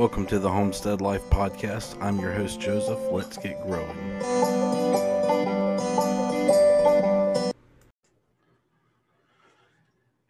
Welcome 0.00 0.24
to 0.28 0.38
the 0.38 0.48
Homestead 0.48 1.02
Life 1.02 1.28
Podcast. 1.28 1.94
I'm 2.02 2.18
your 2.18 2.32
host, 2.32 2.58
Joseph. 2.58 2.98
Let's 3.10 3.36
get 3.36 3.60
growing. 3.66 3.94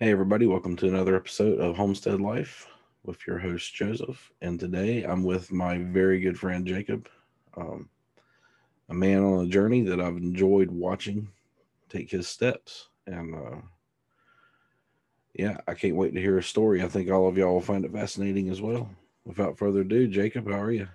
Hey, 0.01 0.11
everybody, 0.11 0.47
welcome 0.47 0.75
to 0.75 0.89
another 0.89 1.15
episode 1.15 1.61
of 1.61 1.77
Homestead 1.77 2.21
Life 2.21 2.67
with 3.05 3.25
your 3.29 3.39
host, 3.39 3.73
Joseph. 3.73 4.33
And 4.43 4.59
today 4.59 5.05
I'm 5.05 5.23
with 5.23 5.53
my 5.53 5.79
very 5.79 6.19
good 6.19 6.37
friend, 6.37 6.67
Jacob, 6.67 7.09
um, 7.57 7.89
a 8.89 8.95
man 8.95 9.23
on 9.23 9.47
a 9.47 9.49
journey 9.49 9.83
that 9.83 10.01
I've 10.01 10.17
enjoyed 10.17 10.73
watching 10.73 11.29
take 11.89 12.11
his 12.11 12.27
steps. 12.27 12.89
And 13.07 13.37
uh, 13.37 13.61
yeah, 15.33 15.59
I 15.69 15.75
can't 15.75 15.95
wait 15.95 16.13
to 16.15 16.21
hear 16.21 16.39
his 16.39 16.47
story. 16.47 16.83
I 16.83 16.89
think 16.89 17.09
all 17.09 17.29
of 17.29 17.39
y'all 17.39 17.53
will 17.53 17.61
find 17.61 17.85
it 17.85 17.93
fascinating 17.93 18.49
as 18.51 18.61
well 18.61 18.91
without 19.25 19.59
further 19.59 19.81
ado, 19.81 20.07
Jacob, 20.07 20.49
how 20.49 20.61
are 20.61 20.73
you? 20.73 20.89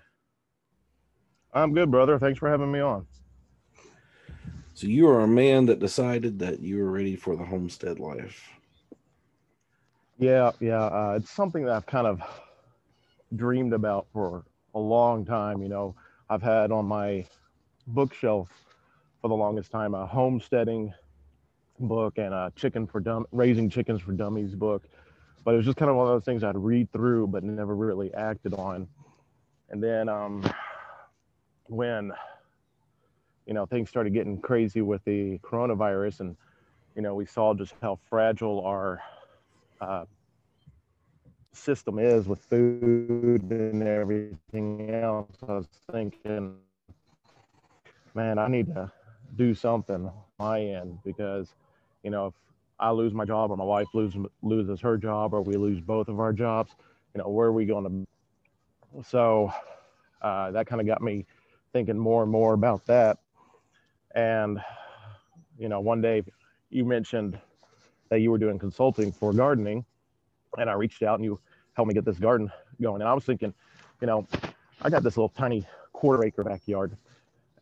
I'm 1.53 1.73
good, 1.73 1.89
brother. 1.89 2.19
Thanks 2.19 2.39
for 2.39 2.49
having 2.49 2.71
me 2.71 2.79
on. 2.79 3.05
So 4.73 4.87
you 4.87 5.07
are 5.07 5.21
a 5.21 5.27
man 5.27 5.65
that 5.67 5.79
decided 5.79 6.39
that 6.39 6.59
you 6.59 6.77
were 6.77 6.91
ready 6.91 7.15
for 7.15 7.37
the 7.37 7.45
homestead 7.45 7.97
life. 7.99 8.49
Yeah, 10.17 10.51
yeah. 10.59 10.83
Uh, 10.83 11.17
it's 11.17 11.31
something 11.31 11.65
that 11.65 11.73
I've 11.73 11.85
kind 11.85 12.07
of 12.07 12.21
dreamed 13.35 13.73
about 13.73 14.07
for 14.11 14.43
a 14.73 14.79
long 14.79 15.25
time. 15.25 15.61
You 15.61 15.69
know, 15.69 15.95
I've 16.29 16.41
had 16.41 16.71
on 16.71 16.85
my 16.85 17.25
bookshelf 17.87 18.49
for 19.21 19.29
the 19.29 19.35
longest 19.35 19.71
time 19.71 19.93
a 19.93 20.05
homesteading 20.05 20.93
book 21.79 22.17
and 22.17 22.33
a 22.33 22.51
chicken 22.55 22.87
for 22.87 22.99
dumb 22.99 23.25
raising 23.31 23.69
chickens 23.69 24.01
for 24.01 24.11
dummies 24.13 24.55
book 24.55 24.83
but 25.45 25.53
it 25.53 25.57
was 25.57 25.65
just 25.65 25.77
kind 25.77 25.91
of 25.91 25.95
one 25.95 26.07
of 26.07 26.13
those 26.13 26.25
things 26.25 26.43
I'd 26.43 26.57
read 26.57 26.91
through 26.91 27.27
but 27.27 27.43
never 27.43 27.75
really 27.75 28.13
acted 28.15 28.55
on. 28.55 28.87
And 29.69 29.81
then 29.81 30.09
um, 30.09 30.43
when 31.67 32.11
you 33.45 33.53
know 33.53 33.65
things 33.65 33.89
started 33.89 34.13
getting 34.13 34.41
crazy 34.41 34.81
with 34.81 35.03
the 35.05 35.37
coronavirus, 35.39 36.21
and 36.21 36.35
you 36.95 37.03
know 37.03 37.13
we 37.13 37.25
saw 37.25 37.53
just 37.53 37.75
how 37.81 37.99
fragile 38.09 38.65
our 38.65 39.01
uh, 39.79 40.05
system 41.53 41.99
is 41.99 42.27
with 42.27 42.39
food 42.39 43.43
and 43.51 43.83
everything 43.83 44.89
else, 44.91 45.31
I 45.47 45.53
was 45.53 45.67
thinking, 45.91 46.55
man, 48.15 48.39
I 48.39 48.47
need 48.47 48.67
to 48.67 48.91
do 49.35 49.53
something 49.53 50.07
on 50.07 50.13
my 50.39 50.61
end 50.61 50.99
because 51.03 51.53
you 52.03 52.09
know 52.09 52.27
if 52.27 52.33
I 52.79 52.91
lose 52.91 53.13
my 53.13 53.25
job 53.25 53.51
or 53.51 53.57
my 53.57 53.63
wife 53.63 53.87
loses 53.93 54.19
loses 54.41 54.81
her 54.81 54.97
job 54.97 55.33
or 55.33 55.41
we 55.41 55.55
lose 55.55 55.79
both 55.79 56.07
of 56.07 56.19
our 56.19 56.33
jobs, 56.33 56.75
you 57.13 57.21
know, 57.21 57.29
where 57.29 57.47
are 57.47 57.53
we 57.53 57.65
going 57.65 58.05
to? 58.93 59.03
So 59.03 59.51
uh, 60.21 60.51
that 60.51 60.67
kind 60.67 60.81
of 60.81 60.87
got 60.87 61.01
me 61.01 61.25
thinking 61.73 61.97
more 61.97 62.23
and 62.23 62.31
more 62.31 62.53
about 62.53 62.85
that. 62.87 63.17
And 64.13 64.59
you 65.57 65.69
know, 65.69 65.79
one 65.79 66.01
day 66.01 66.23
you 66.69 66.83
mentioned 66.83 67.39
that 68.09 68.19
you 68.19 68.29
were 68.31 68.37
doing 68.37 68.59
consulting 68.59 69.11
for 69.11 69.31
gardening, 69.33 69.85
and 70.57 70.69
I 70.69 70.73
reached 70.73 71.01
out 71.01 71.15
and 71.15 71.23
you 71.23 71.39
helped 71.73 71.87
me 71.87 71.93
get 71.93 72.05
this 72.05 72.17
garden 72.17 72.51
going. 72.81 73.01
And 73.01 73.09
I 73.09 73.13
was 73.13 73.23
thinking, 73.23 73.53
you 74.01 74.07
know, 74.07 74.27
I 74.81 74.89
got 74.89 75.03
this 75.03 75.15
little 75.15 75.29
tiny 75.29 75.65
quarter 75.93 76.25
acre 76.25 76.43
backyard, 76.43 76.97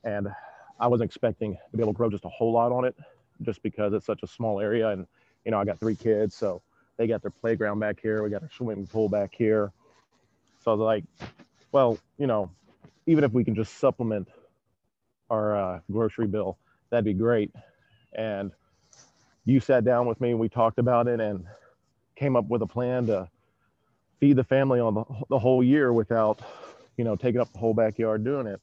and 0.03 0.27
I 0.79 0.87
wasn't 0.87 1.09
expecting 1.09 1.55
to 1.71 1.77
be 1.77 1.83
able 1.83 1.93
to 1.93 1.97
grow 1.97 2.09
just 2.09 2.25
a 2.25 2.29
whole 2.29 2.51
lot 2.51 2.71
on 2.71 2.85
it 2.85 2.95
just 3.43 3.61
because 3.63 3.93
it's 3.93 4.05
such 4.05 4.23
a 4.23 4.27
small 4.27 4.59
area. 4.59 4.89
And, 4.89 5.05
you 5.45 5.51
know, 5.51 5.59
I 5.59 5.65
got 5.65 5.79
three 5.79 5.95
kids, 5.95 6.35
so 6.35 6.61
they 6.97 7.07
got 7.07 7.21
their 7.21 7.31
playground 7.31 7.79
back 7.79 7.99
here. 8.01 8.23
We 8.23 8.29
got 8.29 8.43
our 8.43 8.49
swimming 8.55 8.87
pool 8.87 9.09
back 9.09 9.33
here. 9.35 9.71
So 10.63 10.71
I 10.71 10.75
was 10.75 10.81
like, 10.81 11.03
well, 11.71 11.97
you 12.17 12.27
know, 12.27 12.49
even 13.05 13.23
if 13.23 13.31
we 13.33 13.43
can 13.43 13.55
just 13.55 13.79
supplement 13.79 14.27
our 15.29 15.57
uh, 15.57 15.79
grocery 15.91 16.27
bill, 16.27 16.57
that'd 16.89 17.03
be 17.03 17.13
great. 17.13 17.51
And 18.13 18.51
you 19.45 19.59
sat 19.59 19.83
down 19.83 20.05
with 20.05 20.21
me 20.21 20.31
and 20.31 20.39
we 20.39 20.47
talked 20.47 20.79
about 20.79 21.07
it 21.07 21.19
and 21.19 21.45
came 22.15 22.35
up 22.35 22.47
with 22.47 22.61
a 22.61 22.67
plan 22.67 23.07
to 23.07 23.27
feed 24.19 24.35
the 24.35 24.43
family 24.43 24.79
on 24.79 24.93
the, 24.93 25.03
the 25.29 25.39
whole 25.39 25.63
year 25.63 25.91
without, 25.91 26.41
you 26.95 27.03
know, 27.03 27.15
taking 27.15 27.41
up 27.41 27.51
the 27.51 27.59
whole 27.59 27.73
backyard 27.73 28.23
doing 28.23 28.47
it. 28.47 28.61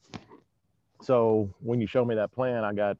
So 1.02 1.52
when 1.60 1.80
you 1.80 1.86
showed 1.86 2.06
me 2.06 2.14
that 2.14 2.32
plan, 2.32 2.64
I 2.64 2.72
got 2.72 2.96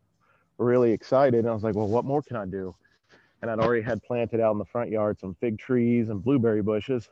really 0.60 0.92
excited. 0.92 1.40
And 1.40 1.48
I 1.48 1.54
was 1.54 1.62
like, 1.62 1.74
well, 1.74 1.88
what 1.88 2.04
more 2.04 2.22
can 2.22 2.36
I 2.36 2.44
do? 2.44 2.74
And 3.42 3.50
I'd 3.50 3.58
already 3.58 3.82
had 3.82 4.02
planted 4.02 4.40
out 4.40 4.52
in 4.52 4.58
the 4.58 4.64
front 4.66 4.90
yard 4.90 5.18
some 5.18 5.34
fig 5.40 5.58
trees 5.58 6.10
and 6.10 6.22
blueberry 6.22 6.62
bushes. 6.62 7.08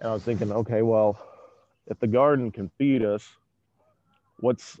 And 0.00 0.10
I 0.10 0.12
was 0.12 0.22
thinking, 0.22 0.52
okay, 0.52 0.82
well, 0.82 1.18
if 1.86 1.98
the 1.98 2.06
garden 2.06 2.50
can 2.50 2.70
feed 2.76 3.02
us, 3.02 3.26
what's 4.40 4.78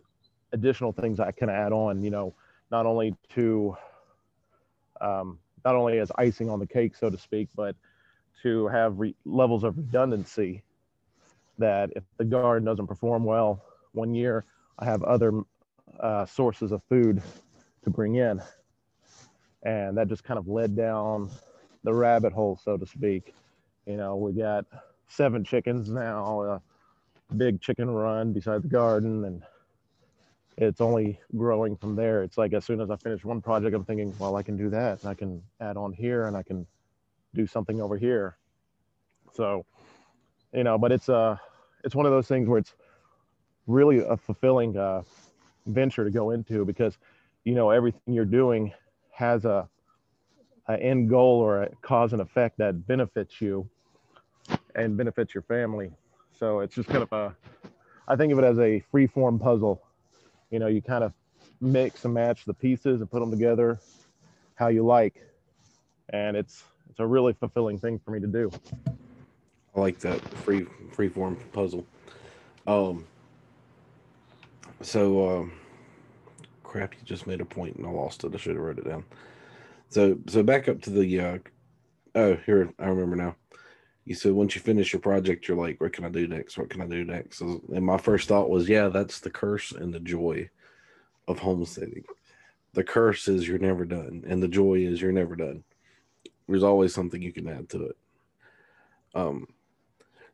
additional 0.52 0.92
things 0.92 1.18
I 1.18 1.32
can 1.32 1.48
add 1.48 1.72
on, 1.72 2.02
you 2.02 2.10
know, 2.10 2.34
not 2.70 2.84
only 2.84 3.16
to, 3.30 3.76
um, 5.00 5.38
not 5.64 5.74
only 5.74 5.98
as 5.98 6.12
icing 6.16 6.50
on 6.50 6.58
the 6.58 6.66
cake, 6.66 6.94
so 6.96 7.08
to 7.08 7.16
speak, 7.16 7.48
but 7.56 7.74
to 8.42 8.66
have 8.68 8.98
re- 8.98 9.14
levels 9.24 9.64
of 9.64 9.76
redundancy 9.76 10.62
that 11.58 11.90
if 11.96 12.02
the 12.18 12.24
garden 12.24 12.64
doesn't 12.64 12.86
perform 12.86 13.24
well 13.24 13.62
one 13.92 14.14
year, 14.14 14.44
I 14.78 14.84
have 14.84 15.02
other 15.04 15.42
uh, 16.00 16.26
sources 16.26 16.72
of 16.72 16.82
food 16.88 17.22
to 17.84 17.90
bring 17.90 18.16
in. 18.16 18.40
And 19.62 19.96
that 19.96 20.08
just 20.08 20.24
kind 20.24 20.38
of 20.38 20.48
led 20.48 20.76
down 20.76 21.30
the 21.84 21.92
rabbit 21.92 22.32
hole, 22.32 22.58
so 22.62 22.76
to 22.76 22.86
speak. 22.86 23.34
You 23.86 23.96
know, 23.96 24.16
we 24.16 24.32
got 24.32 24.64
seven 25.08 25.44
chickens 25.44 25.88
now, 25.90 26.42
a 26.42 26.62
big 27.36 27.60
chicken 27.60 27.90
run 27.90 28.32
beside 28.32 28.62
the 28.62 28.68
garden, 28.68 29.24
and 29.24 29.42
it's 30.56 30.80
only 30.80 31.18
growing 31.36 31.76
from 31.76 31.96
there. 31.96 32.22
It's 32.22 32.38
like 32.38 32.52
as 32.52 32.64
soon 32.64 32.80
as 32.80 32.90
I 32.90 32.96
finish 32.96 33.24
one 33.24 33.40
project, 33.40 33.74
I'm 33.74 33.84
thinking, 33.84 34.14
well, 34.18 34.36
I 34.36 34.42
can 34.42 34.56
do 34.56 34.70
that, 34.70 35.00
and 35.00 35.10
I 35.10 35.14
can 35.14 35.42
add 35.60 35.76
on 35.76 35.92
here, 35.92 36.26
and 36.26 36.36
I 36.36 36.42
can 36.42 36.66
do 37.34 37.46
something 37.46 37.80
over 37.80 37.96
here. 37.96 38.36
So, 39.32 39.64
you 40.52 40.64
know, 40.64 40.76
but 40.78 40.92
it's 40.92 41.08
uh, 41.08 41.36
it's 41.84 41.94
one 41.94 42.06
of 42.06 42.12
those 42.12 42.28
things 42.28 42.48
where 42.48 42.58
it's 42.58 42.74
really 43.66 43.98
a 43.98 44.16
fulfilling 44.16 44.76
uh, 44.76 45.02
venture 45.66 46.04
to 46.04 46.10
go 46.10 46.30
into 46.30 46.64
because 46.64 46.98
you 47.44 47.54
know 47.54 47.70
everything 47.70 48.14
you're 48.14 48.24
doing 48.24 48.72
has 49.12 49.44
a, 49.44 49.68
a 50.68 50.76
end 50.82 51.08
goal 51.08 51.40
or 51.40 51.62
a 51.64 51.70
cause 51.82 52.12
and 52.12 52.22
effect 52.22 52.58
that 52.58 52.86
benefits 52.86 53.40
you 53.40 53.68
and 54.74 54.96
benefits 54.96 55.34
your 55.34 55.42
family. 55.42 55.90
So 56.38 56.60
it's 56.60 56.74
just 56.74 56.88
kind 56.88 57.02
of 57.02 57.12
a 57.12 57.36
i 58.08 58.16
think 58.16 58.32
of 58.32 58.38
it 58.38 58.44
as 58.44 58.58
a 58.58 58.80
free 58.90 59.06
form 59.06 59.38
puzzle. 59.38 59.82
You 60.50 60.58
know 60.58 60.66
you 60.66 60.82
kind 60.82 61.04
of 61.04 61.12
mix 61.60 62.04
and 62.04 62.14
match 62.14 62.44
the 62.44 62.54
pieces 62.54 63.00
and 63.00 63.10
put 63.10 63.20
them 63.20 63.30
together 63.30 63.78
how 64.54 64.68
you 64.68 64.84
like. 64.84 65.14
And 66.10 66.36
it's 66.36 66.64
it's 66.90 67.00
a 67.00 67.06
really 67.06 67.32
fulfilling 67.32 67.78
thing 67.78 67.98
for 68.04 68.10
me 68.10 68.20
to 68.20 68.26
do. 68.26 68.50
I 69.74 69.80
like 69.80 69.98
that 70.00 70.20
free 70.44 70.66
free 70.92 71.08
form 71.08 71.36
puzzle. 71.52 71.86
Um 72.66 73.06
so, 74.82 75.28
um, 75.28 75.52
crap, 76.62 76.94
you 76.94 77.00
just 77.04 77.26
made 77.26 77.40
a 77.40 77.44
point 77.44 77.76
and 77.76 77.86
I 77.86 77.90
lost 77.90 78.24
it. 78.24 78.34
I 78.34 78.38
should 78.38 78.56
have 78.56 78.64
wrote 78.64 78.78
it 78.78 78.88
down. 78.88 79.04
So, 79.88 80.18
so 80.26 80.42
back 80.42 80.68
up 80.68 80.80
to 80.82 80.90
the, 80.90 81.20
uh, 81.20 81.38
oh, 82.14 82.36
here, 82.46 82.72
I 82.78 82.86
remember 82.86 83.16
now. 83.16 83.36
You 84.04 84.16
said 84.16 84.32
once 84.32 84.56
you 84.56 84.60
finish 84.60 84.92
your 84.92 85.00
project, 85.00 85.46
you're 85.46 85.56
like, 85.56 85.80
what 85.80 85.92
can 85.92 86.04
I 86.04 86.08
do 86.08 86.26
next? 86.26 86.58
What 86.58 86.70
can 86.70 86.80
I 86.80 86.86
do 86.86 87.04
next? 87.04 87.40
And 87.40 87.86
my 87.86 87.98
first 87.98 88.26
thought 88.26 88.50
was, 88.50 88.68
yeah, 88.68 88.88
that's 88.88 89.20
the 89.20 89.30
curse 89.30 89.70
and 89.70 89.94
the 89.94 90.00
joy 90.00 90.50
of 91.28 91.38
homesteading. 91.38 92.04
The 92.72 92.82
curse 92.82 93.28
is 93.28 93.46
you're 93.46 93.58
never 93.58 93.84
done, 93.84 94.24
and 94.26 94.42
the 94.42 94.48
joy 94.48 94.78
is 94.80 95.00
you're 95.00 95.12
never 95.12 95.36
done. 95.36 95.62
There's 96.48 96.64
always 96.64 96.92
something 96.92 97.22
you 97.22 97.32
can 97.32 97.48
add 97.48 97.68
to 97.68 97.84
it. 97.84 97.96
Um, 99.14 99.46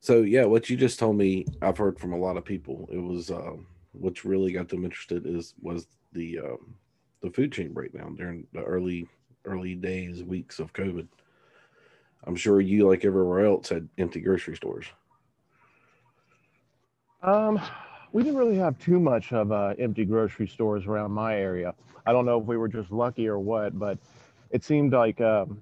so 0.01 0.23
yeah, 0.23 0.45
what 0.45 0.71
you 0.71 0.77
just 0.77 0.99
told 0.99 1.17
me, 1.17 1.45
I've 1.61 1.77
heard 1.77 1.99
from 1.99 2.13
a 2.13 2.19
lot 2.19 2.37
of 2.37 2.45
people. 2.45 2.89
It 2.91 2.99
was, 2.99 3.31
um, 3.31 3.67
which 3.99 4.25
really 4.25 4.53
got 4.53 4.69
them 4.69 4.85
interested 4.85 5.27
is 5.27 5.55
was 5.61 5.87
the 6.13 6.39
um, 6.39 6.75
the 7.23 7.31
food 7.31 7.53
chain 7.53 7.73
breakdown 7.73 8.15
during 8.15 8.47
the 8.53 8.63
early 8.63 9.07
early 9.45 9.75
days 9.75 10.23
weeks 10.23 10.59
of 10.59 10.73
COVID. 10.73 11.07
I'm 12.25 12.37
sure 12.37 12.61
you, 12.61 12.89
like 12.89 13.05
everywhere 13.05 13.47
else, 13.47 13.69
had 13.69 13.89
empty 13.99 14.21
grocery 14.21 14.57
stores. 14.57 14.87
Um, 17.23 17.61
we 18.13 18.23
didn't 18.23 18.39
really 18.39 18.57
have 18.57 18.79
too 18.79 19.01
much 19.01 19.33
of 19.33 19.53
uh, 19.53 19.75
empty 19.79 20.05
grocery 20.05 20.49
stores 20.49 20.87
around 20.87 21.13
my 21.13 21.37
area. 21.37 21.75
I 22.07 22.13
don't 22.13 22.27
know 22.27 22.41
if 22.41 22.47
we 22.47 22.57
were 22.57 22.69
just 22.69 22.91
lucky 22.91 23.29
or 23.29 23.39
what, 23.39 23.79
but 23.79 23.99
it 24.51 24.65
seemed 24.65 24.93
like 24.93 25.21
um, 25.21 25.61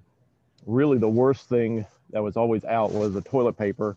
really 0.64 0.98
the 0.98 1.08
worst 1.08 1.48
thing 1.48 1.84
that 2.10 2.22
was 2.22 2.36
always 2.36 2.64
out 2.64 2.92
was 2.92 3.14
the 3.14 3.20
toilet 3.22 3.54
paper 3.54 3.96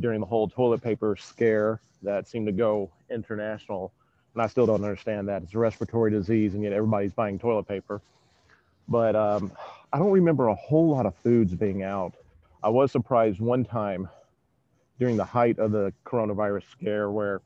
during 0.00 0.20
the 0.20 0.26
whole 0.26 0.48
toilet 0.48 0.82
paper 0.82 1.16
scare 1.16 1.80
that 2.02 2.28
seemed 2.28 2.46
to 2.46 2.52
go 2.52 2.90
international. 3.14 3.92
And 4.34 4.42
I 4.42 4.46
still 4.48 4.66
don't 4.66 4.82
understand 4.82 5.28
that. 5.28 5.42
It's 5.42 5.54
a 5.54 5.58
respiratory 5.58 6.10
disease, 6.10 6.54
and 6.54 6.62
yet 6.62 6.72
everybody's 6.72 7.12
buying 7.12 7.38
toilet 7.38 7.68
paper. 7.68 8.02
But 8.88 9.16
um, 9.16 9.52
I 9.92 9.98
don't 9.98 10.10
remember 10.10 10.48
a 10.48 10.54
whole 10.54 10.88
lot 10.88 11.06
of 11.06 11.14
foods 11.16 11.54
being 11.54 11.82
out. 11.82 12.14
I 12.62 12.68
was 12.68 12.90
surprised 12.92 13.40
one 13.40 13.64
time 13.64 14.08
during 14.98 15.16
the 15.16 15.24
height 15.24 15.58
of 15.58 15.72
the 15.72 15.92
coronavirus 16.04 16.64
scare 16.70 17.10
where 17.10 17.40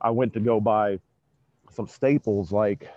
I 0.00 0.10
went 0.10 0.32
to 0.34 0.40
go 0.40 0.60
buy 0.60 0.98
some 1.72 1.86
staples 1.86 2.52
like 2.52 2.88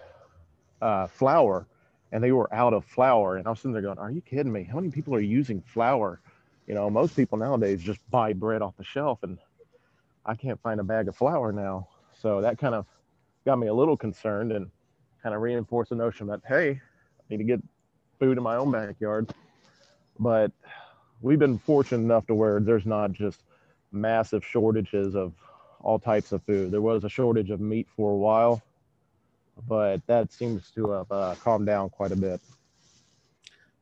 uh, 0.82 1.08
flour 1.08 1.68
and 2.12 2.24
they 2.24 2.32
were 2.32 2.54
out 2.54 2.74
of 2.74 2.86
flour. 2.86 3.38
And 3.38 3.48
I 3.48 3.52
was 3.52 3.60
sitting 3.60 3.74
there 3.74 3.82
going, 3.82 3.98
Are 3.98 4.12
you 4.12 4.22
kidding 4.22 4.52
me? 4.52 4.64
How 4.64 4.76
many 4.76 4.90
people 4.90 5.16
are 5.16 5.20
using 5.20 5.62
flour? 5.62 6.20
You 6.68 6.76
know, 6.76 6.90
most 6.90 7.16
people 7.16 7.38
nowadays 7.38 7.82
just 7.82 8.00
buy 8.12 8.34
bread 8.34 8.62
off 8.62 8.78
the 8.78 8.84
shelf 8.84 9.24
and 9.24 9.38
I 10.26 10.36
can't 10.36 10.62
find 10.62 10.80
a 10.80 10.84
bag 10.84 11.08
of 11.08 11.16
flour 11.16 11.52
now. 11.52 11.88
So 12.22 12.42
that 12.42 12.58
kind 12.58 12.76
of 12.76 12.86
got 13.46 13.58
me 13.58 13.68
a 13.68 13.74
little 13.74 13.98
concerned 13.98 14.52
and 14.52 14.70
kind 15.24 15.36
of 15.36 15.42
reinforced 15.42 15.90
the 15.90 15.96
notion 15.96 16.28
that, 16.28 16.42
hey, 16.48 16.72
I 16.72 17.24
need 17.30 17.38
to 17.38 17.44
get 17.44 17.62
food 18.20 18.38
in 18.38 18.44
my 18.44 18.56
own 18.56 18.72
backyard. 18.72 19.34
But 20.20 20.52
we've 21.22 21.40
been 21.40 21.58
fortunate 21.58 22.04
enough 22.04 22.28
to 22.28 22.36
where 22.36 22.60
there's 22.60 22.86
not 22.86 23.14
just 23.14 23.44
massive 23.92 24.46
shortages 24.46 25.16
of 25.16 25.34
all 25.82 26.00
types 26.00 26.32
of 26.32 26.44
food. 26.44 26.72
There 26.72 26.82
was 26.82 27.04
a 27.04 27.10
shortage 27.10 27.50
of 27.50 27.60
meat 27.60 27.88
for 27.96 28.12
a 28.12 28.18
while, 28.18 28.62
but 29.68 30.06
that 30.08 30.32
seems 30.32 30.72
to 30.72 30.92
have 30.92 31.12
uh, 31.12 31.36
calmed 31.42 31.66
down 31.66 31.90
quite 31.90 32.12
a 32.12 32.16
bit. 32.16 32.42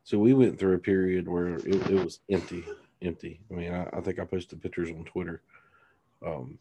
So 0.04 0.18
we 0.18 0.34
went 0.34 0.58
through 0.58 0.76
a 0.76 0.80
period 0.80 1.28
where 1.28 1.56
it, 1.56 1.66
it 1.66 2.04
was 2.04 2.20
empty, 2.30 2.64
empty. 3.02 3.42
I 3.52 3.54
mean, 3.54 3.74
I, 3.74 3.90
I, 3.92 4.02
think 4.02 4.20
I 4.20 4.26
posted 4.26 4.62
pictures 4.62 4.90
on 4.90 5.04
Twitter. 5.04 5.42
Um, 6.26 6.60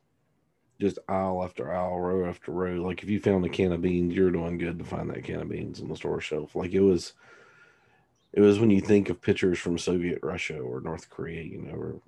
just 0.81 0.99
aisle 1.09 1.43
after 1.43 1.73
aisle, 1.73 1.99
row 1.99 2.29
after 2.29 2.53
row. 2.53 2.75
Like 2.75 3.03
if 3.03 3.09
you 3.09 3.21
found 3.21 3.45
a 3.45 3.49
can 3.49 3.73
of 3.73 3.83
beans, 3.83 4.15
you're 4.15 4.31
doing 4.31 4.59
good 4.59 4.79
to 4.79 4.85
find 4.85 5.09
that 5.11 5.25
can 5.25 5.41
of 5.41 5.49
beans 5.49 5.81
on 5.81 5.89
the 5.89 5.97
store 5.97 6.21
shelf. 6.21 6.55
Like 6.55 6.73
it 6.73 6.81
was, 6.81 7.15
it 8.33 8.41
was 8.41 8.59
when 8.61 8.71
you 8.71 8.81
think 8.81 9.09
of 9.09 9.23
pictures 9.23 9.59
from 9.59 9.79
Soviet 9.79 10.19
Russia 10.23 10.59
or 10.59 10.81
North 10.81 11.09
Korea, 11.09 11.43
you 11.43 11.63
know, 11.63 11.75
or 11.75 12.01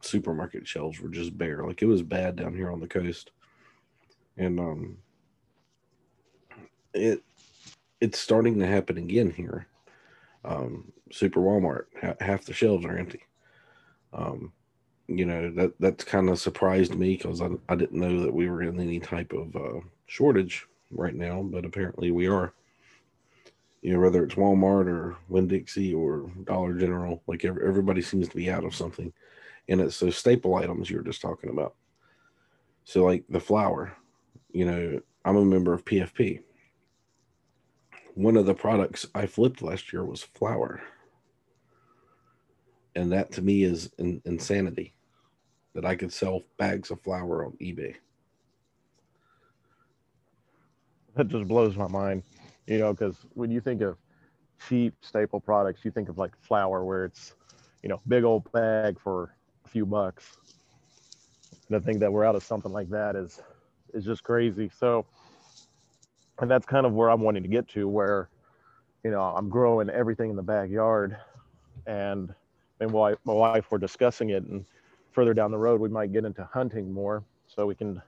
supermarket 0.00 0.66
shelves 0.66 1.00
were 1.00 1.08
just 1.08 1.36
bare. 1.38 1.64
Like 1.64 1.82
it 1.82 1.86
was 1.86 2.02
bad 2.02 2.36
down 2.36 2.54
here 2.54 2.72
on 2.72 2.80
the 2.80 2.88
coast, 2.88 3.30
and 4.36 4.58
um, 4.58 4.98
it 6.92 7.22
it's 8.00 8.18
starting 8.18 8.58
to 8.58 8.66
happen 8.66 8.98
again 8.98 9.30
here. 9.30 9.68
Um, 10.44 10.92
Super 11.12 11.40
Walmart, 11.40 11.86
ha- 12.00 12.16
half 12.20 12.44
the 12.44 12.52
shelves 12.52 12.84
are 12.84 12.98
empty. 12.98 13.22
Um, 14.12 14.52
you 15.08 15.24
know 15.24 15.50
that 15.52 15.72
that's 15.78 16.04
kind 16.04 16.28
of 16.28 16.38
surprised 16.38 16.94
me 16.94 17.16
because 17.16 17.40
I, 17.40 17.48
I 17.68 17.76
didn't 17.76 18.00
know 18.00 18.22
that 18.22 18.34
we 18.34 18.48
were 18.48 18.62
in 18.62 18.80
any 18.80 18.98
type 18.98 19.32
of 19.32 19.54
uh, 19.54 19.80
shortage 20.06 20.66
right 20.90 21.14
now, 21.14 21.42
but 21.42 21.64
apparently 21.64 22.10
we 22.10 22.28
are. 22.28 22.52
You 23.82 23.92
know, 23.92 24.00
whether 24.00 24.24
it's 24.24 24.34
Walmart 24.34 24.88
or 24.88 25.16
Winn 25.28 25.46
Dixie 25.46 25.94
or 25.94 26.28
Dollar 26.42 26.74
General, 26.74 27.22
like 27.28 27.44
every, 27.44 27.68
everybody 27.68 28.02
seems 28.02 28.28
to 28.28 28.36
be 28.36 28.50
out 28.50 28.64
of 28.64 28.74
something, 28.74 29.12
and 29.68 29.80
it's 29.80 30.00
those 30.00 30.16
staple 30.16 30.56
items 30.56 30.90
you 30.90 30.96
were 30.96 31.04
just 31.04 31.20
talking 31.20 31.50
about. 31.50 31.74
So, 32.82 33.04
like 33.04 33.24
the 33.28 33.38
flour, 33.38 33.96
you 34.50 34.64
know, 34.64 35.00
I'm 35.24 35.36
a 35.36 35.44
member 35.44 35.72
of 35.72 35.84
PFP. 35.84 36.40
One 38.14 38.36
of 38.36 38.46
the 38.46 38.54
products 38.54 39.06
I 39.14 39.26
flipped 39.26 39.62
last 39.62 39.92
year 39.92 40.04
was 40.04 40.22
flour 40.22 40.82
and 42.96 43.12
that 43.12 43.30
to 43.32 43.42
me 43.42 43.62
is 43.62 43.90
in, 43.98 44.20
insanity 44.24 44.95
that 45.76 45.84
I 45.84 45.94
could 45.94 46.10
sell 46.10 46.40
bags 46.56 46.90
of 46.90 46.98
flour 47.02 47.44
on 47.44 47.52
eBay. 47.60 47.94
That 51.14 51.28
just 51.28 51.46
blows 51.46 51.76
my 51.76 51.86
mind, 51.86 52.22
you 52.66 52.78
know, 52.78 52.94
because 52.94 53.18
when 53.34 53.50
you 53.50 53.60
think 53.60 53.82
of 53.82 53.98
cheap 54.66 54.94
staple 55.02 55.38
products, 55.38 55.84
you 55.84 55.90
think 55.90 56.08
of 56.08 56.16
like 56.16 56.32
flour, 56.40 56.82
where 56.82 57.04
it's, 57.04 57.34
you 57.82 57.90
know, 57.90 58.00
big 58.08 58.24
old 58.24 58.50
bag 58.52 58.98
for 58.98 59.36
a 59.66 59.68
few 59.68 59.84
bucks. 59.84 60.38
And 61.68 61.76
I 61.76 61.80
think 61.80 62.00
that 62.00 62.10
we're 62.10 62.24
out 62.24 62.36
of 62.36 62.42
something 62.42 62.72
like 62.72 62.88
that 62.88 63.14
is 63.14 63.42
is 63.92 64.06
just 64.06 64.22
crazy. 64.22 64.70
So, 64.78 65.04
and 66.40 66.50
that's 66.50 66.64
kind 66.64 66.86
of 66.86 66.94
where 66.94 67.10
I'm 67.10 67.20
wanting 67.20 67.42
to 67.42 67.50
get 67.50 67.68
to, 67.68 67.86
where, 67.86 68.30
you 69.04 69.10
know, 69.10 69.20
I'm 69.20 69.50
growing 69.50 69.90
everything 69.90 70.30
in 70.30 70.36
the 70.36 70.42
backyard, 70.42 71.18
and 71.86 72.34
and 72.80 72.92
my, 72.92 73.14
my 73.24 73.34
wife 73.34 73.70
were 73.70 73.78
discussing 73.78 74.30
it 74.30 74.42
and 74.42 74.64
further 75.16 75.32
down 75.32 75.50
the 75.50 75.58
road, 75.58 75.80
we 75.80 75.88
might 75.88 76.12
get 76.12 76.26
into 76.26 76.44
hunting 76.44 76.92
more 76.92 77.24
so 77.48 77.64
we 77.64 77.74
can 77.74 78.02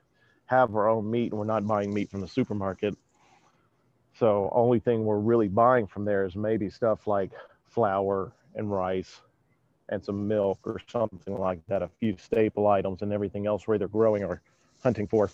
have 0.44 0.76
our 0.76 0.90
own 0.90 1.10
meat 1.10 1.32
and 1.32 1.38
we're 1.38 1.46
not 1.46 1.66
buying 1.66 1.92
meat 1.92 2.10
from 2.10 2.20
the 2.20 2.28
supermarket. 2.28 2.94
So 4.18 4.50
only 4.54 4.78
thing 4.78 5.06
we're 5.06 5.18
really 5.18 5.48
buying 5.48 5.86
from 5.86 6.04
there 6.04 6.26
is 6.26 6.36
maybe 6.36 6.68
stuff 6.68 7.06
like 7.06 7.30
flour 7.64 8.32
and 8.56 8.70
rice 8.70 9.22
and 9.88 10.04
some 10.04 10.28
milk 10.28 10.58
or 10.64 10.82
something 10.86 11.38
like 11.38 11.66
that, 11.68 11.80
a 11.80 11.88
few 11.98 12.14
staple 12.18 12.66
items 12.66 13.00
and 13.00 13.10
everything 13.10 13.46
else 13.46 13.66
we're 13.66 13.76
either 13.76 13.88
growing 13.88 14.22
or 14.22 14.42
hunting 14.82 15.06
for. 15.06 15.30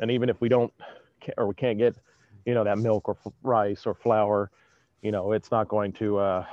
And 0.00 0.10
even 0.10 0.28
if 0.28 0.40
we 0.40 0.48
don't 0.48 0.72
or 1.36 1.46
we 1.46 1.54
can't 1.54 1.78
get, 1.78 1.94
you 2.44 2.54
know, 2.54 2.64
that 2.64 2.78
milk 2.78 3.08
or 3.08 3.16
rice 3.44 3.86
or 3.86 3.94
flour, 3.94 4.50
you 5.00 5.12
know, 5.12 5.30
it's 5.30 5.52
not 5.52 5.68
going 5.68 5.92
to, 5.92 6.18
uh, 6.18 6.44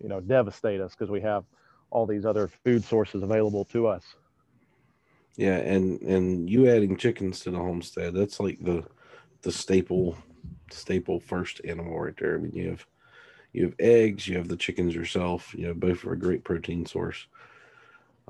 you 0.00 0.08
know, 0.08 0.20
devastate 0.20 0.80
us 0.80 0.92
because 0.92 1.10
we 1.10 1.20
have 1.20 1.44
all 1.94 2.06
these 2.06 2.26
other 2.26 2.48
food 2.48 2.84
sources 2.84 3.22
available 3.22 3.64
to 3.66 3.86
us. 3.86 4.02
Yeah, 5.36 5.56
and 5.56 6.00
and 6.02 6.50
you 6.50 6.68
adding 6.68 6.96
chickens 6.96 7.40
to 7.40 7.50
the 7.50 7.58
homestead, 7.58 8.14
that's 8.14 8.40
like 8.40 8.58
the 8.62 8.84
the 9.42 9.52
staple 9.52 10.18
staple 10.70 11.20
first 11.20 11.60
animal 11.64 11.98
right 11.98 12.16
there. 12.18 12.34
I 12.34 12.38
mean 12.38 12.52
you 12.52 12.70
have 12.70 12.86
you 13.52 13.64
have 13.64 13.74
eggs, 13.78 14.26
you 14.26 14.36
have 14.36 14.48
the 14.48 14.56
chickens 14.56 14.94
yourself, 14.94 15.54
you 15.54 15.68
know, 15.68 15.74
both 15.74 16.04
are 16.04 16.12
a 16.12 16.18
great 16.18 16.44
protein 16.44 16.84
source. 16.84 17.26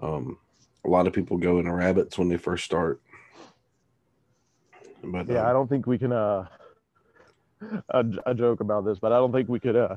Um 0.01 0.39
a 0.85 0.89
lot 0.89 1.07
of 1.07 1.15
people 1.15 1.39
go 1.39 1.59
into 1.59 1.73
rabbits 1.73 2.19
when 2.19 2.29
they 2.29 2.37
first 2.37 2.65
start. 2.65 3.01
But 5.03 5.29
yeah, 5.29 5.41
um, 5.41 5.47
I 5.47 5.53
don't 5.53 5.69
think 5.69 5.87
we 5.87 5.99
can 5.99 6.13
uh 6.13 6.47
a, 7.89 8.05
a 8.27 8.35
joke 8.35 8.61
about 8.61 8.85
this, 8.85 8.99
but 8.99 9.13
I 9.13 9.17
don't 9.17 9.33
think 9.33 9.49
we 9.49 9.61
could 9.61 9.77
uh 9.77 9.97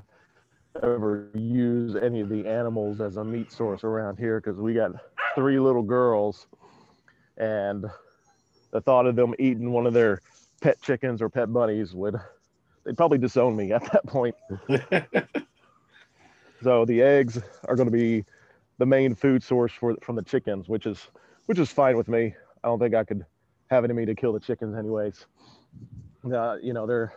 ever 0.84 1.30
use 1.34 1.96
any 1.96 2.22
of 2.22 2.30
the 2.30 2.48
animals 2.48 3.02
as 3.02 3.18
a 3.18 3.24
meat 3.24 3.52
source 3.52 3.84
around 3.84 4.18
here 4.18 4.40
because 4.40 4.60
we 4.60 4.74
got 4.74 4.92
three 5.36 5.60
little 5.60 5.82
girls 5.84 6.48
and 7.38 7.86
the 8.72 8.82
thought 8.82 9.06
of 9.06 9.16
them 9.16 9.34
eating 9.40 9.72
one 9.72 9.86
of 9.86 9.94
their 9.94 10.22
pet 10.62 10.82
chickens 10.82 11.22
or 11.22 11.30
pet 11.30 11.52
bunnies 11.52 11.94
would 11.94 12.16
they'd 12.84 12.98
probably 12.98 13.18
disown 13.18 13.56
me 13.56 13.72
at 13.72 13.84
that 13.92 14.06
point. 14.06 14.36
So 16.64 16.86
the 16.86 17.02
eggs 17.02 17.40
are 17.68 17.76
going 17.76 17.90
to 17.90 17.96
be 17.96 18.26
the 18.80 18.86
main 18.86 19.14
food 19.14 19.44
source 19.44 19.72
for 19.72 19.96
from 20.02 20.16
the 20.16 20.24
chickens 20.24 20.68
which 20.68 20.86
is 20.86 21.08
which 21.46 21.60
is 21.60 21.72
fine 21.72 21.98
with 21.98 22.08
me. 22.08 22.34
I 22.64 22.68
don't 22.68 22.80
think 22.80 22.96
i 22.96 23.04
could 23.04 23.26
have 23.70 23.84
it 23.84 23.92
in 23.92 23.96
me 23.96 24.06
to 24.06 24.16
kill 24.16 24.34
the 24.34 24.40
chickens 24.40 24.76
anyways. 24.76 25.26
Uh, 26.26 26.58
you 26.62 26.74
know 26.74 26.88
they're 26.88 27.14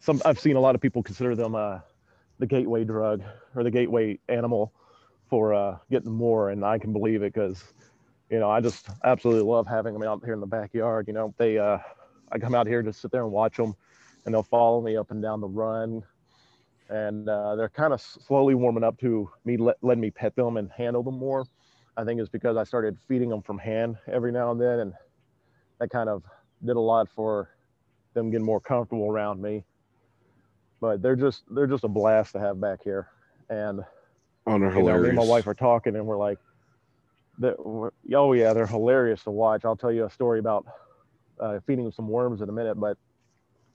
some 0.00 0.20
i've 0.24 0.40
seen 0.40 0.56
a 0.56 0.60
lot 0.60 0.74
of 0.74 0.80
people 0.80 1.02
consider 1.02 1.34
them 1.34 1.54
uh, 1.54 1.78
the 2.38 2.46
gateway 2.46 2.84
drug 2.84 3.22
or 3.54 3.62
the 3.62 3.70
gateway 3.70 4.18
animal 4.28 4.72
for 5.28 5.54
uh, 5.54 5.78
getting 5.90 6.12
more. 6.12 6.50
And 6.50 6.64
I 6.64 6.78
can 6.78 6.92
believe 6.92 7.22
it 7.22 7.32
because, 7.32 7.62
you 8.30 8.38
know, 8.38 8.50
I 8.50 8.60
just 8.60 8.88
absolutely 9.04 9.42
love 9.42 9.66
having 9.66 9.94
them 9.94 10.02
out 10.02 10.24
here 10.24 10.34
in 10.34 10.40
the 10.40 10.46
backyard. 10.46 11.06
You 11.08 11.14
know, 11.14 11.34
they, 11.38 11.58
uh, 11.58 11.78
I 12.32 12.38
come 12.38 12.54
out 12.54 12.66
here 12.66 12.82
to 12.82 12.92
sit 12.92 13.10
there 13.10 13.22
and 13.22 13.32
watch 13.32 13.56
them 13.56 13.74
and 14.24 14.34
they'll 14.34 14.42
follow 14.42 14.80
me 14.80 14.96
up 14.96 15.10
and 15.10 15.22
down 15.22 15.40
the 15.40 15.48
run. 15.48 16.02
And 16.88 17.28
uh, 17.28 17.56
they're 17.56 17.70
kind 17.70 17.92
of 17.92 18.00
slowly 18.00 18.54
warming 18.54 18.84
up 18.84 18.98
to 19.00 19.30
me 19.44 19.56
let, 19.56 19.76
letting 19.82 20.02
me 20.02 20.10
pet 20.10 20.36
them 20.36 20.56
and 20.56 20.70
handle 20.76 21.02
them 21.02 21.18
more. 21.18 21.46
I 21.96 22.04
think 22.04 22.20
it's 22.20 22.28
because 22.28 22.56
I 22.56 22.64
started 22.64 22.98
feeding 23.08 23.28
them 23.28 23.42
from 23.42 23.58
hand 23.58 23.96
every 24.06 24.32
now 24.32 24.50
and 24.50 24.60
then. 24.60 24.80
And 24.80 24.92
that 25.78 25.90
kind 25.90 26.08
of 26.08 26.24
did 26.64 26.76
a 26.76 26.80
lot 26.80 27.08
for 27.08 27.50
them 28.14 28.30
getting 28.30 28.44
more 28.44 28.60
comfortable 28.60 29.10
around 29.10 29.40
me 29.40 29.64
but 30.80 31.02
they're 31.02 31.16
just 31.16 31.44
they're 31.50 31.66
just 31.66 31.84
a 31.84 31.88
blast 31.88 32.32
to 32.32 32.40
have 32.40 32.60
back 32.60 32.82
here. 32.82 33.08
And 33.48 33.80
oh, 34.46 34.58
they're 34.58 34.70
hilarious. 34.70 34.86
Know, 34.86 35.02
me 35.02 35.08
and 35.08 35.16
my 35.18 35.24
wife 35.24 35.46
are 35.46 35.54
talking, 35.54 35.96
and 35.96 36.06
we're 36.06 36.18
like, 36.18 36.38
"Oh 38.14 38.32
yeah, 38.32 38.52
they're 38.52 38.66
hilarious 38.66 39.24
to 39.24 39.30
watch." 39.30 39.64
I'll 39.64 39.76
tell 39.76 39.92
you 39.92 40.04
a 40.04 40.10
story 40.10 40.38
about 40.38 40.66
uh, 41.40 41.60
feeding 41.66 41.84
them 41.84 41.92
some 41.92 42.08
worms 42.08 42.40
in 42.40 42.48
a 42.48 42.52
minute, 42.52 42.78
but 42.78 42.96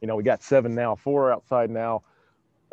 you 0.01 0.07
know, 0.07 0.15
we 0.15 0.23
got 0.23 0.43
seven 0.43 0.75
now, 0.75 0.95
four 0.95 1.31
outside 1.31 1.69
now. 1.69 2.03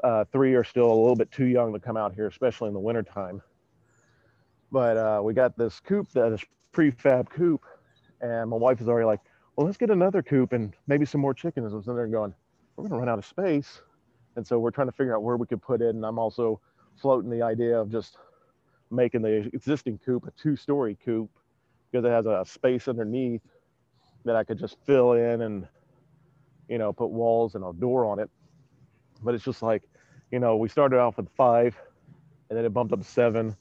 Uh, 0.04 0.24
three 0.30 0.54
are 0.54 0.64
still 0.64 0.86
a 0.86 0.94
little 0.94 1.16
bit 1.16 1.30
too 1.32 1.46
young 1.46 1.72
to 1.72 1.80
come 1.80 1.96
out 1.96 2.14
here, 2.14 2.26
especially 2.26 2.68
in 2.68 2.74
the 2.74 2.80
wintertime. 2.80 3.42
But 4.70 4.96
uh, 4.96 5.20
we 5.24 5.32
got 5.34 5.56
this 5.56 5.80
coop 5.80 6.10
that 6.12 6.32
is 6.32 6.44
prefab 6.72 7.30
coop, 7.30 7.64
and 8.20 8.50
my 8.50 8.56
wife 8.56 8.80
is 8.80 8.88
already 8.88 9.06
like, 9.06 9.20
"Well, 9.56 9.66
let's 9.66 9.78
get 9.78 9.90
another 9.90 10.22
coop 10.22 10.52
and 10.52 10.74
maybe 10.86 11.04
some 11.06 11.20
more 11.20 11.34
chickens." 11.34 11.72
And 11.72 11.84
so 11.84 11.94
they're 11.94 12.06
going, 12.06 12.34
"We're 12.76 12.88
gonna 12.88 12.98
run 12.98 13.08
out 13.08 13.18
of 13.18 13.26
space." 13.26 13.80
And 14.36 14.46
so 14.46 14.58
we're 14.58 14.70
trying 14.70 14.88
to 14.88 14.92
figure 14.92 15.16
out 15.16 15.22
where 15.22 15.36
we 15.36 15.46
could 15.46 15.62
put 15.62 15.82
it. 15.82 15.94
And 15.94 16.04
I'm 16.04 16.18
also 16.18 16.60
floating 16.96 17.30
the 17.30 17.42
idea 17.42 17.78
of 17.78 17.90
just 17.90 18.18
making 18.90 19.22
the 19.22 19.50
existing 19.52 19.98
coop 20.04 20.26
a 20.26 20.30
two-story 20.32 20.96
coop 21.04 21.30
because 21.90 22.04
it 22.04 22.10
has 22.10 22.26
a 22.26 22.44
space 22.46 22.88
underneath 22.88 23.42
that 24.24 24.36
I 24.36 24.44
could 24.44 24.58
just 24.58 24.76
fill 24.86 25.12
in 25.12 25.42
and 25.42 25.68
you 26.68 26.78
know 26.78 26.92
put 26.92 27.08
walls 27.10 27.54
and 27.54 27.64
a 27.64 27.72
door 27.72 28.04
on 28.04 28.18
it. 28.18 28.30
But 29.22 29.34
it's 29.34 29.44
just 29.44 29.62
like, 29.62 29.82
you 30.30 30.38
know, 30.38 30.56
we 30.56 30.68
started 30.68 30.98
off 30.98 31.16
with 31.16 31.28
five, 31.36 31.76
and 32.50 32.58
then 32.58 32.64
it 32.64 32.70
bumped 32.70 32.92
up 32.92 33.00
to 33.00 33.06
seven, 33.06 33.56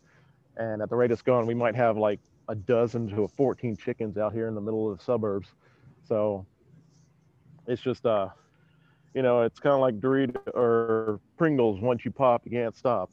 And 0.58 0.82
at 0.82 0.90
the 0.90 0.96
rate 0.96 1.12
it's 1.12 1.22
going, 1.22 1.48
we 1.48 1.54
might 1.54 1.76
have 1.76 1.98
like 1.98 2.20
a 2.50 2.56
dozen 2.56 3.10
to 3.10 3.24
a 3.24 3.28
14 3.28 3.78
chickens 3.78 4.18
out 4.18 4.34
here 4.34 4.48
in 4.48 4.56
the 4.56 4.62
middle 4.62 4.92
of 4.92 4.98
the 4.98 5.04
suburbs. 5.04 5.50
So 6.08 6.46
it's 7.68 7.82
just, 7.82 8.06
uh, 8.06 8.30
you 9.16 9.22
know, 9.22 9.44
it's 9.44 9.60
kind 9.60 9.74
of 9.74 9.80
like 9.80 10.00
Dorito 10.02 10.46
or 10.54 11.22
Pringles. 11.38 11.80
Once 11.80 12.04
you 12.04 12.12
pop, 12.12 12.42
you 12.44 12.52
can't 12.52 12.76
stop. 12.76 13.10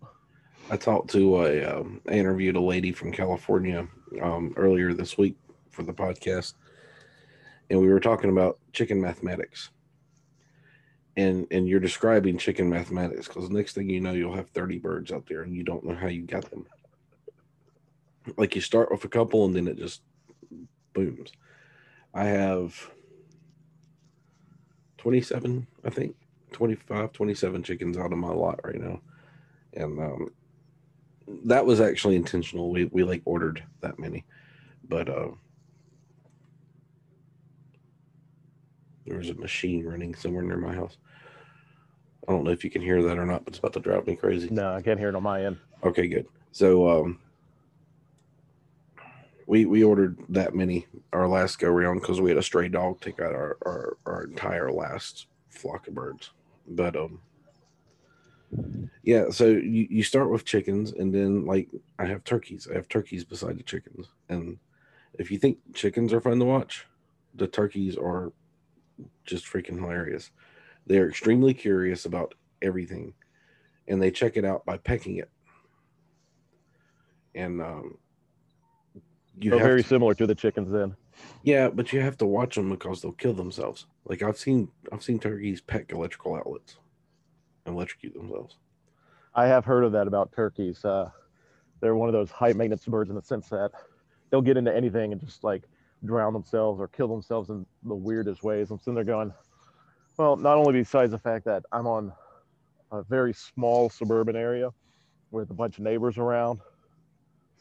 I 0.69 0.77
talked 0.77 1.11
to 1.11 1.45
a, 1.45 1.65
um, 1.65 2.01
I 2.09 2.15
interviewed 2.15 2.57
a 2.57 2.61
lady 2.61 2.93
from 2.93 3.13
California 3.13 3.87
um, 4.21 4.53
earlier 4.57 4.93
this 4.93 5.17
week 5.17 5.37
for 5.71 5.85
the 5.85 5.93
podcast, 5.93 6.55
and 7.71 7.81
we 7.81 7.87
were 7.87 8.01
talking 8.01 8.31
about 8.31 8.59
chicken 8.73 9.01
mathematics. 9.01 9.71
And 11.17 11.47
and 11.51 11.69
you're 11.69 11.79
describing 11.79 12.39
chicken 12.39 12.71
mathematics 12.71 13.29
because 13.29 13.51
next 13.51 13.75
thing 13.75 13.89
you 13.89 14.01
know, 14.01 14.13
you'll 14.13 14.35
have 14.35 14.49
30 14.51 14.79
birds 14.79 15.13
out 15.13 15.27
there, 15.29 15.43
and 15.43 15.55
you 15.55 15.63
don't 15.63 15.85
know 15.85 15.95
how 15.95 16.09
you 16.09 16.23
got 16.23 16.51
them. 16.51 16.67
Like 18.37 18.55
you 18.55 18.61
start 18.61 18.91
with 18.91 19.05
a 19.05 19.09
couple, 19.09 19.45
and 19.45 19.55
then 19.55 19.69
it 19.69 19.77
just 19.77 20.01
booms. 20.95 21.33
I 22.15 22.25
have 22.25 22.91
27, 25.03 25.67
I 25.85 25.91
think, 25.91 26.15
25, 26.53 27.13
27 27.13 27.65
chickens 27.65 27.99
out 27.99 28.13
of 28.13 28.19
my 28.19 28.29
lot 28.29 28.61
right 28.63 28.81
now. 28.81 29.01
And 29.75 29.99
um, 29.99 30.33
that 31.47 31.67
was 31.67 31.81
actually 31.81 32.15
intentional. 32.15 32.71
We, 32.71 32.85
we 32.85 33.03
like 33.03 33.23
ordered 33.25 33.65
that 33.81 33.99
many, 33.99 34.25
but 34.89 35.09
uh, 35.09 35.31
there 39.05 39.19
was 39.19 39.29
a 39.29 39.35
machine 39.35 39.85
running 39.85 40.15
somewhere 40.15 40.45
near 40.45 40.57
my 40.57 40.73
house. 40.73 40.99
I 42.29 42.31
don't 42.31 42.45
know 42.45 42.53
if 42.53 42.63
you 42.63 42.71
can 42.71 42.81
hear 42.81 43.03
that 43.03 43.19
or 43.19 43.27
not, 43.27 43.45
but 43.45 43.55
it's 43.55 43.59
about 43.59 43.73
to 43.73 43.81
drive 43.81 44.07
me 44.07 44.15
crazy. 44.15 44.51
No, 44.53 44.73
I 44.73 44.83
can't 44.83 45.01
hear 45.01 45.09
it 45.09 45.17
on 45.17 45.25
my 45.25 45.45
end. 45.45 45.59
Okay, 45.83 46.07
good. 46.07 46.29
So 46.53 46.89
um, 46.89 47.19
we 49.53 49.67
we 49.67 49.85
ordered 49.85 50.17
that 50.31 50.55
many 50.55 50.87
our 51.13 51.29
last 51.29 51.59
go 51.59 51.69
round 51.69 52.01
because 52.01 52.23
we 52.23 52.31
had 52.31 52.39
a 52.39 52.43
stray 52.43 52.71
dog 52.71 52.99
take 53.03 53.21
out 53.21 53.35
our, 53.35 53.59
our 53.67 53.99
our 54.07 54.25
entire 54.25 54.73
last 54.73 55.27
flock 55.51 55.87
of 55.87 55.95
birds. 55.95 56.31
But 56.67 56.97
um, 56.97 57.21
yeah. 59.03 59.29
So 59.29 59.49
you 59.49 59.87
you 59.91 60.03
start 60.05 60.31
with 60.31 60.47
chickens, 60.47 60.93
and 60.93 61.15
then 61.15 61.45
like 61.45 61.69
I 61.99 62.07
have 62.07 62.25
turkeys. 62.25 62.67
I 62.71 62.77
have 62.77 62.89
turkeys 62.89 63.25
beside 63.25 63.59
the 63.59 63.63
chickens, 63.63 64.07
and 64.31 64.57
if 65.19 65.31
you 65.31 65.37
think 65.37 65.59
chickens 65.75 66.15
are 66.15 66.23
fun 66.23 66.39
to 66.39 66.47
watch, 66.47 66.87
the 67.35 67.47
turkeys 67.47 67.99
are 67.99 68.33
just 69.27 69.45
freaking 69.45 69.81
hilarious. 69.81 70.31
They 70.87 70.97
are 70.97 71.11
extremely 71.11 71.53
curious 71.53 72.07
about 72.07 72.33
everything, 72.63 73.13
and 73.87 74.01
they 74.01 74.13
check 74.13 74.39
it 74.39 74.47
out 74.47 74.65
by 74.65 74.79
pecking 74.79 75.19
it. 75.19 75.31
And 77.35 77.61
um, 77.61 77.99
you 79.41 79.51
so 79.51 79.59
very 79.59 79.83
to, 79.83 79.89
similar 79.89 80.15
to 80.15 80.27
the 80.27 80.35
chickens 80.35 80.71
then. 80.71 80.95
Yeah, 81.43 81.69
but 81.69 81.93
you 81.93 82.01
have 82.01 82.17
to 82.19 82.27
watch 82.27 82.57
them 82.57 82.71
because 82.71 83.03
they'll 83.03 83.13
kill 83.13 83.35
themselves. 83.35 83.87
Like 84.05 84.23
I've 84.23 84.39
seen, 84.39 84.69
I've 84.93 85.03
seen 85.03 85.19
turkeys 85.19 85.61
peck 85.61 85.93
electrical 85.93 86.35
outlets, 86.35 86.77
and 87.67 87.75
electrocute 87.75 88.15
themselves. 88.15 88.57
I 89.35 89.47
have 89.47 89.65
heard 89.65 89.85
of 89.85 89.93
that 89.93 90.07
about 90.07 90.33
turkeys. 90.33 90.85
Uh, 90.85 91.11
they're 91.81 91.97
one 91.97 92.09
of 92.09 92.13
those 92.13 92.31
high 92.31 92.53
maintenance 92.53 92.85
birds 92.85 93.11
in 93.11 93.17
the 93.17 93.23
sense 93.23 93.49
that 93.49 93.71
they'll 94.31 94.43
get 94.43 94.57
into 94.57 94.75
anything 94.75 95.13
and 95.13 95.21
just 95.21 95.45
like 95.45 95.65
drown 96.05 96.33
themselves 96.33 96.81
or 96.81 96.89
kill 96.89 97.09
themselves 97.09 97.51
in 97.51 97.65
the 97.85 97.95
weirdest 97.95 98.43
ways. 98.43 98.71
I'm 98.71 98.79
sitting 98.79 98.95
there 98.95 99.05
going, 99.05 99.33
well, 100.17 100.37
not 100.37 100.59
only 100.59 100.73
besides 100.75 101.13
the 101.13 101.19
fact 101.19 101.45
that 101.47 101.65
I'm 101.73 101.87
on 101.87 102.13
a 102.91 103.03
very 103.03 103.33
small 103.33 103.89
suburban 103.89 104.37
area 104.37 104.71
with 105.31 105.51
a 105.51 105.55
bunch 105.55 105.79
of 105.79 105.85
neighbors 105.85 106.19
around, 106.19 106.61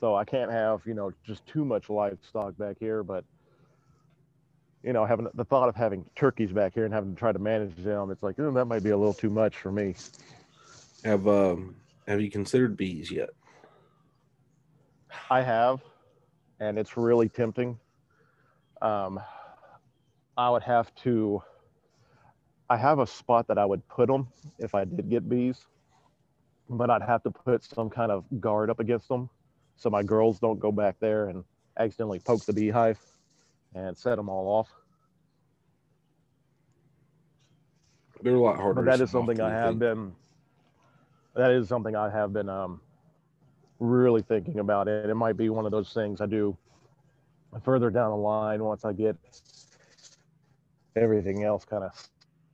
so 0.01 0.15
I 0.15 0.25
can't 0.25 0.51
have, 0.51 0.81
you 0.85 0.95
know, 0.95 1.13
just 1.23 1.45
too 1.45 1.63
much 1.63 1.89
livestock 1.89 2.57
back 2.57 2.77
here. 2.79 3.03
But, 3.03 3.23
you 4.83 4.93
know, 4.93 5.05
having 5.05 5.27
the 5.35 5.45
thought 5.45 5.69
of 5.69 5.75
having 5.75 6.03
turkeys 6.15 6.51
back 6.51 6.73
here 6.73 6.85
and 6.85 6.93
having 6.93 7.13
to 7.13 7.19
try 7.19 7.31
to 7.31 7.39
manage 7.39 7.75
them, 7.75 8.09
it's 8.09 8.23
like, 8.23 8.39
oh, 8.39 8.51
that 8.51 8.65
might 8.65 8.83
be 8.83 8.89
a 8.89 8.97
little 8.97 9.13
too 9.13 9.29
much 9.29 9.55
for 9.55 9.71
me. 9.71 9.95
Have 11.05 11.27
um 11.27 11.75
have 12.07 12.19
you 12.19 12.31
considered 12.31 12.75
bees 12.75 13.11
yet? 13.11 13.29
I 15.29 15.43
have, 15.43 15.81
and 16.59 16.79
it's 16.79 16.97
really 16.97 17.29
tempting. 17.29 17.77
Um, 18.81 19.19
I 20.35 20.49
would 20.49 20.63
have 20.63 20.93
to. 21.03 21.43
I 22.69 22.77
have 22.77 22.99
a 22.99 23.07
spot 23.07 23.47
that 23.49 23.57
I 23.57 23.65
would 23.65 23.87
put 23.87 24.07
them 24.07 24.29
if 24.57 24.73
I 24.73 24.85
did 24.85 25.09
get 25.09 25.29
bees, 25.29 25.65
but 26.69 26.89
I'd 26.89 27.01
have 27.03 27.21
to 27.23 27.31
put 27.31 27.63
some 27.63 27.89
kind 27.89 28.11
of 28.11 28.23
guard 28.39 28.69
up 28.69 28.79
against 28.79 29.07
them 29.07 29.29
so 29.81 29.89
my 29.89 30.03
girls 30.03 30.37
don't 30.37 30.59
go 30.59 30.71
back 30.71 30.97
there 30.99 31.29
and 31.29 31.43
accidentally 31.79 32.19
poke 32.19 32.45
the 32.45 32.53
beehive 32.53 32.99
and 33.73 33.97
set 33.97 34.15
them 34.15 34.29
all 34.29 34.47
off. 34.47 34.69
They're 38.21 38.35
a 38.35 38.39
lot 38.39 38.57
harder. 38.57 38.83
But 38.83 38.91
that 38.91 39.01
is 39.01 39.09
something 39.09 39.41
I 39.41 39.49
have 39.49 39.69
think. 39.69 39.79
been. 39.79 40.11
That 41.35 41.49
is 41.49 41.67
something 41.67 41.95
I 41.95 42.11
have 42.11 42.31
been 42.31 42.47
um, 42.47 42.79
really 43.79 44.21
thinking 44.21 44.59
about. 44.59 44.87
It. 44.87 45.09
It 45.09 45.15
might 45.15 45.35
be 45.35 45.49
one 45.49 45.65
of 45.65 45.71
those 45.71 45.91
things 45.93 46.21
I 46.21 46.27
do 46.27 46.55
further 47.63 47.89
down 47.89 48.11
the 48.11 48.17
line 48.17 48.63
once 48.63 48.85
I 48.85 48.93
get 48.93 49.15
everything 50.95 51.43
else 51.43 51.65
kind 51.65 51.83
of 51.83 51.91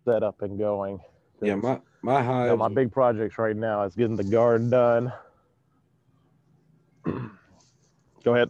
set 0.06 0.24
up 0.24 0.44
and 0.44 0.58
going. 0.58 1.02
Yeah, 1.42 1.56
my 1.56 1.82
my 2.02 2.24
hive. 2.24 2.46
You 2.46 2.52
know, 2.52 2.58
my 2.58 2.70
big 2.70 2.90
projects 2.90 3.38
right 3.38 3.56
now 3.56 3.84
is 3.84 3.96
getting 3.96 4.16
the 4.16 4.24
garden 4.24 4.70
done 4.70 5.12
Go 8.24 8.36
ahead. 8.36 8.50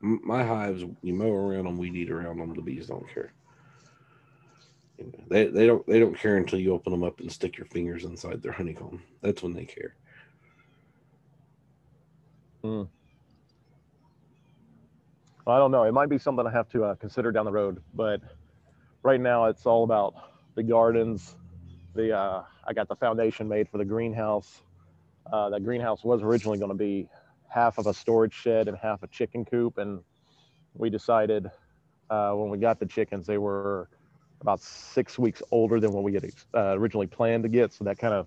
My 0.00 0.44
hives, 0.44 0.84
you 1.02 1.12
mow 1.12 1.30
around 1.32 1.64
them, 1.64 1.76
weed 1.76 1.94
eat 1.94 2.10
around 2.10 2.38
them. 2.38 2.54
The 2.54 2.62
bees 2.62 2.86
don't 2.86 3.06
care. 3.12 3.32
They, 5.28 5.46
they 5.46 5.66
don't 5.66 5.86
they 5.86 5.98
don't 5.98 6.18
care 6.18 6.36
until 6.36 6.58
you 6.58 6.74
open 6.74 6.92
them 6.92 7.02
up 7.02 7.20
and 7.20 7.32
stick 7.32 7.56
your 7.56 7.66
fingers 7.66 8.04
inside 8.04 8.42
their 8.42 8.52
honeycomb. 8.52 9.02
That's 9.22 9.42
when 9.42 9.54
they 9.54 9.64
care. 9.64 9.94
Hmm. 12.62 12.82
I 15.46 15.58
don't 15.58 15.70
know. 15.70 15.84
It 15.84 15.92
might 15.92 16.08
be 16.08 16.18
something 16.18 16.46
I 16.46 16.50
have 16.50 16.68
to 16.70 16.84
uh, 16.84 16.94
consider 16.96 17.32
down 17.32 17.44
the 17.44 17.52
road, 17.52 17.82
but 17.94 18.20
right 19.02 19.20
now 19.20 19.46
it's 19.46 19.66
all 19.66 19.84
about 19.84 20.14
the 20.54 20.62
gardens. 20.62 21.36
The 21.94 22.16
uh, 22.16 22.42
I 22.66 22.72
got 22.72 22.88
the 22.88 22.96
foundation 22.96 23.48
made 23.48 23.68
for 23.68 23.78
the 23.78 23.84
greenhouse. 23.84 24.62
Uh, 25.32 25.48
that 25.50 25.64
greenhouse 25.64 26.04
was 26.04 26.22
originally 26.22 26.58
going 26.58 26.70
to 26.70 26.76
be 26.76 27.08
half 27.50 27.78
of 27.78 27.86
a 27.86 27.94
storage 27.94 28.32
shed 28.32 28.68
and 28.68 28.76
half 28.76 29.02
a 29.02 29.06
chicken 29.08 29.44
coop. 29.44 29.78
And 29.78 30.00
we 30.74 30.88
decided 30.88 31.50
uh, 32.08 32.32
when 32.32 32.48
we 32.48 32.58
got 32.58 32.78
the 32.78 32.86
chickens, 32.86 33.26
they 33.26 33.38
were 33.38 33.88
about 34.40 34.60
six 34.60 35.18
weeks 35.18 35.42
older 35.50 35.80
than 35.80 35.92
what 35.92 36.02
we 36.02 36.14
had 36.14 36.30
uh, 36.54 36.78
originally 36.78 37.06
planned 37.06 37.42
to 37.42 37.48
get. 37.48 37.72
So 37.72 37.84
that 37.84 37.98
kind 37.98 38.14
of 38.14 38.26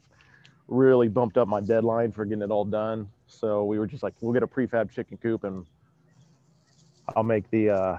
really 0.67 1.07
bumped 1.07 1.37
up 1.37 1.47
my 1.47 1.61
deadline 1.61 2.11
for 2.11 2.25
getting 2.25 2.43
it 2.43 2.51
all 2.51 2.65
done. 2.65 3.09
So 3.27 3.63
we 3.63 3.79
were 3.79 3.87
just 3.87 4.03
like, 4.03 4.13
we'll 4.21 4.33
get 4.33 4.43
a 4.43 4.47
prefab 4.47 4.91
chicken 4.91 5.17
coop 5.17 5.43
and 5.43 5.65
I'll 7.15 7.23
make 7.23 7.49
the 7.49 7.69
uh, 7.69 7.97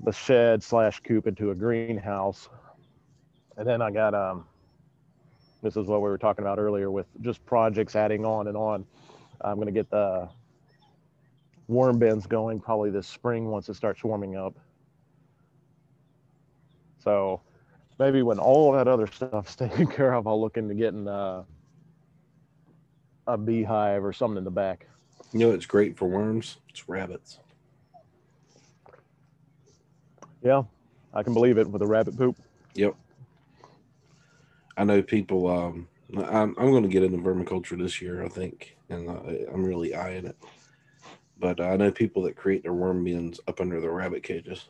the 0.00 0.12
shed 0.12 0.62
slash 0.62 1.00
coop 1.00 1.26
into 1.26 1.50
a 1.50 1.54
greenhouse. 1.54 2.48
And 3.56 3.66
then 3.66 3.80
I 3.80 3.90
got 3.90 4.14
um, 4.14 4.44
this 5.62 5.76
is 5.76 5.86
what 5.86 6.02
we 6.02 6.08
were 6.08 6.18
talking 6.18 6.44
about 6.44 6.58
earlier 6.58 6.90
with 6.90 7.06
just 7.22 7.44
projects 7.46 7.96
adding 7.96 8.24
on 8.24 8.48
and 8.48 8.56
on. 8.56 8.84
I'm 9.40 9.58
gonna 9.58 9.70
get 9.72 9.90
the 9.90 10.28
worm 11.68 11.98
bins 11.98 12.26
going 12.26 12.60
probably 12.60 12.90
this 12.90 13.06
spring 13.06 13.48
once 13.48 13.68
it 13.68 13.74
starts 13.74 14.02
warming 14.04 14.36
up. 14.36 14.54
So 17.02 17.40
maybe 17.98 18.22
when 18.22 18.38
all 18.38 18.72
that 18.72 18.88
other 18.88 19.06
stuff's 19.06 19.56
taken 19.56 19.86
care 19.86 20.14
of, 20.14 20.26
I'll 20.26 20.40
look 20.40 20.56
into 20.56 20.74
getting 20.74 21.08
uh, 21.08 21.44
a 23.26 23.36
beehive 23.36 24.04
or 24.04 24.12
something 24.12 24.38
in 24.38 24.44
the 24.44 24.50
back. 24.50 24.86
You 25.32 25.40
know, 25.40 25.50
it's 25.50 25.66
great 25.66 25.96
for 25.96 26.06
worms. 26.06 26.58
It's 26.68 26.88
rabbits. 26.88 27.38
Yeah, 30.42 30.62
I 31.12 31.22
can 31.22 31.34
believe 31.34 31.58
it 31.58 31.68
with 31.68 31.82
a 31.82 31.86
rabbit 31.86 32.16
poop. 32.16 32.36
Yep. 32.74 32.94
I 34.76 34.84
know 34.84 35.02
people. 35.02 35.48
Um, 35.48 35.88
I'm, 36.16 36.54
I'm 36.56 36.70
going 36.70 36.84
to 36.84 36.88
get 36.88 37.02
into 37.02 37.18
vermiculture 37.18 37.76
this 37.76 38.00
year, 38.00 38.22
I 38.22 38.28
think, 38.28 38.76
and 38.88 39.08
uh, 39.08 39.52
I'm 39.52 39.64
really 39.64 39.94
eyeing 39.94 40.26
it. 40.26 40.36
But 41.38 41.60
I 41.60 41.76
know 41.76 41.90
people 41.90 42.22
that 42.22 42.36
create 42.36 42.62
their 42.62 42.72
worm 42.72 43.04
bins 43.04 43.40
up 43.46 43.60
under 43.60 43.80
their 43.80 43.90
rabbit 43.90 44.22
cages. 44.22 44.66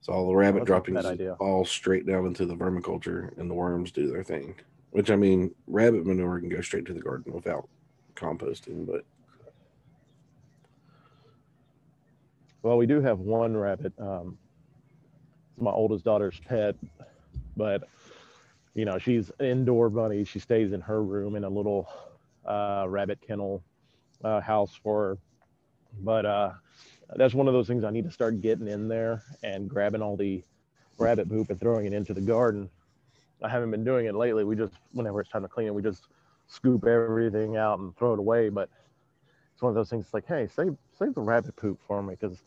So 0.00 0.12
all 0.12 0.28
the 0.28 0.34
rabbit 0.34 0.62
oh, 0.62 0.64
droppings 0.64 1.04
all 1.40 1.64
straight 1.64 2.06
down 2.06 2.26
into 2.26 2.46
the 2.46 2.54
vermiculture, 2.54 3.36
and 3.36 3.50
the 3.50 3.54
worms 3.54 3.90
do 3.90 4.10
their 4.10 4.22
thing. 4.22 4.54
Which 4.90 5.10
I 5.10 5.16
mean, 5.16 5.54
rabbit 5.66 6.06
manure 6.06 6.40
can 6.40 6.48
go 6.48 6.60
straight 6.60 6.86
to 6.86 6.94
the 6.94 7.00
garden 7.00 7.32
without 7.32 7.68
composting, 8.14 8.86
but 8.86 9.04
well, 12.62 12.76
we 12.76 12.86
do 12.86 13.00
have 13.00 13.20
one 13.20 13.56
rabbit. 13.56 13.92
Um, 13.98 14.38
it's 15.52 15.62
my 15.62 15.70
oldest 15.70 16.04
daughter's 16.04 16.40
pet, 16.40 16.76
but 17.56 17.88
you 18.74 18.84
know 18.84 18.98
she's 18.98 19.30
indoor 19.40 19.90
bunny. 19.90 20.24
She 20.24 20.38
stays 20.38 20.72
in 20.72 20.80
her 20.80 21.02
room 21.02 21.34
in 21.34 21.44
a 21.44 21.48
little 21.48 21.88
uh, 22.46 22.86
rabbit 22.88 23.20
kennel 23.20 23.62
uh, 24.24 24.40
house 24.40 24.74
for. 24.82 25.18
But 26.00 26.26
uh, 26.26 26.52
that's 27.16 27.34
one 27.34 27.48
of 27.48 27.54
those 27.54 27.66
things 27.66 27.84
I 27.84 27.90
need 27.90 28.04
to 28.04 28.10
start 28.10 28.40
getting 28.40 28.68
in 28.68 28.88
there 28.88 29.22
and 29.42 29.68
grabbing 29.68 30.02
all 30.02 30.16
the 30.16 30.44
rabbit 30.98 31.28
poop 31.28 31.50
and 31.50 31.60
throwing 31.60 31.86
it 31.86 31.92
into 31.92 32.14
the 32.14 32.20
garden. 32.20 32.70
I 33.42 33.48
haven't 33.48 33.70
been 33.70 33.84
doing 33.84 34.06
it 34.06 34.14
lately. 34.14 34.44
We 34.44 34.56
just, 34.56 34.74
whenever 34.92 35.20
it's 35.20 35.30
time 35.30 35.42
to 35.42 35.48
clean 35.48 35.68
it, 35.68 35.74
we 35.74 35.82
just 35.82 36.08
scoop 36.48 36.86
everything 36.86 37.56
out 37.56 37.78
and 37.78 37.96
throw 37.96 38.14
it 38.14 38.18
away. 38.18 38.48
But 38.48 38.68
it's 39.52 39.62
one 39.62 39.70
of 39.70 39.74
those 39.76 39.90
things 39.90 40.04
It's 40.06 40.14
like, 40.14 40.26
hey, 40.26 40.46
save 40.46 40.76
save 40.98 41.14
the 41.14 41.20
rabbit 41.20 41.56
poop 41.56 41.80
for 41.86 42.02
me 42.02 42.14
because 42.18 42.42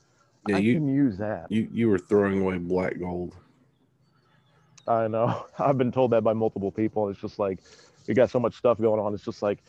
Yeah, 0.45 0.57
I 0.57 0.61
you 0.61 0.71
can 0.71 0.87
use 0.87 1.17
that. 1.17 1.49
you 1.49 1.67
you 1.71 1.89
were 1.89 1.99
throwing 1.99 2.41
away 2.41 2.57
black 2.57 2.99
gold. 2.99 3.35
I 4.87 5.07
know. 5.07 5.45
I've 5.59 5.77
been 5.77 5.91
told 5.91 6.11
that 6.11 6.23
by 6.23 6.33
multiple 6.33 6.71
people. 6.71 7.09
It's 7.09 7.19
just 7.19 7.39
like 7.39 7.59
you 8.07 8.13
got 8.13 8.29
so 8.29 8.39
much 8.39 8.55
stuff 8.55 8.79
going 8.79 8.99
on. 8.99 9.13
It's 9.13 9.25
just 9.25 9.41
like, 9.41 9.63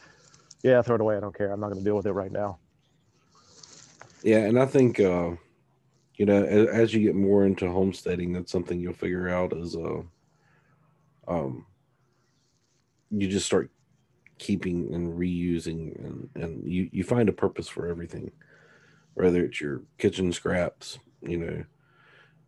yeah, 0.62 0.82
throw 0.82 0.94
it 0.94 1.00
away. 1.00 1.16
I 1.16 1.20
don't 1.20 1.36
care. 1.36 1.52
I'm 1.52 1.60
not 1.60 1.68
going 1.68 1.78
to 1.78 1.84
deal 1.84 1.96
with 1.96 2.06
it 2.06 2.12
right 2.12 2.32
now. 2.32 2.58
Yeah, 4.22 4.38
and 4.38 4.58
I 4.58 4.66
think 4.66 5.00
uh, 5.00 5.32
you 6.16 6.26
know 6.26 6.44
as, 6.44 6.68
as 6.68 6.94
you 6.94 7.00
get 7.00 7.16
more 7.16 7.44
into 7.44 7.70
homesteading, 7.70 8.32
that's 8.32 8.52
something 8.52 8.78
you'll 8.78 8.92
figure 8.92 9.28
out 9.28 9.52
is 9.52 9.76
uh, 9.76 10.02
um, 11.26 11.66
you 13.10 13.28
just 13.28 13.46
start 13.46 13.70
keeping 14.38 14.94
and 14.94 15.18
reusing, 15.18 15.98
and 16.04 16.28
and 16.36 16.72
you 16.72 16.88
you 16.92 17.02
find 17.02 17.28
a 17.28 17.32
purpose 17.32 17.68
for 17.68 17.88
everything, 17.88 18.30
whether 19.14 19.44
it's 19.44 19.60
your 19.60 19.82
kitchen 19.98 20.32
scraps, 20.32 20.98
you 21.22 21.38
know. 21.38 21.64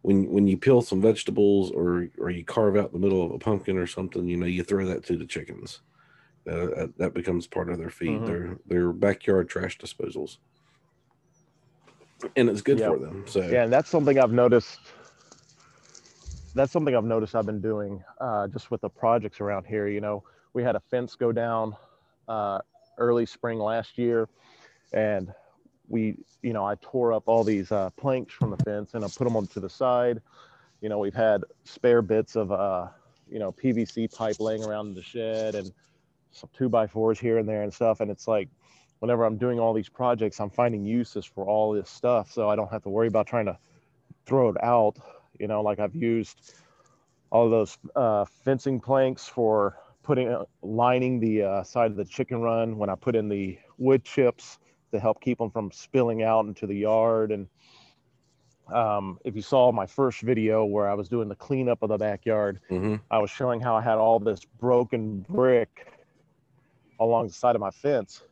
When, 0.02 0.30
when 0.30 0.46
you 0.46 0.58
peel 0.58 0.82
some 0.82 1.00
vegetables 1.00 1.70
or 1.70 2.08
or 2.18 2.28
you 2.28 2.44
carve 2.44 2.76
out 2.76 2.92
the 2.92 2.98
middle 2.98 3.24
of 3.24 3.32
a 3.32 3.38
pumpkin 3.38 3.78
or 3.78 3.86
something, 3.86 4.28
you 4.28 4.36
know, 4.36 4.44
you 4.44 4.62
throw 4.62 4.84
that 4.86 5.02
to 5.06 5.16
the 5.16 5.24
chickens. 5.24 5.80
Uh, 6.46 6.66
that- 6.66 6.98
that 6.98 7.14
becomes 7.14 7.46
part 7.46 7.70
of 7.70 7.78
their 7.78 7.88
feed. 7.90 8.20
Mhm. 8.20 8.26
Their 8.26 8.58
their 8.66 8.92
backyard 8.92 9.48
trash 9.48 9.78
disposals 9.78 10.38
and 12.36 12.48
it's 12.50 12.60
good 12.62 12.78
Yeah. 12.78 12.88
for 12.88 12.98
them. 12.98 13.26
So 13.26 13.40
Yeah, 13.40 13.64
and 13.64 13.72
that's 13.72 13.88
something 13.88 14.18
I've 14.18 14.32
noticed. 14.32 14.78
That's 16.54 16.70
something 16.72 16.94
I've 16.94 17.04
noticed 17.04 17.34
I've 17.34 17.46
been 17.46 17.60
doing 17.60 18.02
uh, 18.20 18.48
just 18.48 18.70
with 18.70 18.80
the 18.82 18.88
projects 18.88 19.40
around 19.40 19.66
here. 19.66 19.88
You 19.88 20.00
know, 20.00 20.22
we 20.52 20.62
had 20.62 20.76
a 20.76 20.80
fence 20.80 21.16
go 21.16 21.32
down 21.32 21.76
uh, 22.28 22.60
early 22.98 23.26
spring 23.26 23.58
last 23.58 23.98
year, 23.98 24.28
and 24.92 25.32
we, 25.88 26.16
you 26.42 26.52
know, 26.52 26.64
I 26.64 26.76
tore 26.80 27.12
up 27.12 27.24
all 27.26 27.42
these 27.44 27.72
uh, 27.72 27.90
planks 27.90 28.32
from 28.34 28.50
the 28.50 28.56
fence 28.58 28.94
and 28.94 29.04
I 29.04 29.08
put 29.08 29.24
them 29.24 29.36
onto 29.36 29.60
the 29.60 29.68
side. 29.68 30.22
You 30.80 30.88
know, 30.90 30.98
we've 30.98 31.14
had 31.14 31.44
spare 31.64 32.00
bits 32.02 32.36
of, 32.36 32.52
uh, 32.52 32.88
you 33.28 33.38
know, 33.38 33.50
PVC 33.52 34.06
pipe 34.08 34.40
laying 34.40 34.62
around 34.64 34.88
in 34.88 34.94
the 34.94 35.02
shed 35.02 35.54
and 35.56 35.72
some 36.34 36.50
two 36.52 36.68
by 36.68 36.86
fours 36.86 37.18
here 37.18 37.38
and 37.38 37.48
there 37.48 37.62
and 37.62 37.72
stuff. 37.72 38.00
And 38.00 38.10
it's 38.10 38.28
like, 38.28 38.48
whenever 38.98 39.24
I'm 39.24 39.36
doing 39.36 39.58
all 39.58 39.72
these 39.72 39.88
projects, 39.88 40.40
I'm 40.40 40.50
finding 40.50 40.84
uses 40.84 41.24
for 41.24 41.46
all 41.46 41.72
this 41.72 41.90
stuff. 41.90 42.32
So 42.32 42.48
I 42.48 42.56
don't 42.56 42.70
have 42.70 42.82
to 42.82 42.88
worry 42.88 43.08
about 43.08 43.26
trying 43.26 43.46
to 43.46 43.58
throw 44.26 44.48
it 44.48 44.62
out. 44.62 44.96
You 45.38 45.48
know, 45.48 45.62
like 45.62 45.78
I've 45.78 45.94
used 45.94 46.54
all 47.30 47.50
those 47.50 47.78
uh, 47.96 48.24
fencing 48.24 48.80
planks 48.80 49.26
for 49.26 49.76
putting 50.02 50.28
uh, 50.28 50.44
lining 50.62 51.18
the 51.18 51.42
uh, 51.42 51.62
side 51.62 51.90
of 51.90 51.96
the 51.96 52.04
chicken 52.04 52.40
run 52.40 52.78
when 52.78 52.88
I 52.90 52.94
put 52.94 53.16
in 53.16 53.28
the 53.28 53.58
wood 53.78 54.04
chips 54.04 54.58
to 54.92 55.00
help 55.00 55.20
keep 55.20 55.38
them 55.38 55.50
from 55.50 55.72
spilling 55.72 56.22
out 56.22 56.46
into 56.46 56.66
the 56.66 56.74
yard. 56.74 57.32
And 57.32 57.48
um, 58.72 59.18
if 59.24 59.34
you 59.34 59.42
saw 59.42 59.72
my 59.72 59.86
first 59.86 60.20
video 60.20 60.64
where 60.64 60.88
I 60.88 60.94
was 60.94 61.08
doing 61.08 61.28
the 61.28 61.34
cleanup 61.34 61.82
of 61.82 61.88
the 61.88 61.98
backyard, 61.98 62.60
mhm. 62.70 63.00
I 63.10 63.18
was 63.18 63.30
showing 63.30 63.60
how 63.60 63.74
I 63.76 63.82
had 63.82 63.98
all 63.98 64.20
this 64.20 64.44
broken 64.44 65.20
brick 65.28 65.88
along 67.00 67.28
the 67.28 67.32
side 67.32 67.54
of 67.54 67.60
my 67.60 67.70
fence. 67.70 68.22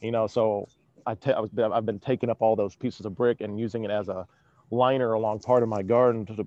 You 0.00 0.12
know, 0.12 0.26
so 0.26 0.68
I 1.06 1.16
I've 1.72 1.86
been 1.86 2.00
taking 2.00 2.30
up 2.30 2.42
all 2.42 2.56
those 2.56 2.76
pieces 2.76 3.06
of 3.06 3.14
brick 3.14 3.40
and 3.40 3.58
using 3.58 3.84
it 3.84 3.90
as 3.90 4.08
a 4.08 4.26
liner 4.70 5.14
along 5.14 5.40
part 5.40 5.62
of 5.62 5.68
my 5.68 5.82
garden 5.82 6.26
to 6.26 6.46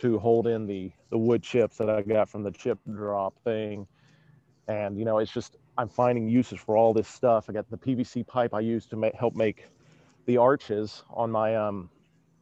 to, 0.00 0.18
hold 0.18 0.46
in 0.46 0.66
the 0.66 0.90
the 1.10 1.18
wood 1.18 1.42
chips 1.42 1.76
that 1.78 1.88
I 1.88 2.02
got 2.02 2.28
from 2.28 2.42
the 2.42 2.50
chip 2.50 2.78
drop 2.92 3.34
thing. 3.44 3.86
And 4.68 4.98
you 4.98 5.04
know, 5.04 5.18
it's 5.18 5.32
just 5.32 5.56
I'm 5.78 5.88
finding 5.88 6.28
uses 6.28 6.58
for 6.58 6.76
all 6.76 6.92
this 6.92 7.08
stuff. 7.08 7.46
I 7.48 7.52
got 7.52 7.70
the 7.70 7.78
PVC 7.78 8.26
pipe 8.26 8.54
I 8.54 8.60
use 8.60 8.86
to 8.86 9.12
help 9.18 9.34
make 9.34 9.68
the 10.26 10.36
arches 10.36 11.04
on 11.10 11.30
my 11.30 11.56
um 11.56 11.88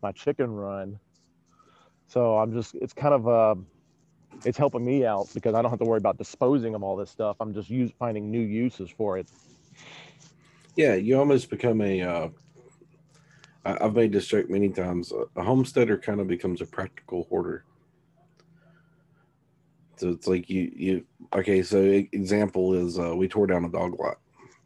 my 0.02 0.12
chicken 0.12 0.50
run. 0.50 0.98
So 2.06 2.38
I'm 2.38 2.52
just 2.52 2.74
it's 2.74 2.94
kind 2.94 3.14
of 3.14 3.28
uh 3.28 3.54
it's 4.44 4.58
helping 4.58 4.84
me 4.84 5.04
out 5.04 5.28
because 5.34 5.54
I 5.54 5.62
don't 5.62 5.70
have 5.70 5.80
to 5.80 5.84
worry 5.84 5.98
about 5.98 6.18
disposing 6.18 6.74
of 6.74 6.82
all 6.82 6.96
this 6.96 7.10
stuff. 7.10 7.36
I'm 7.40 7.54
just 7.54 7.70
use, 7.70 7.90
finding 7.98 8.30
new 8.30 8.40
uses 8.40 8.90
for 8.90 9.18
it. 9.18 9.28
yeah, 10.76 10.94
you 10.94 11.18
almost 11.18 11.50
become 11.50 11.80
a. 11.80 12.02
Uh, 12.02 12.28
I've 13.64 13.94
made 13.94 14.12
this 14.12 14.26
joke 14.26 14.48
many 14.48 14.70
times. 14.70 15.12
A- 15.36 15.42
homesteader 15.42 15.98
kind 15.98 16.20
of 16.20 16.28
becomes 16.28 16.60
a 16.60 16.66
practical 16.66 17.26
hoarder. 17.28 17.64
So 19.96 20.10
it's 20.10 20.26
like 20.28 20.48
you 20.48 20.72
you 20.74 21.04
okay. 21.34 21.62
So 21.62 21.78
example 22.12 22.74
is 22.74 22.98
uh, 22.98 23.14
we 23.16 23.28
tore 23.28 23.48
down 23.48 23.64
a 23.64 23.68
dog 23.68 23.98
lot. 23.98 24.18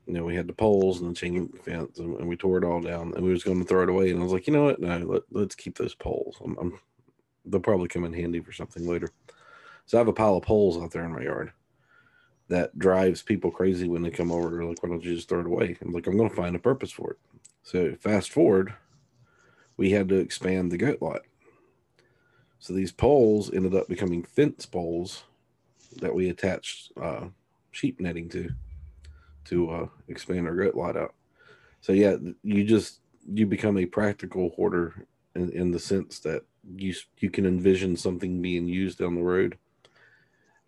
You 0.06 0.14
know, 0.14 0.24
we 0.24 0.35
had 0.35 0.46
the 0.46 0.52
poles 0.52 1.00
and 1.00 1.11
the 1.11 1.14
chain 1.14 1.35
link 1.35 1.64
fence, 1.64 1.98
and, 1.98 2.16
and 2.18 2.28
we 2.28 2.37
tore 2.37 2.58
it 2.58 2.64
all 2.64 2.80
down, 2.80 3.14
and 3.14 3.24
we 3.24 3.32
was 3.32 3.44
going 3.44 3.61
to 3.61 3.64
throw 3.64 3.85
it 3.85 3.88
away. 3.88 4.11
And 4.11 4.20
I 4.20 4.22
was 4.24 4.32
like, 4.32 4.46
you 4.46 4.52
know 4.52 4.64
what? 4.64 4.80
No, 4.80 4.98
let, 4.98 5.22
let's 5.30 5.54
keep 5.54 5.78
those 5.78 5.94
poles. 5.94 6.37
I'm, 6.44 6.56
I'm, 6.61 6.78
they'll 7.46 7.61
probably 7.61 7.88
come 7.88 8.04
in 8.04 8.12
handy 8.12 8.40
for 8.40 8.52
something 8.52 8.87
later. 8.87 9.11
So 9.87 9.99
I 9.99 10.01
have 10.01 10.09
a 10.09 10.12
pile 10.12 10.37
of 10.37 10.45
poles 10.45 10.83
out 10.83 10.90
there 10.90 11.05
in 11.05 11.12
my 11.12 11.23
yard 11.23 11.53
that 12.49 12.79
drives 12.79 13.23
people 13.23 13.51
crazy 13.51 13.88
when 13.88 14.03
they 14.03 14.11
come 14.11 14.31
over. 14.31 14.51
They're 14.51 14.64
like, 14.64 14.83
why 14.83 14.88
don't 14.88 15.05
you 15.05 15.14
just 15.14 15.29
throw 15.29 15.40
it 15.40 15.47
away? 15.47 15.77
I'm 15.81 15.92
like, 15.92 16.07
I'm 16.07 16.16
going 16.16 16.29
to 16.29 16.37
find 16.37 16.55
a 16.55 16.61
purpose 16.61 16.92
for 16.92 17.12
it. 17.12 17.18
So 17.62 17.95
fast 18.01 18.31
forward, 18.31 18.75
we 19.77 19.90
had 19.90 20.09
to 20.11 20.16
expand 20.16 20.71
the 20.71 20.77
goat 20.77 21.01
lot. 21.01 21.23
So 22.59 22.73
these 22.73 22.92
poles 22.92 23.53
ended 23.53 23.75
up 23.75 23.88
becoming 23.88 24.23
fence 24.23 24.66
poles 24.66 25.25
that 26.01 26.14
we 26.14 26.29
attached 26.29 26.92
uh, 27.01 27.27
sheep 27.71 28.01
netting 28.01 28.29
to 28.31 28.51
to 29.45 29.71
uh, 29.71 29.87
expand 30.07 30.47
our 30.47 30.55
goat 30.55 30.77
lot 30.77 30.97
out. 30.97 31.14
So 31.81 31.92
yeah, 31.92 32.16
you 32.45 32.64
just 32.64 33.01
you 33.29 33.47
become 33.47 33.79
a 33.79 33.87
practical 33.87 34.51
hoarder 34.51 35.07
in, 35.35 35.51
in 35.51 35.71
the 35.71 35.79
sense 35.79 36.21
that 36.21 36.45
you 36.77 36.95
you 37.18 37.31
can 37.31 37.47
envision 37.47 37.97
something 37.97 38.40
being 38.40 38.68
used 38.68 38.99
down 38.99 39.16
the 39.16 39.23
road. 39.23 39.59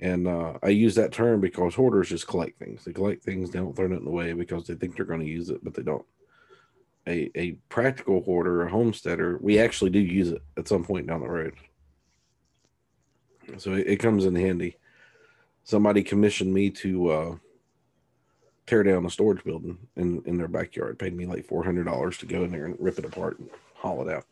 And 0.01 0.27
uh, 0.27 0.55
I 0.63 0.69
use 0.69 0.95
that 0.97 1.13
term 1.13 1.41
because 1.41 1.75
hoarders 1.75 2.09
just 2.09 2.27
collect 2.27 2.59
things. 2.59 2.85
They 2.85 2.93
collect 2.93 3.23
things, 3.23 3.51
they 3.51 3.59
don't 3.59 3.75
throw 3.77 3.93
it 3.93 4.07
away 4.07 4.33
because 4.33 4.67
they 4.67 4.75
think 4.75 4.97
they're 4.97 5.05
going 5.05 5.21
to 5.21 5.27
use 5.27 5.51
it, 5.51 5.63
but 5.63 5.75
they 5.75 5.83
don't. 5.83 6.05
A, 7.07 7.31
a 7.35 7.53
practical 7.69 8.23
hoarder, 8.23 8.63
a 8.63 8.71
homesteader, 8.71 9.39
we 9.41 9.59
actually 9.59 9.91
do 9.91 10.01
use 10.01 10.31
it 10.31 10.43
at 10.57 10.67
some 10.67 10.85
point 10.85 11.07
down 11.07 11.21
the 11.21 11.29
road. 11.29 11.55
So 13.59 13.75
it, 13.75 13.87
it 13.87 13.97
comes 13.97 14.25
in 14.25 14.35
handy. 14.35 14.79
Somebody 15.65 16.03
commissioned 16.03 16.53
me 16.53 16.71
to 16.71 17.11
uh, 17.11 17.37
tear 18.67 18.83
down 18.83 19.05
a 19.05 19.11
storage 19.11 19.45
building 19.45 19.79
in, 19.97 20.23
in 20.25 20.39
their 20.39 20.49
backyard, 20.49 20.99
paid 20.99 21.15
me 21.15 21.27
like 21.27 21.47
$400 21.47 22.19
to 22.19 22.27
go 22.27 22.45
in 22.45 22.51
there 22.51 22.65
and 22.65 22.77
rip 22.79 22.99
it 22.99 23.05
apart 23.05 23.39
and 23.39 23.51
haul 23.75 24.07
it 24.07 24.13
out 24.13 24.25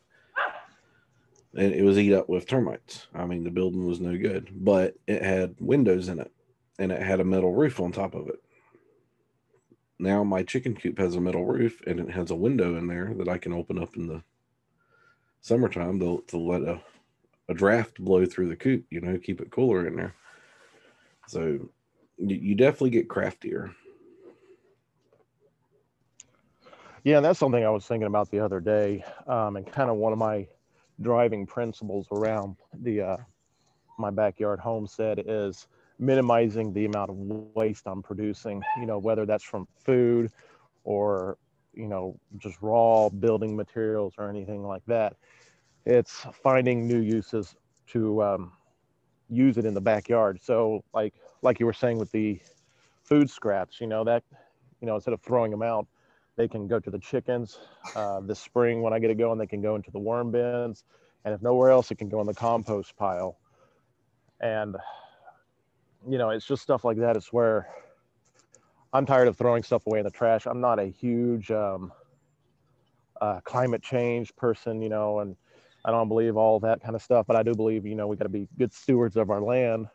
and 1.55 1.73
it 1.73 1.83
was 1.83 1.97
eat 1.99 2.13
up 2.13 2.29
with 2.29 2.47
termites. 2.47 3.07
I 3.13 3.25
mean, 3.25 3.43
the 3.43 3.51
building 3.51 3.85
was 3.85 3.99
no 3.99 4.17
good, 4.17 4.49
but 4.53 4.95
it 5.07 5.21
had 5.21 5.55
windows 5.59 6.09
in 6.09 6.19
it 6.19 6.31
and 6.79 6.91
it 6.91 7.01
had 7.01 7.19
a 7.19 7.25
metal 7.25 7.53
roof 7.53 7.79
on 7.79 7.91
top 7.91 8.15
of 8.15 8.27
it. 8.27 8.41
Now 9.99 10.23
my 10.23 10.43
chicken 10.43 10.75
coop 10.75 10.97
has 10.97 11.15
a 11.15 11.21
metal 11.21 11.45
roof 11.45 11.81
and 11.85 11.99
it 11.99 12.09
has 12.09 12.31
a 12.31 12.35
window 12.35 12.75
in 12.77 12.87
there 12.87 13.13
that 13.17 13.29
I 13.29 13.37
can 13.37 13.53
open 13.53 13.77
up 13.77 13.95
in 13.95 14.07
the 14.07 14.23
summertime 15.41 15.99
to, 15.99 16.23
to 16.27 16.37
let 16.37 16.63
a, 16.63 16.81
a 17.49 17.53
draft 17.53 17.99
blow 17.99 18.25
through 18.25 18.49
the 18.49 18.55
coop, 18.55 18.85
you 18.89 19.01
know, 19.01 19.17
keep 19.17 19.39
it 19.39 19.51
cooler 19.51 19.85
in 19.85 19.95
there. 19.95 20.15
So 21.27 21.59
you, 22.17 22.35
you 22.35 22.55
definitely 22.55 22.89
get 22.89 23.09
craftier. 23.09 23.75
Yeah, 27.03 27.19
that's 27.19 27.37
something 27.37 27.63
I 27.63 27.69
was 27.69 27.85
thinking 27.85 28.07
about 28.07 28.31
the 28.31 28.39
other 28.39 28.61
day, 28.61 29.03
um, 29.27 29.57
and 29.57 29.69
kind 29.69 29.89
of 29.89 29.97
one 29.97 30.13
of 30.13 30.19
my 30.19 30.47
driving 31.03 31.45
principles 31.45 32.07
around 32.11 32.55
the 32.81 33.01
uh, 33.01 33.17
my 33.97 34.09
backyard 34.09 34.59
homestead 34.59 35.23
is 35.27 35.67
minimizing 35.99 36.73
the 36.73 36.85
amount 36.85 37.11
of 37.11 37.17
waste 37.55 37.87
I'm 37.87 38.01
producing. 38.01 38.63
You 38.79 38.85
know, 38.85 38.97
whether 38.97 39.25
that's 39.25 39.43
from 39.43 39.67
food 39.83 40.31
or 40.83 41.37
you 41.73 41.87
know 41.87 42.19
just 42.37 42.57
raw 42.61 43.09
building 43.09 43.55
materials 43.55 44.15
or 44.17 44.29
anything 44.29 44.63
like 44.63 44.83
that. 44.87 45.15
It's 45.85 46.25
finding 46.41 46.87
new 46.87 46.99
uses 47.01 47.55
to 47.87 48.23
um, 48.23 48.53
use 49.29 49.57
it 49.57 49.65
in 49.65 49.73
the 49.73 49.81
backyard. 49.81 50.39
So, 50.41 50.83
like 50.93 51.13
like 51.41 51.59
you 51.59 51.65
were 51.65 51.73
saying 51.73 51.97
with 51.97 52.11
the 52.11 52.39
food 53.03 53.29
scraps, 53.29 53.81
you 53.81 53.87
know 53.87 54.03
that 54.05 54.23
you 54.81 54.87
know 54.87 54.95
instead 54.95 55.13
of 55.13 55.21
throwing 55.21 55.51
them 55.51 55.61
out 55.61 55.87
they 56.35 56.47
can 56.47 56.67
go 56.67 56.79
to 56.79 56.89
the 56.89 56.99
chickens 56.99 57.59
uh, 57.95 58.19
this 58.21 58.39
spring 58.39 58.81
when 58.81 58.93
I 58.93 58.99
get 58.99 59.11
it 59.11 59.17
going. 59.17 59.37
They 59.37 59.47
can 59.47 59.61
go 59.61 59.75
into 59.75 59.91
the 59.91 59.99
worm 59.99 60.31
bins, 60.31 60.83
and 61.25 61.33
if 61.33 61.41
nowhere 61.41 61.69
else, 61.69 61.91
it 61.91 61.97
can 61.97 62.09
go 62.09 62.21
in 62.21 62.27
the 62.27 62.33
compost 62.33 62.95
pile. 62.97 63.37
And 64.41 64.75
you 66.09 66.17
know, 66.17 66.31
it's 66.31 66.45
just 66.45 66.61
stuff 66.61 66.83
like 66.83 66.97
that. 66.97 67.15
It's 67.15 67.31
where 67.31 67.67
I'm 68.91 69.05
tired 69.05 69.27
of 69.27 69.37
throwing 69.37 69.63
stuff 69.63 69.87
away 69.87 69.99
in 69.99 70.05
the 70.05 70.11
trash. 70.11 70.45
I'm 70.45 70.61
not 70.61 70.79
a 70.79 70.85
huge 70.85 71.49
um, 71.51 71.91
uh, 73.21 73.39
climate 73.41 73.81
change 73.81 74.35
person, 74.35 74.81
you 74.81 74.89
know, 74.89 75.19
and 75.19 75.35
I 75.85 75.91
don't 75.91 76.07
believe 76.07 76.37
all 76.37 76.59
that 76.61 76.81
kind 76.81 76.95
of 76.95 77.01
stuff, 77.01 77.25
but 77.25 77.35
I 77.35 77.43
do 77.43 77.53
believe, 77.53 77.85
you 77.85 77.95
know, 77.95 78.07
we 78.07 78.15
got 78.15 78.23
to 78.23 78.29
be 78.29 78.47
good 78.57 78.73
stewards 78.73 79.17
of 79.17 79.29
our 79.29 79.41
land. 79.41 79.87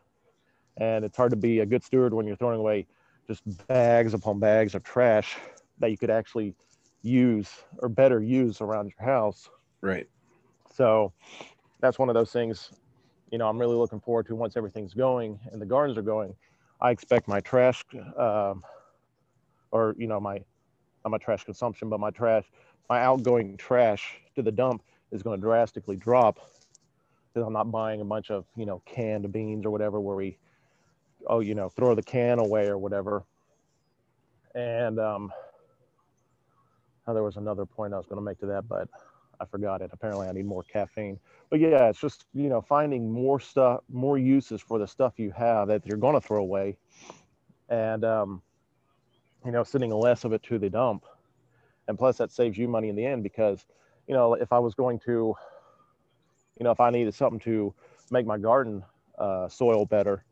And 0.77 1.03
it's 1.03 1.17
hard 1.17 1.31
to 1.31 1.37
be 1.37 1.59
a 1.59 1.65
good 1.65 1.83
steward 1.83 2.13
when 2.13 2.25
you're 2.25 2.35
throwing 2.35 2.59
away 2.59 2.87
just 3.27 3.43
bags 3.67 4.13
upon 4.13 4.39
bags 4.39 4.75
of 4.75 4.83
trash 4.83 5.37
that 5.79 5.91
you 5.91 5.97
could 5.97 6.09
actually 6.09 6.53
use 7.01 7.49
or 7.79 7.89
better 7.89 8.21
use 8.21 8.61
around 8.61 8.91
your 8.97 9.07
house. 9.07 9.49
Right. 9.81 10.07
So 10.73 11.13
that's 11.79 11.97
one 11.97 12.09
of 12.09 12.15
those 12.15 12.31
things, 12.31 12.71
you 13.31 13.37
know, 13.37 13.47
I'm 13.47 13.57
really 13.57 13.75
looking 13.75 13.99
forward 13.99 14.27
to 14.27 14.35
once 14.35 14.57
everything's 14.57 14.93
going 14.93 15.39
and 15.51 15.61
the 15.61 15.65
gardens 15.65 15.97
are 15.97 16.03
going. 16.03 16.35
I 16.81 16.91
expect 16.91 17.27
my 17.27 17.39
trash, 17.41 17.83
um, 18.17 18.63
or, 19.71 19.95
you 19.97 20.07
know, 20.07 20.19
my, 20.19 20.39
not 21.03 21.11
my 21.11 21.17
trash 21.17 21.43
consumption, 21.43 21.89
but 21.89 21.99
my 21.99 22.11
trash, 22.11 22.45
my 22.89 23.01
outgoing 23.01 23.57
trash 23.57 24.21
to 24.35 24.41
the 24.41 24.51
dump 24.51 24.83
is 25.11 25.21
going 25.23 25.39
to 25.39 25.41
drastically 25.41 25.95
drop 25.95 26.39
because 27.33 27.45
I'm 27.45 27.53
not 27.53 27.71
buying 27.71 28.01
a 28.01 28.05
bunch 28.05 28.31
of, 28.31 28.45
you 28.55 28.65
know, 28.65 28.81
canned 28.85 29.31
beans 29.31 29.65
or 29.65 29.71
whatever 29.71 29.99
where 29.99 30.15
we, 30.15 30.37
oh, 31.27 31.39
you 31.39 31.55
know, 31.55 31.69
throw 31.69 31.93
the 31.95 32.03
can 32.03 32.39
away 32.39 32.67
or 32.67 32.77
whatever. 32.77 33.23
And, 34.55 34.99
um, 34.99 35.31
there 37.13 37.23
was 37.23 37.37
another 37.37 37.65
point 37.65 37.93
I 37.93 37.97
was 37.97 38.05
going 38.05 38.17
to 38.17 38.23
make 38.23 38.39
to 38.39 38.45
that, 38.47 38.67
but 38.67 38.87
I 39.39 39.45
forgot 39.45 39.81
it. 39.81 39.89
Apparently, 39.93 40.27
I 40.27 40.31
need 40.33 40.45
more 40.45 40.63
caffeine. 40.63 41.19
But 41.49 41.59
yeah, 41.59 41.89
it's 41.89 41.99
just 41.99 42.25
you 42.33 42.49
know 42.49 42.61
finding 42.61 43.11
more 43.11 43.39
stuff, 43.39 43.81
more 43.91 44.17
uses 44.17 44.61
for 44.61 44.79
the 44.79 44.87
stuff 44.87 45.13
you 45.17 45.31
have 45.31 45.67
that 45.69 45.85
you're 45.85 45.97
going 45.97 46.15
to 46.15 46.21
throw 46.21 46.41
away, 46.41 46.77
and 47.69 48.03
um, 48.03 48.41
you 49.45 49.51
know 49.51 49.63
sending 49.63 49.91
less 49.91 50.25
of 50.25 50.33
it 50.33 50.43
to 50.43 50.59
the 50.59 50.69
dump, 50.69 51.05
and 51.87 51.97
plus 51.97 52.17
that 52.17 52.31
saves 52.31 52.57
you 52.57 52.67
money 52.67 52.89
in 52.89 52.95
the 52.95 53.05
end 53.05 53.23
because 53.23 53.65
you 54.07 54.13
know 54.13 54.33
if 54.33 54.51
I 54.51 54.59
was 54.59 54.75
going 54.75 54.99
to, 54.99 55.33
you 56.59 56.63
know 56.63 56.71
if 56.71 56.79
I 56.79 56.89
needed 56.89 57.13
something 57.13 57.39
to 57.41 57.73
make 58.11 58.25
my 58.25 58.37
garden 58.37 58.83
uh, 59.17 59.47
soil 59.47 59.85
better, 59.85 60.23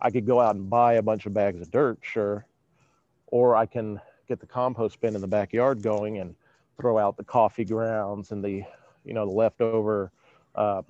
I 0.00 0.10
could 0.10 0.26
go 0.26 0.40
out 0.40 0.56
and 0.56 0.68
buy 0.68 0.94
a 0.94 1.02
bunch 1.02 1.26
of 1.26 1.34
bags 1.34 1.60
of 1.60 1.70
dirt, 1.70 1.98
sure, 2.02 2.46
or 3.26 3.54
I 3.54 3.66
can 3.66 4.00
get 4.28 4.40
the 4.40 4.46
compost 4.46 5.00
bin 5.00 5.14
in 5.14 5.20
the 5.20 5.28
backyard 5.28 5.82
going 5.82 6.18
and 6.18 6.34
throw 6.80 6.98
out 6.98 7.16
the 7.16 7.24
coffee 7.24 7.64
grounds 7.64 8.32
and 8.32 8.44
the 8.44 8.62
you 9.04 9.14
know 9.14 9.26
the 9.26 9.32
leftover 9.32 10.10
uh, 10.54 10.82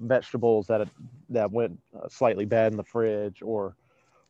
vegetables 0.00 0.66
that 0.66 0.88
that 1.28 1.50
went 1.50 1.78
uh, 1.96 2.08
slightly 2.08 2.44
bad 2.44 2.72
in 2.72 2.76
the 2.76 2.84
fridge 2.84 3.42
or 3.42 3.76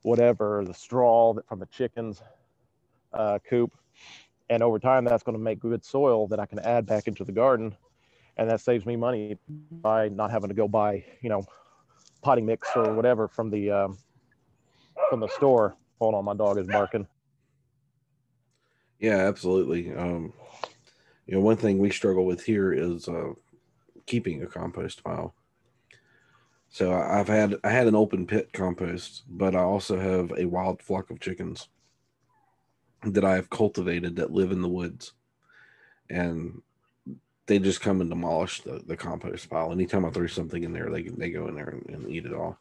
whatever 0.02 0.64
the 0.66 0.74
straw 0.74 1.34
from 1.48 1.58
the 1.58 1.66
chickens 1.66 2.22
uh, 3.12 3.38
coop. 3.48 3.72
And 4.50 4.62
over 4.62 4.78
time 4.78 5.04
that's 5.04 5.22
going 5.22 5.36
to 5.36 5.42
make 5.42 5.60
good 5.60 5.84
soil 5.84 6.26
that 6.28 6.40
i 6.40 6.46
can 6.46 6.58
add 6.60 6.86
back 6.86 7.06
into 7.06 7.24
the 7.24 7.32
garden. 7.32 7.76
And 8.36 8.48
that 8.48 8.60
saves 8.60 8.86
me 8.86 8.94
money 8.94 9.36
by 9.82 10.08
not 10.08 10.30
having 10.30 10.48
to 10.48 10.54
go 10.54 10.68
buy 10.68 11.04
you 11.20 11.28
know 11.28 11.44
potting 12.22 12.46
mix 12.46 12.68
or 12.74 12.92
whatever 12.94 13.28
from 13.28 13.50
the 13.50 13.70
um, 13.70 13.98
from 15.10 15.20
the 15.20 15.28
store. 15.28 15.76
Hold 16.00 16.14
on 16.14 16.24
my 16.24 16.34
dog 16.34 16.58
is 16.58 16.66
barking 16.66 17.06
yeah 18.98 19.16
absolutely 19.16 19.94
um, 19.94 20.32
you 21.28 21.34
know, 21.34 21.40
one 21.40 21.58
thing 21.58 21.78
we 21.78 21.90
struggle 21.90 22.24
with 22.24 22.42
here 22.42 22.72
is 22.72 23.06
uh, 23.06 23.34
keeping 24.06 24.42
a 24.42 24.46
compost 24.46 25.04
pile. 25.04 25.34
So 26.70 26.92
I've 26.92 27.28
had 27.28 27.56
I 27.62 27.68
had 27.68 27.86
an 27.86 27.94
open 27.94 28.26
pit 28.26 28.50
compost, 28.52 29.24
but 29.28 29.54
I 29.54 29.60
also 29.60 30.00
have 30.00 30.32
a 30.36 30.46
wild 30.46 30.82
flock 30.82 31.10
of 31.10 31.20
chickens 31.20 31.68
that 33.02 33.24
I 33.24 33.34
have 33.34 33.50
cultivated 33.50 34.16
that 34.16 34.32
live 34.32 34.52
in 34.52 34.62
the 34.62 34.68
woods, 34.68 35.12
and 36.08 36.62
they 37.46 37.58
just 37.58 37.82
come 37.82 38.00
and 38.00 38.10
demolish 38.10 38.62
the, 38.62 38.82
the 38.86 38.96
compost 38.96 39.48
pile. 39.50 39.70
Anytime 39.70 40.06
I 40.06 40.10
throw 40.10 40.26
something 40.26 40.64
in 40.64 40.72
there, 40.72 40.90
they 40.90 41.02
they 41.02 41.30
go 41.30 41.46
in 41.48 41.54
there 41.54 41.68
and, 41.68 41.94
and 41.94 42.10
eat 42.10 42.24
it 42.24 42.34
all. 42.34 42.58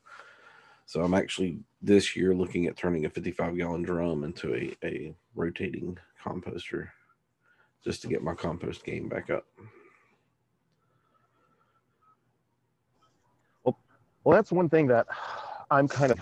So 0.85 1.03
I'm 1.03 1.13
actually 1.13 1.59
this 1.81 2.17
year 2.17 2.35
looking 2.35 2.65
at 2.65 2.75
turning 2.75 3.05
a 3.05 3.09
55 3.09 3.57
gallon 3.57 3.83
drum 3.83 4.25
into 4.25 4.53
a, 4.55 4.75
a 4.85 5.15
rotating 5.35 5.97
composter 6.27 6.89
just 7.83 8.01
to 8.01 8.07
get 8.07 8.21
my 8.21 8.33
compost 8.33 8.83
game 8.83 9.07
back 9.07 9.29
up. 9.29 9.45
Well, 13.63 13.77
well, 14.23 14.35
that's 14.35 14.51
one 14.51 14.69
thing 14.69 14.87
that 14.87 15.07
I'm 15.71 15.87
kind 15.87 16.11
of 16.11 16.19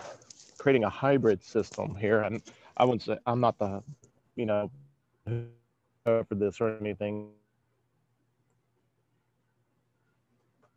creating 0.58 0.84
a 0.84 0.90
hybrid 0.90 1.44
system 1.44 1.96
here, 1.96 2.22
and 2.22 2.42
I 2.78 2.86
wouldn't 2.86 3.04
say 3.04 3.18
I'm 3.26 3.40
not 3.40 3.58
the, 3.58 3.84
you 4.36 4.46
know, 4.46 4.72
for 5.26 6.26
this 6.32 6.62
or 6.62 6.78
anything. 6.78 7.30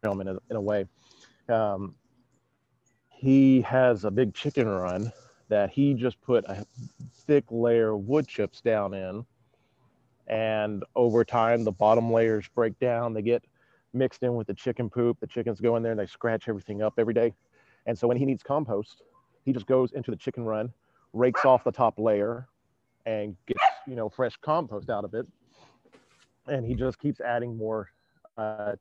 In 0.05 0.29
a, 0.29 0.39
in 0.49 0.57
a 0.57 0.61
way, 0.61 0.87
um, 1.49 1.95
he 3.11 3.61
has 3.63 4.05
a 4.05 4.11
big 4.11 4.33
chicken 4.33 4.69
run 4.69 5.13
that 5.49 5.71
he 5.71 5.95
just 5.95 6.21
put 6.21 6.45
a 6.47 6.67
thick 7.27 7.45
layer 7.51 7.95
of 7.95 8.01
wood 8.07 8.29
chips 8.29 8.61
down 8.61 8.95
in. 8.95 9.25
And 10.27 10.85
over 10.95 11.25
time 11.25 11.65
the 11.65 11.73
bottom 11.73 12.13
layers 12.13 12.47
break 12.55 12.79
down. 12.79 13.15
They 13.15 13.23
get 13.23 13.43
mixed 13.95 14.23
in 14.23 14.35
with 14.35 14.47
the 14.47 14.55
chicken 14.55 14.91
poop. 14.91 15.19
The 15.21 15.27
chickens 15.27 15.61
go 15.61 15.77
in 15.77 15.83
there 15.83 15.93
and 15.93 16.01
they 16.01 16.07
scratch 16.07 16.49
everything 16.49 16.83
up 16.83 16.95
every 16.99 17.15
day. 17.15 17.33
And 17.87 17.99
so 17.99 18.07
when 18.07 18.19
he 18.19 18.27
needs 18.27 18.43
compost 18.43 19.03
he 19.49 19.55
just 19.55 19.67
goes 19.67 19.93
into 19.93 20.11
the 20.11 20.17
chicken 20.17 20.45
run 20.45 20.71
rakes 21.15 21.47
off 21.47 21.65
the 21.65 21.73
top 21.73 21.99
layer 21.99 22.47
and 23.07 23.35
gets 23.47 23.61
you 23.87 23.97
know 23.97 24.11
fresh 24.11 24.37
compost 24.43 24.91
out 24.91 25.05
of 25.05 25.15
it. 25.15 25.27
And 26.47 26.67
he 26.67 26.75
just 26.75 26.99
keeps 26.99 27.19
adding 27.21 27.57
more 27.57 27.89
uh, 28.37 28.77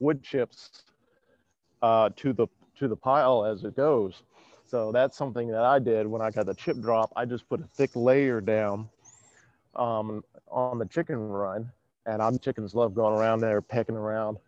wood 0.00 0.24
chips 0.24 0.82
uh, 1.80 2.10
to 2.16 2.32
the 2.32 2.48
to 2.76 2.88
the 2.88 2.96
pile 2.96 3.44
as 3.44 3.62
it 3.62 3.76
goes 3.76 4.24
so 4.70 4.92
that's 4.92 5.16
something 5.16 5.48
that 5.48 5.64
i 5.64 5.78
did 5.78 6.06
when 6.06 6.22
i 6.22 6.30
got 6.30 6.46
the 6.46 6.54
chip 6.54 6.78
drop 6.80 7.12
i 7.16 7.24
just 7.24 7.48
put 7.48 7.60
a 7.60 7.66
thick 7.76 7.90
layer 7.94 8.40
down 8.40 8.88
um, 9.74 10.22
on 10.50 10.78
the 10.78 10.86
chicken 10.86 11.18
run, 11.18 11.70
and 12.06 12.22
I'm 12.22 12.38
chickens 12.38 12.74
love 12.74 12.94
going 12.94 13.18
around 13.18 13.40
there 13.40 13.60
pecking 13.62 13.96
around. 13.96 14.38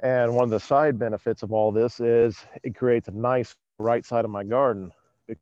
And 0.00 0.34
one 0.34 0.44
of 0.44 0.50
the 0.50 0.60
side 0.60 0.98
benefits 0.98 1.42
of 1.42 1.52
all 1.52 1.72
this 1.72 2.00
is 2.00 2.44
it 2.62 2.74
creates 2.76 3.08
a 3.08 3.12
nice 3.12 3.54
right 3.78 4.04
side 4.04 4.24
of 4.24 4.30
my 4.30 4.44
garden. 4.44 4.92
It 5.28 5.38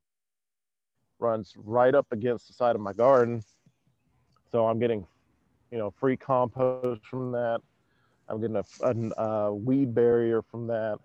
runs 1.18 1.54
right 1.56 1.94
up 1.94 2.06
against 2.12 2.46
the 2.46 2.52
side 2.52 2.76
of 2.76 2.80
my 2.80 2.92
garden, 2.92 3.42
so 4.50 4.66
I'm 4.66 4.78
getting, 4.78 5.06
you 5.70 5.78
know, 5.78 5.90
free 5.90 6.16
compost 6.16 7.04
from 7.06 7.32
that. 7.32 7.60
I'm 8.28 8.40
getting 8.40 8.56
a, 8.56 8.64
a, 8.82 9.22
a 9.22 9.54
weed 9.54 9.94
barrier 9.94 10.40
from 10.42 10.66
that, 10.68 10.98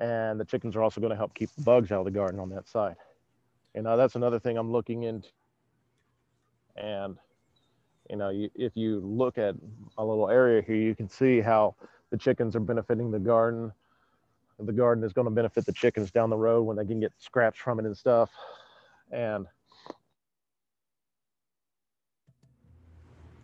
and 0.00 0.40
the 0.40 0.44
chickens 0.44 0.74
are 0.74 0.82
also 0.82 1.00
going 1.00 1.10
to 1.10 1.16
help 1.16 1.34
keep 1.34 1.50
the 1.54 1.62
bugs 1.62 1.92
out 1.92 2.00
of 2.00 2.04
the 2.06 2.10
garden 2.10 2.40
on 2.40 2.48
that 2.50 2.68
side. 2.68 2.96
And 3.74 3.86
that's 3.86 4.16
another 4.16 4.40
thing 4.40 4.58
I'm 4.58 4.72
looking 4.72 5.04
into 5.04 5.28
and 6.76 7.16
you 8.08 8.16
know, 8.16 8.30
you, 8.30 8.50
if 8.56 8.76
you 8.76 9.00
look 9.00 9.38
at 9.38 9.54
a 9.96 10.04
little 10.04 10.28
area 10.28 10.62
here, 10.62 10.76
you 10.76 10.96
can 10.96 11.08
see 11.08 11.40
how 11.40 11.76
the 12.10 12.16
chickens 12.16 12.56
are 12.56 12.60
benefiting 12.60 13.10
the 13.10 13.20
garden. 13.20 13.72
The 14.58 14.72
garden 14.72 15.04
is 15.04 15.12
going 15.12 15.26
to 15.26 15.30
benefit 15.30 15.64
the 15.64 15.72
chickens 15.72 16.10
down 16.10 16.28
the 16.28 16.36
road 16.36 16.62
when 16.62 16.76
they 16.76 16.84
can 16.84 16.98
get 16.98 17.12
scraps 17.18 17.58
from 17.58 17.78
it 17.78 17.86
and 17.86 17.96
stuff. 17.96 18.28
And 19.12 19.46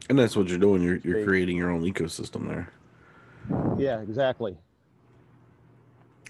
and 0.09 0.19
that's 0.19 0.37
what 0.37 0.49
you're 0.49 0.59
doing. 0.59 0.83
You're 0.83 0.99
you're 0.99 1.25
creating 1.25 1.57
your 1.57 1.71
own 1.71 1.83
ecosystem 1.83 2.49
there. 2.49 2.73
Yeah, 3.79 4.01
exactly. 4.01 4.57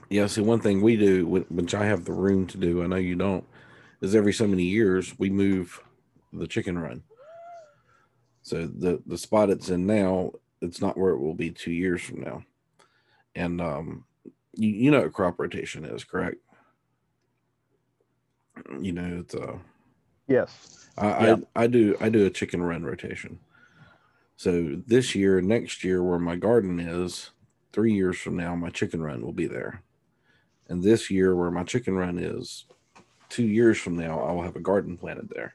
Yeah. 0.08 0.26
See, 0.26 0.40
one 0.40 0.60
thing 0.60 0.80
we 0.80 0.96
do, 0.96 1.26
which 1.26 1.74
I 1.74 1.86
have 1.86 2.04
the 2.04 2.12
room 2.12 2.46
to 2.48 2.58
do, 2.58 2.82
I 2.82 2.86
know 2.86 2.96
you 2.96 3.16
don't, 3.16 3.44
is 4.00 4.14
every 4.14 4.32
so 4.32 4.46
many 4.46 4.62
years 4.62 5.18
we 5.18 5.30
move 5.30 5.80
the 6.32 6.46
chicken 6.46 6.78
run. 6.78 7.02
So 8.42 8.66
the 8.66 9.02
the 9.06 9.18
spot 9.18 9.50
it's 9.50 9.70
in 9.70 9.86
now, 9.86 10.32
it's 10.60 10.80
not 10.80 10.96
where 10.96 11.10
it 11.10 11.18
will 11.18 11.34
be 11.34 11.50
two 11.50 11.72
years 11.72 12.02
from 12.02 12.20
now. 12.20 12.44
And 13.34 13.60
um, 13.60 14.04
you, 14.54 14.68
you 14.68 14.90
know 14.90 15.02
what 15.02 15.12
crop 15.12 15.38
rotation 15.38 15.84
is, 15.84 16.04
correct? 16.04 16.36
You 18.80 18.92
know 18.92 19.18
it's 19.20 19.34
uh 19.34 19.58
yes. 20.28 20.88
I, 20.96 21.26
yeah. 21.26 21.36
I 21.56 21.64
I 21.64 21.66
do 21.66 21.96
I 22.00 22.08
do 22.08 22.26
a 22.26 22.30
chicken 22.30 22.62
run 22.62 22.84
rotation. 22.84 23.40
So 24.36 24.80
this 24.86 25.14
year, 25.14 25.40
next 25.40 25.82
year, 25.82 26.02
where 26.02 26.18
my 26.18 26.36
garden 26.36 26.78
is, 26.78 27.30
three 27.72 27.94
years 27.94 28.18
from 28.18 28.36
now, 28.36 28.54
my 28.54 28.70
chicken 28.70 29.02
run 29.02 29.22
will 29.22 29.32
be 29.32 29.46
there. 29.46 29.82
And 30.68 30.82
this 30.82 31.10
year, 31.10 31.34
where 31.36 31.50
my 31.50 31.64
chicken 31.64 31.94
run 31.94 32.18
is, 32.18 32.64
two 33.28 33.46
years 33.46 33.78
from 33.78 33.96
now, 33.96 34.20
I 34.20 34.32
will 34.32 34.42
have 34.42 34.56
a 34.56 34.60
garden 34.60 34.96
planted 34.96 35.28
there 35.28 35.54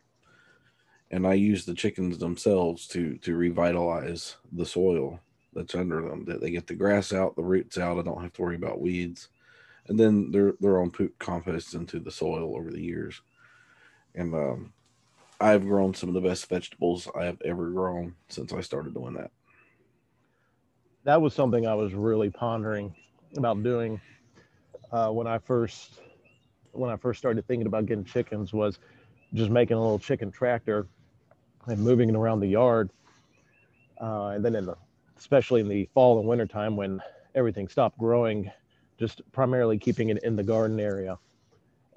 and 1.11 1.27
I 1.27 1.33
use 1.33 1.65
the 1.65 1.73
chickens 1.73 2.17
themselves 2.17 2.87
to 2.87 3.17
to 3.17 3.35
revitalize 3.35 4.37
the 4.53 4.65
soil 4.65 5.19
that's 5.53 5.75
under 5.75 6.01
them. 6.01 6.25
That 6.25 6.41
they 6.41 6.51
get 6.51 6.67
the 6.67 6.73
grass 6.73 7.13
out, 7.13 7.35
the 7.35 7.43
roots 7.43 7.77
out. 7.77 7.99
I 7.99 8.01
don't 8.01 8.21
have 8.21 8.33
to 8.33 8.41
worry 8.41 8.55
about 8.55 8.81
weeds, 8.81 9.27
and 9.87 9.99
then 9.99 10.31
their 10.31 10.53
their 10.61 10.79
own 10.79 10.89
poop 10.89 11.19
composts 11.19 11.73
into 11.73 11.99
the 11.99 12.11
soil 12.11 12.55
over 12.55 12.71
the 12.71 12.81
years. 12.81 13.21
And 14.15 14.33
um, 14.33 14.73
I've 15.39 15.65
grown 15.65 15.93
some 15.93 16.09
of 16.09 16.15
the 16.15 16.21
best 16.21 16.47
vegetables 16.47 17.07
I 17.17 17.25
have 17.25 17.41
ever 17.43 17.69
grown 17.69 18.15
since 18.29 18.53
I 18.53 18.61
started 18.61 18.93
doing 18.93 19.13
that. 19.15 19.31
That 21.03 21.21
was 21.21 21.33
something 21.33 21.67
I 21.67 21.75
was 21.75 21.93
really 21.93 22.29
pondering 22.29 22.95
about 23.35 23.63
doing 23.63 23.99
uh, 24.91 25.09
when 25.09 25.27
I 25.27 25.37
first 25.37 25.99
when 26.73 26.89
I 26.89 26.95
first 26.95 27.19
started 27.19 27.45
thinking 27.47 27.67
about 27.67 27.85
getting 27.85 28.05
chickens 28.05 28.53
was 28.53 28.79
just 29.33 29.49
making 29.49 29.77
a 29.77 29.81
little 29.81 29.99
chicken 29.99 30.31
tractor 30.31 30.87
and 31.67 31.79
moving 31.79 32.09
it 32.09 32.15
around 32.15 32.39
the 32.39 32.47
yard. 32.47 32.89
Uh, 33.99 34.27
and 34.27 34.43
then 34.43 34.55
in 34.55 34.65
the, 34.65 34.75
especially 35.17 35.61
in 35.61 35.67
the 35.67 35.87
fall 35.93 36.19
and 36.19 36.27
winter 36.27 36.47
time 36.47 36.75
when 36.75 37.01
everything 37.35 37.67
stopped 37.67 37.97
growing, 37.97 38.49
just 38.97 39.21
primarily 39.31 39.77
keeping 39.77 40.09
it 40.09 40.23
in 40.23 40.35
the 40.35 40.43
garden 40.43 40.79
area. 40.79 41.17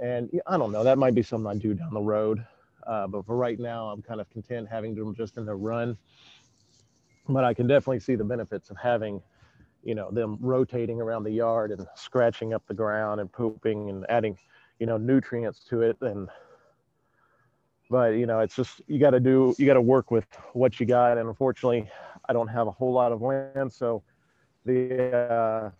And 0.00 0.28
I 0.46 0.59
don't 0.59 0.72
know, 0.72 0.85
that 0.85 0.98
might 0.98 1.14
be 1.14 1.22
something 1.22 1.46
I 1.46 1.54
do 1.54 1.72
down 1.72 1.94
the 1.94 2.00
road. 2.00 2.44
Uh, 2.87 3.07
but 3.07 3.24
for 3.24 3.37
right 3.37 3.59
now, 3.59 3.88
I'm 3.88 4.02
kind 4.02 4.20
of 4.20 4.28
content 4.30 4.68
having 4.68 4.94
them 4.94 5.14
just 5.14 5.37
in 5.37 5.46
the 5.46 5.54
run. 5.54 5.96
But 7.28 7.44
I 7.44 7.54
can 7.54 7.66
definitely 7.66 8.00
see 8.00 8.16
the 8.16 8.24
benefits 8.24 8.70
of 8.70 8.76
having, 8.76 9.22
you 9.85 9.94
know, 9.94 10.11
them 10.11 10.38
rotating 10.40 11.01
around 11.01 11.25
the 11.25 11.31
yard 11.31 11.70
and 11.70 11.87
scratching 11.94 12.55
up 12.55 12.62
the 12.66 12.75
ground 12.75 13.20
and 13.20 13.31
pooping 13.31 13.90
and 13.90 14.07
adding, 14.09 14.37
you 14.79 14.87
know, 14.87 14.97
nutrients 14.97 15.61
to 15.64 15.83
it. 15.83 15.97
And, 16.01 16.29
but, 17.90 18.12
you 18.12 18.25
know, 18.25 18.40
it's 18.40 18.57
just, 18.57 18.81
you 18.87 18.99
got 18.99 19.11
to 19.11 19.20
do, 19.20 19.55
you 19.59 19.66
got 19.66 19.75
to 19.75 19.83
work 19.83 20.11
with 20.11 20.27
what 20.55 20.81
you 20.81 20.87
got. 20.87 21.18
And 21.18 21.29
unfortunately, 21.29 21.88
I 22.29 22.33
don't 22.33 22.49
have 22.49 22.66
a 22.66 22.70
whole 22.70 22.92
lot 22.92 23.12
of 23.12 23.20
land. 23.20 23.70
So 23.70 24.03
the, 24.64 25.14
uh, 25.14 25.70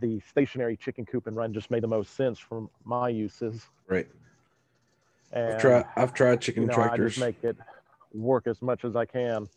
the 0.00 0.20
stationary 0.28 0.76
chicken 0.76 1.06
coop 1.06 1.26
and 1.26 1.34
run 1.34 1.54
just 1.54 1.70
made 1.70 1.82
the 1.82 1.88
most 1.88 2.14
sense 2.14 2.38
for 2.38 2.68
my 2.84 3.08
uses. 3.08 3.66
Right. 3.88 4.08
And, 5.32 5.54
I've 5.54 5.60
tried. 5.60 5.84
I've 5.96 6.12
tried 6.12 6.40
chicken 6.42 6.64
you 6.64 6.68
know, 6.68 6.74
I 6.74 6.88
tractors. 6.88 7.14
just 7.14 7.24
make 7.24 7.42
it 7.42 7.56
work 8.12 8.46
as 8.46 8.60
much 8.60 8.84
as 8.84 8.94
I 8.94 9.06
can. 9.06 9.48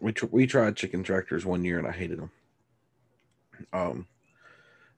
we 0.00 0.12
tr- 0.12 0.26
we 0.30 0.46
tried 0.46 0.76
chicken 0.76 1.02
tractors 1.02 1.46
one 1.46 1.64
year 1.64 1.78
and 1.78 1.88
I 1.88 1.92
hated 1.92 2.18
them. 2.18 2.30
Um, 3.72 4.06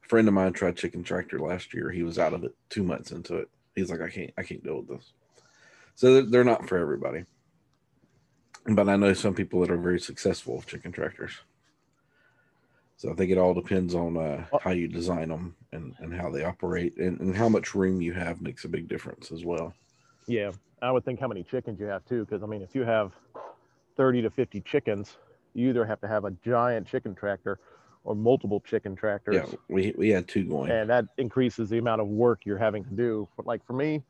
a 0.04 0.08
friend 0.08 0.28
of 0.28 0.34
mine 0.34 0.52
tried 0.52 0.76
chicken 0.76 1.02
tractor 1.02 1.38
last 1.38 1.74
year. 1.74 1.90
He 1.90 2.02
was 2.02 2.18
out 2.18 2.34
of 2.34 2.44
it 2.44 2.54
two 2.68 2.82
months 2.82 3.12
into 3.12 3.36
it. 3.36 3.48
He's 3.74 3.90
like, 3.90 4.00
I 4.00 4.08
can't, 4.08 4.30
I 4.36 4.42
can't 4.42 4.62
deal 4.62 4.78
with 4.78 4.88
this. 4.88 5.12
So 5.94 6.22
they're, 6.22 6.44
not 6.44 6.68
for 6.68 6.78
everybody. 6.78 7.24
But 8.66 8.88
I 8.88 8.96
know 8.96 9.12
some 9.12 9.34
people 9.34 9.60
that 9.60 9.70
are 9.70 9.76
very 9.76 10.00
successful 10.00 10.56
with 10.56 10.66
chicken 10.66 10.92
tractors. 10.92 11.32
So 12.96 13.10
I 13.10 13.14
think 13.14 13.30
it 13.30 13.38
all 13.38 13.54
depends 13.54 13.94
on 13.94 14.16
uh, 14.16 14.44
how 14.60 14.70
you 14.72 14.86
design 14.86 15.28
them 15.30 15.56
and, 15.72 15.94
and 15.98 16.14
how 16.14 16.30
they 16.30 16.44
operate 16.44 16.96
and, 16.98 17.18
and 17.20 17.34
how 17.34 17.48
much 17.48 17.74
room 17.74 18.02
you 18.02 18.12
have 18.12 18.42
makes 18.42 18.64
a 18.64 18.68
big 18.68 18.88
difference 18.88 19.32
as 19.32 19.44
well. 19.44 19.74
Yeah, 20.26 20.52
I 20.82 20.90
would 20.90 21.04
think 21.04 21.18
how 21.18 21.28
many 21.28 21.42
chickens 21.42 21.80
you 21.80 21.86
have 21.86 22.04
too, 22.04 22.24
because 22.24 22.42
I 22.42 22.46
mean, 22.46 22.62
if 22.62 22.74
you 22.74 22.82
have 22.82 23.12
30 23.96 24.22
to 24.22 24.30
50 24.30 24.60
chickens, 24.62 25.16
you 25.54 25.70
either 25.70 25.84
have 25.84 26.00
to 26.00 26.08
have 26.08 26.24
a 26.24 26.30
giant 26.44 26.86
chicken 26.86 27.14
tractor 27.14 27.58
or 28.04 28.14
multiple 28.14 28.60
chicken 28.60 28.96
tractors, 28.96 29.36
Yeah, 29.36 29.58
we, 29.68 29.94
we 29.96 30.08
had 30.10 30.26
two 30.26 30.44
going. 30.44 30.70
and 30.70 30.88
that 30.88 31.06
increases 31.18 31.68
the 31.68 31.78
amount 31.78 32.00
of 32.00 32.08
work 32.08 32.40
you're 32.44 32.58
having 32.58 32.84
to 32.84 32.90
do. 32.90 33.28
But 33.36 33.46
like 33.46 33.64
for 33.66 33.74
me, 33.74 34.02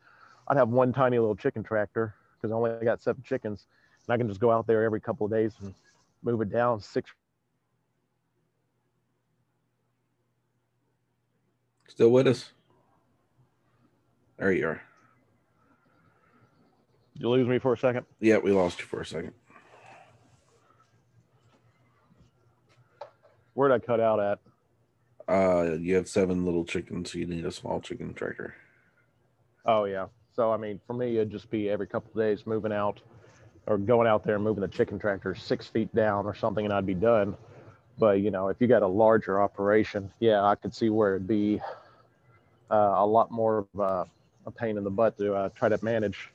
I'd 0.48 0.57
have 0.57 0.68
one 0.68 0.92
tiny 0.92 1.18
little 1.18 1.37
chicken 1.37 1.62
tractor 1.62 2.14
because 2.37 2.53
I 2.53 2.55
only 2.55 2.85
got 2.85 3.03
seven 3.03 3.22
chickens, 3.22 3.66
and 4.07 4.14
I 4.14 4.16
can 4.16 4.29
just 4.29 4.40
go 4.40 4.50
out 4.50 4.66
there 4.66 4.85
every 4.85 5.00
couple 5.00 5.26
of 5.26 5.33
days 5.33 5.53
and 5.61 5.74
move 6.22 6.40
it 6.40 6.50
down 6.50 6.81
six. 6.81 7.11
Still 11.88 12.11
with 12.11 12.26
us? 12.26 12.53
There 14.38 14.53
you 14.53 14.68
are. 14.68 14.81
Did 17.14 17.22
you 17.22 17.29
lose 17.29 17.46
me 17.48 17.59
for 17.59 17.74
a 17.74 17.76
second? 17.76 18.07
Yeah, 18.20 18.38
we 18.38 18.53
lost 18.53 18.81
you 18.81 18.87
for 18.87 19.00
a 19.00 19.07
second. 19.07 19.33
Where'd 23.54 23.72
I 23.72 23.78
cut 23.78 24.00
out 24.00 24.20
at? 24.20 24.38
Uh, 25.28 25.76
you 25.78 25.94
have 25.94 26.08
seven 26.08 26.44
little 26.44 26.64
chickens, 26.64 27.12
so 27.12 27.18
you 27.18 27.26
need 27.26 27.44
a 27.44 27.52
small 27.52 27.80
chicken 27.80 28.14
tractor. 28.14 28.54
Oh 29.66 29.84
yeah. 29.84 30.06
So 30.34 30.52
I 30.52 30.56
mean, 30.56 30.80
for 30.86 30.94
me, 30.94 31.16
it'd 31.16 31.30
just 31.30 31.50
be 31.50 31.68
every 31.68 31.86
couple 31.86 32.10
of 32.10 32.16
days 32.16 32.46
moving 32.46 32.72
out 32.72 33.00
or 33.66 33.78
going 33.78 34.08
out 34.08 34.24
there 34.24 34.36
and 34.36 34.44
moving 34.44 34.62
the 34.62 34.68
chicken 34.68 34.98
tractor 34.98 35.34
six 35.34 35.66
feet 35.66 35.94
down 35.94 36.26
or 36.26 36.34
something, 36.34 36.64
and 36.64 36.72
I'd 36.72 36.86
be 36.86 36.94
done. 36.94 37.36
But 37.98 38.20
you 38.20 38.30
know, 38.30 38.48
if 38.48 38.56
you 38.60 38.66
got 38.66 38.82
a 38.82 38.88
larger 38.88 39.40
operation, 39.40 40.10
yeah, 40.20 40.42
I 40.42 40.54
could 40.54 40.74
see 40.74 40.88
where 40.88 41.16
it'd 41.16 41.28
be 41.28 41.60
uh, 42.70 42.94
a 42.96 43.06
lot 43.06 43.30
more 43.30 43.58
of 43.58 43.80
a, 43.80 44.06
a 44.46 44.50
pain 44.50 44.78
in 44.78 44.84
the 44.84 44.90
butt 44.90 45.18
to 45.18 45.34
uh, 45.34 45.48
try 45.50 45.68
to 45.68 45.78
manage. 45.84 46.30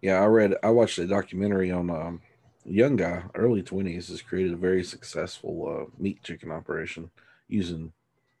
Yeah, 0.00 0.20
I 0.20 0.26
read, 0.26 0.54
I 0.62 0.70
watched 0.70 0.98
a 0.98 1.06
documentary 1.06 1.70
on 1.70 1.90
um, 1.90 2.22
young 2.68 2.96
guy, 2.96 3.22
early 3.34 3.62
20s, 3.62 4.08
has 4.08 4.22
created 4.22 4.52
a 4.52 4.56
very 4.56 4.82
successful 4.82 5.68
uh, 5.68 5.90
meat 6.02 6.22
chicken 6.22 6.50
operation 6.50 7.10
using 7.48 7.92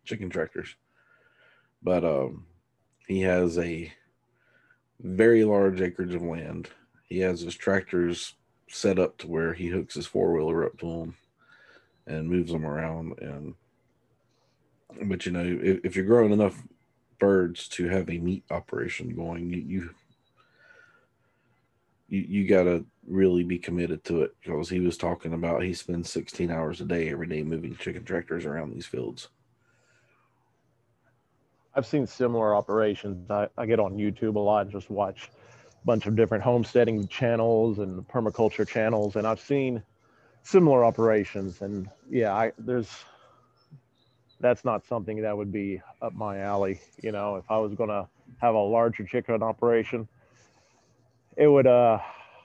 chicken 0.04 0.28
tractors. 0.28 0.74
But 1.82 2.04
um, 2.04 2.46
he 3.06 3.20
has 3.22 3.58
a 3.58 3.92
very 5.00 5.44
large 5.44 5.80
acreage 5.80 6.14
of 6.14 6.22
land. 6.22 6.68
He 7.04 7.20
has 7.20 7.40
his 7.40 7.54
tractors 7.54 8.34
set 8.68 8.98
up 8.98 9.16
to 9.18 9.28
where 9.28 9.54
he 9.54 9.68
hooks 9.68 9.94
his 9.94 10.06
four 10.06 10.32
wheeler 10.32 10.64
up 10.64 10.78
to 10.78 10.86
them 10.86 11.16
and 12.06 12.28
moves 12.28 12.52
them 12.52 12.66
around. 12.66 13.18
And 13.20 13.54
but 15.04 15.26
you 15.26 15.32
know, 15.32 15.44
if, 15.44 15.84
if 15.84 15.96
you're 15.96 16.04
growing 16.04 16.32
enough 16.32 16.62
birds 17.18 17.68
to 17.68 17.88
have 17.88 18.10
a 18.10 18.18
meat 18.18 18.44
operation 18.50 19.14
going, 19.14 19.50
you 19.50 19.60
you 19.60 19.90
you, 22.08 22.20
you 22.20 22.48
got 22.48 22.64
to 22.64 22.84
really 23.06 23.44
be 23.44 23.58
committed 23.58 24.04
to 24.04 24.22
it 24.22 24.34
because 24.42 24.68
he 24.68 24.80
was 24.80 24.96
talking 24.96 25.32
about 25.32 25.62
he 25.62 25.74
spends 25.74 26.10
16 26.10 26.50
hours 26.50 26.80
a 26.80 26.84
day 26.84 27.08
every 27.08 27.26
day 27.26 27.42
moving 27.42 27.76
chicken 27.76 28.04
tractors 28.04 28.46
around 28.46 28.72
these 28.72 28.86
fields. 28.86 29.28
I've 31.74 31.86
seen 31.86 32.06
similar 32.06 32.54
operations. 32.54 33.30
I, 33.30 33.48
I 33.58 33.66
get 33.66 33.78
on 33.78 33.96
YouTube 33.96 34.36
a 34.36 34.40
lot 34.40 34.62
and 34.62 34.72
just 34.72 34.88
watch 34.88 35.30
a 35.70 35.86
bunch 35.86 36.06
of 36.06 36.16
different 36.16 36.42
homesteading 36.42 37.06
channels 37.08 37.78
and 37.78 38.06
permaculture 38.08 38.66
channels, 38.66 39.16
and 39.16 39.26
I've 39.26 39.40
seen 39.40 39.82
similar 40.42 40.84
operations. 40.84 41.60
And 41.60 41.88
yeah, 42.08 42.34
I 42.34 42.52
there's 42.58 42.88
that's 44.40 44.64
not 44.64 44.86
something 44.86 45.20
that 45.22 45.36
would 45.36 45.52
be 45.52 45.82
up 46.00 46.14
my 46.14 46.38
alley. 46.38 46.80
You 47.02 47.12
know, 47.12 47.36
if 47.36 47.44
I 47.50 47.58
was 47.58 47.74
gonna 47.74 48.08
have 48.38 48.54
a 48.54 48.58
larger 48.58 49.04
chicken 49.04 49.42
operation, 49.42 50.08
it 51.36 51.46
would 51.46 51.66
uh 51.66 51.98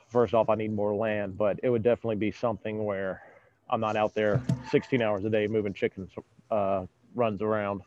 first 0.09 0.33
off 0.33 0.49
I 0.49 0.55
need 0.55 0.73
more 0.73 0.93
land, 0.93 1.37
but 1.37 1.59
it 1.63 1.69
would 1.69 1.83
definitely 1.83 2.17
be 2.17 2.31
something 2.31 2.83
where 2.83 3.21
I'm 3.69 3.79
not 3.79 3.95
out 3.95 4.13
there 4.13 4.41
16 4.69 5.01
hours 5.01 5.23
a 5.25 5.29
day 5.29 5.47
moving 5.47 5.73
chickens 5.73 6.11
uh 6.49 6.85
runs 7.15 7.41
around. 7.41 7.81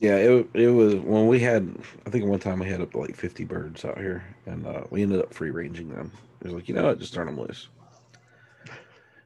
Yeah, 0.00 0.16
it 0.16 0.48
it 0.54 0.68
was 0.68 0.94
when 0.96 1.26
we 1.26 1.40
had 1.40 1.74
I 2.06 2.10
think 2.10 2.26
one 2.26 2.38
time 2.38 2.58
we 2.58 2.68
had 2.68 2.80
up 2.80 2.92
to 2.92 2.98
like 2.98 3.16
50 3.16 3.44
birds 3.44 3.84
out 3.84 3.98
here 3.98 4.24
and 4.46 4.66
uh, 4.66 4.84
we 4.90 5.02
ended 5.02 5.20
up 5.20 5.32
free 5.32 5.50
ranging 5.50 5.88
them. 5.88 6.12
It 6.40 6.44
was 6.46 6.54
like, 6.54 6.68
you 6.68 6.74
know 6.74 6.84
what, 6.84 6.98
just 6.98 7.14
turn 7.14 7.26
them 7.26 7.40
loose. 7.40 7.68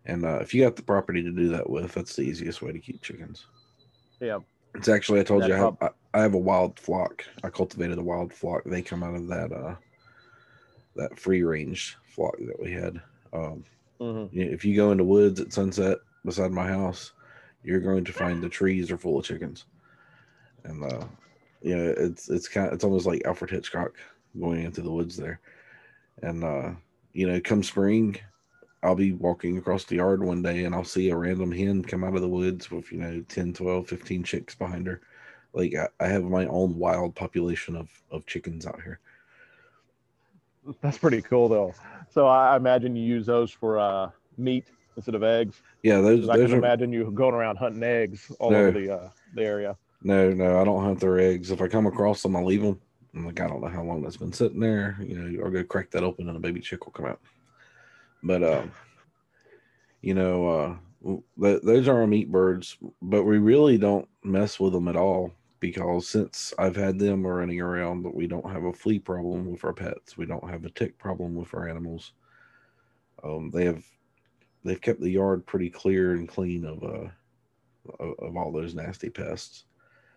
And 0.06 0.24
uh, 0.24 0.38
if 0.40 0.54
you 0.54 0.62
got 0.64 0.76
the 0.76 0.82
property 0.82 1.22
to 1.22 1.30
do 1.30 1.48
that 1.48 1.68
with, 1.68 1.92
that's 1.92 2.16
the 2.16 2.22
easiest 2.22 2.62
way 2.62 2.72
to 2.72 2.78
keep 2.78 3.02
chickens. 3.02 3.46
Yeah. 4.20 4.38
It's 4.74 4.88
actually 4.88 5.20
I 5.20 5.24
told 5.24 5.42
That 5.42 5.48
you 5.48 5.54
I 5.54 5.58
have, 5.58 5.76
I, 5.80 5.90
I 6.14 6.22
have 6.22 6.34
a 6.34 6.38
wild 6.38 6.78
flock. 6.78 7.24
I 7.42 7.50
cultivated 7.50 7.98
a 7.98 8.02
wild 8.02 8.32
flock. 8.32 8.62
They 8.64 8.82
come 8.82 9.02
out 9.02 9.14
of 9.14 9.26
that 9.28 9.52
uh 9.52 9.74
that 10.96 11.18
free 11.18 11.42
range 11.42 11.96
flock 12.04 12.36
that 12.38 12.60
we 12.60 12.72
had. 12.72 13.00
Um, 13.32 13.64
hmm 14.00 14.30
if 14.32 14.64
you 14.64 14.76
go 14.76 14.92
into 14.92 15.04
woods 15.04 15.40
at 15.40 15.52
sunset 15.52 15.98
beside 16.24 16.52
my 16.52 16.68
house, 16.68 17.12
you're 17.64 17.80
going 17.80 18.04
to 18.04 18.12
find 18.12 18.42
the 18.42 18.48
trees 18.48 18.90
are 18.90 18.98
full 18.98 19.18
of 19.18 19.24
chickens. 19.24 19.66
And 20.64 20.84
uh 20.84 21.06
yeah, 21.62 21.76
it's 21.96 22.28
it's 22.28 22.48
kind 22.48 22.68
of, 22.68 22.74
it's 22.74 22.84
almost 22.84 23.06
like 23.06 23.22
Alfred 23.24 23.50
Hitchcock 23.50 23.96
going 24.38 24.62
into 24.64 24.82
the 24.82 24.90
woods 24.90 25.16
there. 25.16 25.40
And 26.22 26.44
uh 26.44 26.72
you 27.12 27.28
know, 27.28 27.40
come 27.40 27.62
spring, 27.64 28.18
I'll 28.82 28.96
be 28.96 29.12
walking 29.12 29.58
across 29.58 29.84
the 29.84 29.96
yard 29.96 30.22
one 30.22 30.42
day 30.42 30.64
and 30.64 30.74
I'll 30.74 30.84
see 30.84 31.10
a 31.10 31.16
random 31.16 31.52
hen 31.52 31.84
come 31.84 32.04
out 32.04 32.16
of 32.16 32.22
the 32.22 32.28
woods 32.28 32.70
with, 32.70 32.92
you 32.92 32.98
know, 32.98 33.22
10, 33.28 33.54
12, 33.54 33.88
15 33.88 34.24
chicks 34.24 34.54
behind 34.54 34.86
her. 34.88 35.02
Like 35.54 35.74
I, 35.76 35.88
I 36.00 36.08
have 36.08 36.24
my 36.24 36.46
own 36.46 36.76
wild 36.78 37.14
population 37.16 37.76
of 37.76 37.90
of 38.10 38.26
chickens 38.26 38.66
out 38.66 38.82
here. 38.82 39.00
That's 40.80 40.98
pretty 40.98 41.22
cool 41.22 41.48
though. 41.48 41.74
So 42.10 42.26
I 42.26 42.56
imagine 42.56 42.96
you 42.96 43.04
use 43.04 43.26
those 43.26 43.50
for 43.50 43.78
uh, 43.78 44.10
meat 44.36 44.66
instead 44.96 45.14
of 45.14 45.22
eggs. 45.22 45.62
Yeah, 45.82 46.00
those. 46.00 46.28
I 46.28 46.36
can 46.36 46.52
are 46.52 46.58
imagine 46.58 46.92
you 46.92 47.10
going 47.10 47.34
around 47.34 47.56
hunting 47.56 47.82
eggs 47.82 48.30
all 48.38 48.50
No. 48.50 48.66
over 48.66 48.78
the 48.78 48.94
uh, 48.94 49.08
the 49.34 49.42
area. 49.42 49.76
No, 50.02 50.30
no, 50.30 50.60
I 50.60 50.64
don't 50.64 50.82
hunt 50.82 51.00
their 51.00 51.18
eggs. 51.18 51.50
If 51.50 51.60
I 51.60 51.68
come 51.68 51.86
across 51.86 52.22
them, 52.22 52.36
I 52.36 52.42
leave 52.42 52.62
them. 52.62 52.80
I'm 53.14 53.26
like, 53.26 53.40
I 53.40 53.48
don't 53.48 53.60
know 53.60 53.68
how 53.68 53.82
long 53.82 54.02
that's 54.02 54.16
been 54.16 54.32
sitting 54.32 54.60
there. 54.60 54.96
You 55.00 55.18
know, 55.18 55.44
I'll 55.44 55.50
go 55.50 55.64
crack 55.64 55.90
that 55.90 56.04
open 56.04 56.28
and 56.28 56.36
a 56.36 56.40
baby 56.40 56.60
chick 56.60 56.84
will 56.86 56.92
come 56.92 57.06
out. 57.06 57.20
But, 58.22 58.42
um, 58.42 58.72
you 60.00 60.14
know, 60.14 60.48
uh, 60.48 60.76
Th- 61.42 61.62
those 61.62 61.88
are 61.88 62.00
our 62.00 62.06
meat 62.06 62.30
birds, 62.30 62.76
but 63.00 63.24
we 63.24 63.38
really 63.38 63.78
don't 63.78 64.06
mess 64.22 64.60
with 64.60 64.74
them 64.74 64.86
at 64.86 64.96
all 64.96 65.32
because 65.60 66.08
since 66.08 66.54
I've 66.58 66.76
had 66.76 66.98
them 66.98 67.26
running 67.26 67.60
around, 67.60 68.02
but 68.02 68.14
we 68.14 68.26
don't 68.26 68.50
have 68.50 68.64
a 68.64 68.72
flea 68.72 68.98
problem 68.98 69.50
with 69.50 69.64
our 69.64 69.74
pets. 69.74 70.16
We 70.16 70.26
don't 70.26 70.48
have 70.48 70.64
a 70.64 70.70
tick 70.70 70.98
problem 70.98 71.34
with 71.34 71.54
our 71.54 71.68
animals. 71.68 72.12
Um, 73.22 73.50
they 73.50 73.66
have 73.66 73.84
they've 74.64 74.80
kept 74.80 75.00
the 75.00 75.10
yard 75.10 75.46
pretty 75.46 75.70
clear 75.70 76.12
and 76.12 76.28
clean 76.28 76.64
of 76.64 76.82
uh 76.82 77.08
of, 77.98 78.36
all 78.36 78.52
those 78.52 78.74
nasty 78.74 79.10
pests. 79.10 79.64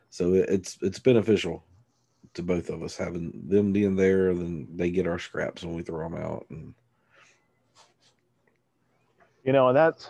So 0.09 0.33
it, 0.33 0.49
it's 0.49 0.77
it's 0.81 0.99
beneficial 0.99 1.63
to 2.33 2.41
both 2.41 2.69
of 2.69 2.81
us 2.81 2.95
having 2.95 3.43
them 3.47 3.73
being 3.73 3.95
there. 3.95 4.33
Then 4.33 4.67
they 4.73 4.89
get 4.91 5.07
our 5.07 5.19
scraps 5.19 5.63
when 5.63 5.75
we 5.75 5.81
throw 5.81 6.09
them 6.09 6.21
out, 6.21 6.45
and 6.49 6.73
you 9.43 9.51
know, 9.51 9.67
and 9.67 9.77
that's 9.77 10.09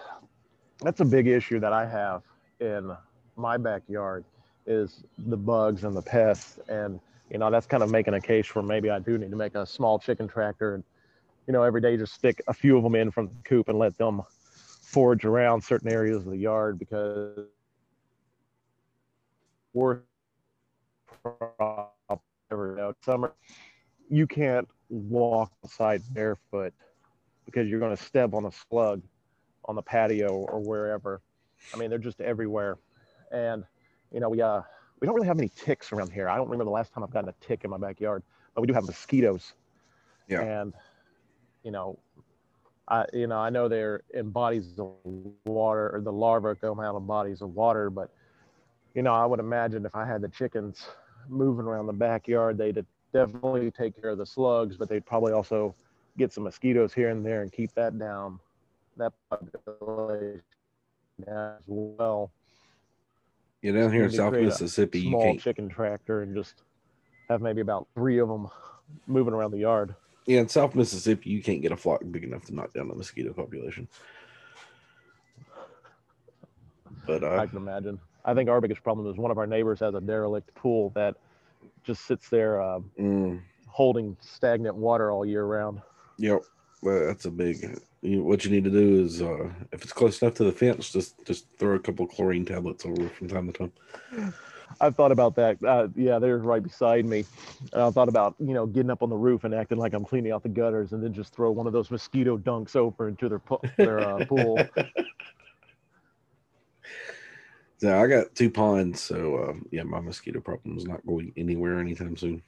that's 0.81 0.99
a 0.99 1.05
big 1.05 1.27
issue 1.27 1.59
that 1.59 1.73
I 1.73 1.87
have 1.87 2.21
in 2.59 2.95
my 3.35 3.57
backyard 3.57 4.25
is 4.65 5.03
the 5.17 5.37
bugs 5.37 5.83
and 5.83 5.95
the 5.95 6.01
pests 6.01 6.59
and 6.69 6.99
you 7.29 7.37
know 7.37 7.49
that's 7.51 7.67
kind 7.67 7.83
of 7.83 7.89
making 7.89 8.13
a 8.13 8.21
case 8.21 8.47
for 8.47 8.61
maybe 8.61 8.89
I 8.89 8.99
do 8.99 9.17
need 9.17 9.31
to 9.31 9.35
make 9.37 9.55
a 9.55 9.65
small 9.65 9.99
chicken 9.99 10.27
tractor 10.27 10.75
and 10.75 10.83
you 11.47 11.53
know 11.53 11.63
every 11.63 11.81
day 11.81 11.97
just 11.97 12.13
stick 12.13 12.41
a 12.47 12.53
few 12.53 12.77
of 12.77 12.83
them 12.83 12.95
in 12.95 13.11
from 13.11 13.27
the 13.27 13.33
coop 13.43 13.69
and 13.69 13.77
let 13.77 13.97
them 13.97 14.21
forage 14.81 15.25
around 15.25 15.63
certain 15.63 15.91
areas 15.91 16.17
of 16.25 16.31
the 16.31 16.37
yard 16.37 16.79
because 16.79 17.47
worth 19.73 20.01
you 21.25 22.75
know, 22.77 22.93
summer 23.03 23.33
you 24.09 24.27
can't 24.27 24.67
walk 24.89 25.51
outside 25.63 26.01
barefoot 26.13 26.73
because 27.45 27.67
you're 27.67 27.79
going 27.79 27.95
to 27.95 28.03
step 28.03 28.33
on 28.33 28.45
a 28.45 28.51
slug 28.51 29.01
on 29.65 29.75
the 29.75 29.81
patio 29.81 30.33
or 30.33 30.59
wherever. 30.59 31.21
I 31.73 31.77
mean, 31.77 31.89
they're 31.89 31.99
just 31.99 32.21
everywhere. 32.21 32.77
And, 33.31 33.63
you 34.13 34.19
know, 34.19 34.29
we, 34.29 34.41
uh, 34.41 34.61
we 34.99 35.05
don't 35.05 35.15
really 35.15 35.27
have 35.27 35.39
any 35.39 35.49
ticks 35.49 35.91
around 35.91 36.11
here. 36.11 36.29
I 36.29 36.37
don't 36.37 36.45
remember 36.45 36.65
the 36.65 36.71
last 36.71 36.93
time 36.93 37.03
I've 37.03 37.11
gotten 37.11 37.29
a 37.29 37.35
tick 37.45 37.63
in 37.63 37.69
my 37.69 37.77
backyard, 37.77 38.23
but 38.53 38.61
we 38.61 38.67
do 38.67 38.73
have 38.73 38.85
mosquitoes. 38.85 39.53
Yeah. 40.29 40.41
And, 40.41 40.73
you 41.63 41.71
know, 41.71 41.99
I, 42.87 43.05
you 43.11 43.27
know, 43.27 43.37
I 43.37 43.49
know 43.49 43.67
they're 43.67 44.03
in 44.13 44.29
bodies 44.29 44.77
of 44.77 44.93
water 45.45 45.95
or 45.95 46.01
the 46.01 46.11
larvae 46.11 46.59
come 46.59 46.79
out 46.79 46.95
of 46.95 47.07
bodies 47.07 47.41
of 47.41 47.55
water, 47.55 47.89
but, 47.89 48.11
you 48.93 49.01
know, 49.01 49.13
I 49.13 49.25
would 49.25 49.39
imagine 49.39 49.85
if 49.85 49.95
I 49.95 50.05
had 50.05 50.21
the 50.21 50.29
chickens 50.29 50.87
moving 51.27 51.65
around 51.65 51.87
the 51.87 51.93
backyard, 51.93 52.57
they'd 52.57 52.85
definitely 53.13 53.71
take 53.71 53.99
care 53.99 54.11
of 54.11 54.17
the 54.17 54.25
slugs, 54.25 54.77
but 54.77 54.89
they'd 54.89 55.05
probably 55.05 55.33
also 55.33 55.75
get 56.17 56.31
some 56.31 56.43
mosquitoes 56.43 56.93
here 56.93 57.09
and 57.09 57.25
there 57.25 57.41
and 57.41 57.51
keep 57.51 57.73
that 57.73 57.97
down 57.97 58.39
that 58.97 59.13
population 59.29 60.41
as 61.27 61.61
well. 61.65 62.31
Yeah, 63.63 63.71
down 63.71 63.93
here 63.93 64.03
in 64.03 64.11
South 64.11 64.33
Mississippi, 64.33 64.99
you 64.99 65.17
can't. 65.17 65.39
chicken 65.39 65.69
tractor 65.69 66.21
and 66.21 66.35
just 66.35 66.63
have 67.29 67.41
maybe 67.41 67.61
about 67.61 67.87
three 67.95 68.19
of 68.19 68.27
them 68.27 68.49
moving 69.07 69.33
around 69.33 69.51
the 69.51 69.57
yard. 69.57 69.95
Yeah, 70.25 70.41
in 70.41 70.49
South 70.49 70.75
Mississippi, 70.75 71.29
you 71.29 71.41
can't 71.41 71.61
get 71.61 71.71
a 71.71 71.77
flock 71.77 72.01
big 72.11 72.25
enough 72.25 72.43
to 72.45 72.55
knock 72.55 72.73
down 72.73 72.89
the 72.89 72.95
mosquito 72.95 73.31
population. 73.31 73.87
But 77.07 77.23
I 77.23 77.27
uh, 77.27 77.47
can 77.47 77.57
imagine. 77.57 77.99
I 78.25 78.33
think 78.33 78.49
our 78.49 78.59
biggest 78.59 78.83
problem 78.83 79.09
is 79.09 79.15
one 79.15 79.31
of 79.31 79.37
our 79.37 79.47
neighbors 79.47 79.79
has 79.79 79.95
a 79.95 80.01
derelict 80.01 80.53
pool 80.55 80.91
that 80.95 81.15
just 81.85 82.05
sits 82.05 82.27
there 82.27 82.61
uh, 82.61 82.79
mm, 82.99 83.41
holding 83.65 84.17
stagnant 84.19 84.75
water 84.75 85.09
all 85.09 85.25
year 85.25 85.45
round. 85.45 85.81
yep, 86.17 86.41
well, 86.83 87.07
that's 87.07 87.25
a 87.25 87.31
big. 87.31 87.79
You, 88.01 88.23
what 88.23 88.43
you 88.43 88.51
need 88.51 88.65
to 88.65 88.69
do 88.69 89.03
is, 89.03 89.21
uh, 89.21 89.49
if 89.71 89.83
it's 89.83 89.93
close 89.93 90.21
enough 90.21 90.35
to 90.35 90.43
the 90.43 90.51
fence, 90.51 90.91
just 90.91 91.23
just 91.25 91.47
throw 91.57 91.75
a 91.75 91.79
couple 91.79 92.05
chlorine 92.05 92.45
tablets 92.45 92.85
over 92.85 93.07
from 93.09 93.27
time 93.29 93.51
to 93.51 93.53
time. 93.53 94.33
I've 94.81 94.95
thought 94.95 95.11
about 95.11 95.35
that. 95.35 95.63
Uh, 95.63 95.87
yeah, 95.95 96.19
they're 96.19 96.39
right 96.39 96.61
beside 96.61 97.05
me. 97.05 97.25
And 97.71 97.81
I 97.81 97.91
thought 97.91 98.09
about, 98.09 98.35
you 98.39 98.53
know, 98.53 98.65
getting 98.65 98.89
up 98.89 99.03
on 99.03 99.09
the 99.09 99.15
roof 99.15 99.43
and 99.43 99.53
acting 99.53 99.77
like 99.77 99.93
I'm 99.93 100.03
cleaning 100.03 100.31
out 100.31 100.43
the 100.43 100.49
gutters 100.49 100.93
and 100.93 101.03
then 101.03 101.13
just 101.13 101.33
throw 101.33 101.51
one 101.51 101.67
of 101.67 101.73
those 101.73 101.91
mosquito 101.91 102.37
dunks 102.37 102.75
over 102.75 103.07
into 103.07 103.29
their, 103.29 103.39
pu- 103.39 103.61
their 103.77 103.99
uh, 103.99 104.25
pool. 104.29 104.59
So 107.77 108.01
I 108.01 108.07
got 108.07 108.33
two 108.33 108.49
ponds, 108.49 109.01
so 109.01 109.35
uh, 109.35 109.53
yeah, 109.69 109.83
my 109.83 109.99
mosquito 109.99 110.39
problem 110.39 110.77
is 110.77 110.85
not 110.85 111.05
going 111.05 111.33
anywhere 111.35 111.79
anytime 111.79 112.15
soon. 112.15 112.41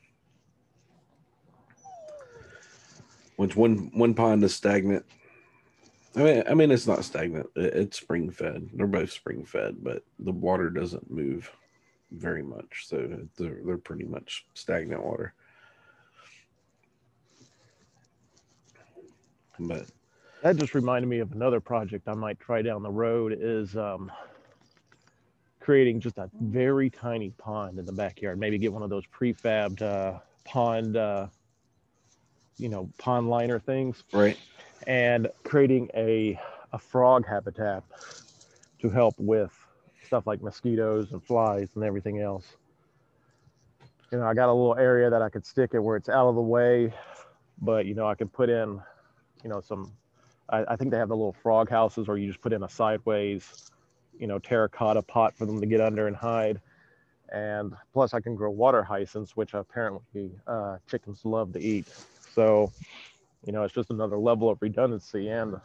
Which 3.37 3.55
one 3.55 3.91
one 3.93 4.13
pond 4.13 4.43
is 4.43 4.55
stagnant. 4.55 5.05
I 6.15 6.23
mean, 6.23 6.43
I 6.49 6.53
mean 6.53 6.71
it's 6.71 6.87
not 6.87 7.03
stagnant. 7.03 7.47
It's 7.55 7.99
spring 7.99 8.31
fed. 8.31 8.69
They're 8.73 8.87
both 8.87 9.11
spring 9.11 9.45
fed, 9.45 9.77
but 9.83 10.03
the 10.19 10.31
water 10.31 10.69
doesn't 10.69 11.11
move 11.11 11.51
very 12.11 12.43
much, 12.43 12.85
so 12.87 13.27
they're 13.37 13.59
they're 13.65 13.77
pretty 13.77 14.05
much 14.05 14.45
stagnant 14.53 15.03
water. 15.03 15.33
But 19.59 19.85
That 20.41 20.57
just 20.57 20.75
reminded 20.75 21.07
me 21.07 21.19
of 21.19 21.31
another 21.31 21.59
project 21.59 22.07
I 22.07 22.13
might 22.13 22.39
try 22.39 22.61
down 22.61 22.83
the 22.83 22.91
road 22.91 23.37
is 23.39 23.75
um, 23.75 24.11
creating 25.59 25.99
just 25.99 26.17
a 26.17 26.29
very 26.41 26.89
tiny 26.89 27.31
pond 27.31 27.79
in 27.79 27.85
the 27.85 27.93
backyard. 27.93 28.39
Maybe 28.39 28.57
get 28.57 28.71
one 28.71 28.83
of 28.83 28.89
those 28.89 29.05
prefabbed 29.07 29.81
uh, 29.81 30.19
pond, 30.43 30.97
uh, 30.97 31.27
you 32.57 32.69
know, 32.69 32.89
pond 32.97 33.29
liner 33.29 33.59
things 33.59 34.03
right, 34.11 34.37
and 34.87 35.27
creating 35.43 35.89
a, 35.93 36.39
a 36.73 36.79
frog 36.79 37.25
habitat 37.27 37.83
to 38.79 38.89
help 38.89 39.15
with 39.17 39.51
stuff 40.05 40.27
like 40.27 40.41
mosquitoes 40.41 41.11
and 41.11 41.23
flies 41.23 41.69
and 41.75 41.83
everything 41.83 42.21
else. 42.21 42.45
You 44.11 44.19
know, 44.19 44.25
I 44.25 44.33
got 44.33 44.49
a 44.49 44.53
little 44.53 44.75
area 44.77 45.09
that 45.09 45.21
I 45.21 45.29
could 45.29 45.45
stick 45.45 45.71
it 45.73 45.79
where 45.79 45.97
it's 45.97 46.09
out 46.09 46.27
of 46.27 46.35
the 46.35 46.41
way, 46.41 46.93
but 47.61 47.85
you 47.85 47.95
know, 47.95 48.07
I 48.07 48.15
could 48.15 48.31
put 48.31 48.49
in, 48.49 48.79
you 49.43 49.49
know, 49.49 49.61
some. 49.61 49.91
I, 50.47 50.63
I 50.69 50.75
think 50.75 50.91
they 50.91 50.97
have 50.97 51.09
the 51.09 51.15
little 51.15 51.35
frog 51.41 51.69
houses 51.69 52.07
where 52.07 52.17
you 52.17 52.27
just 52.27 52.41
put 52.41 52.53
in 52.53 52.63
a 52.63 52.69
sideways, 52.69 53.71
you 54.19 54.27
know, 54.27 54.37
terracotta 54.37 55.01
pot 55.01 55.35
for 55.35 55.47
them 55.47 55.59
to 55.59 55.65
get 55.65 55.81
under 55.81 56.07
and 56.07 56.15
hide. 56.15 56.61
And 57.33 57.73
plus, 57.93 58.13
I 58.13 58.19
can 58.19 58.35
grow 58.35 58.51
water 58.51 58.83
hyacinths, 58.83 59.35
which 59.35 59.55
apparently 59.55 60.31
uh, 60.45 60.77
chickens 60.87 61.25
love 61.25 61.51
to 61.53 61.59
eat. 61.59 61.87
So, 62.35 62.73
you 63.45 63.53
know, 63.53 63.63
it's 63.63 63.73
just 63.73 63.91
another 63.91 64.17
level 64.17 64.49
of 64.49 64.57
redundancy 64.61 65.29
and 65.29 65.55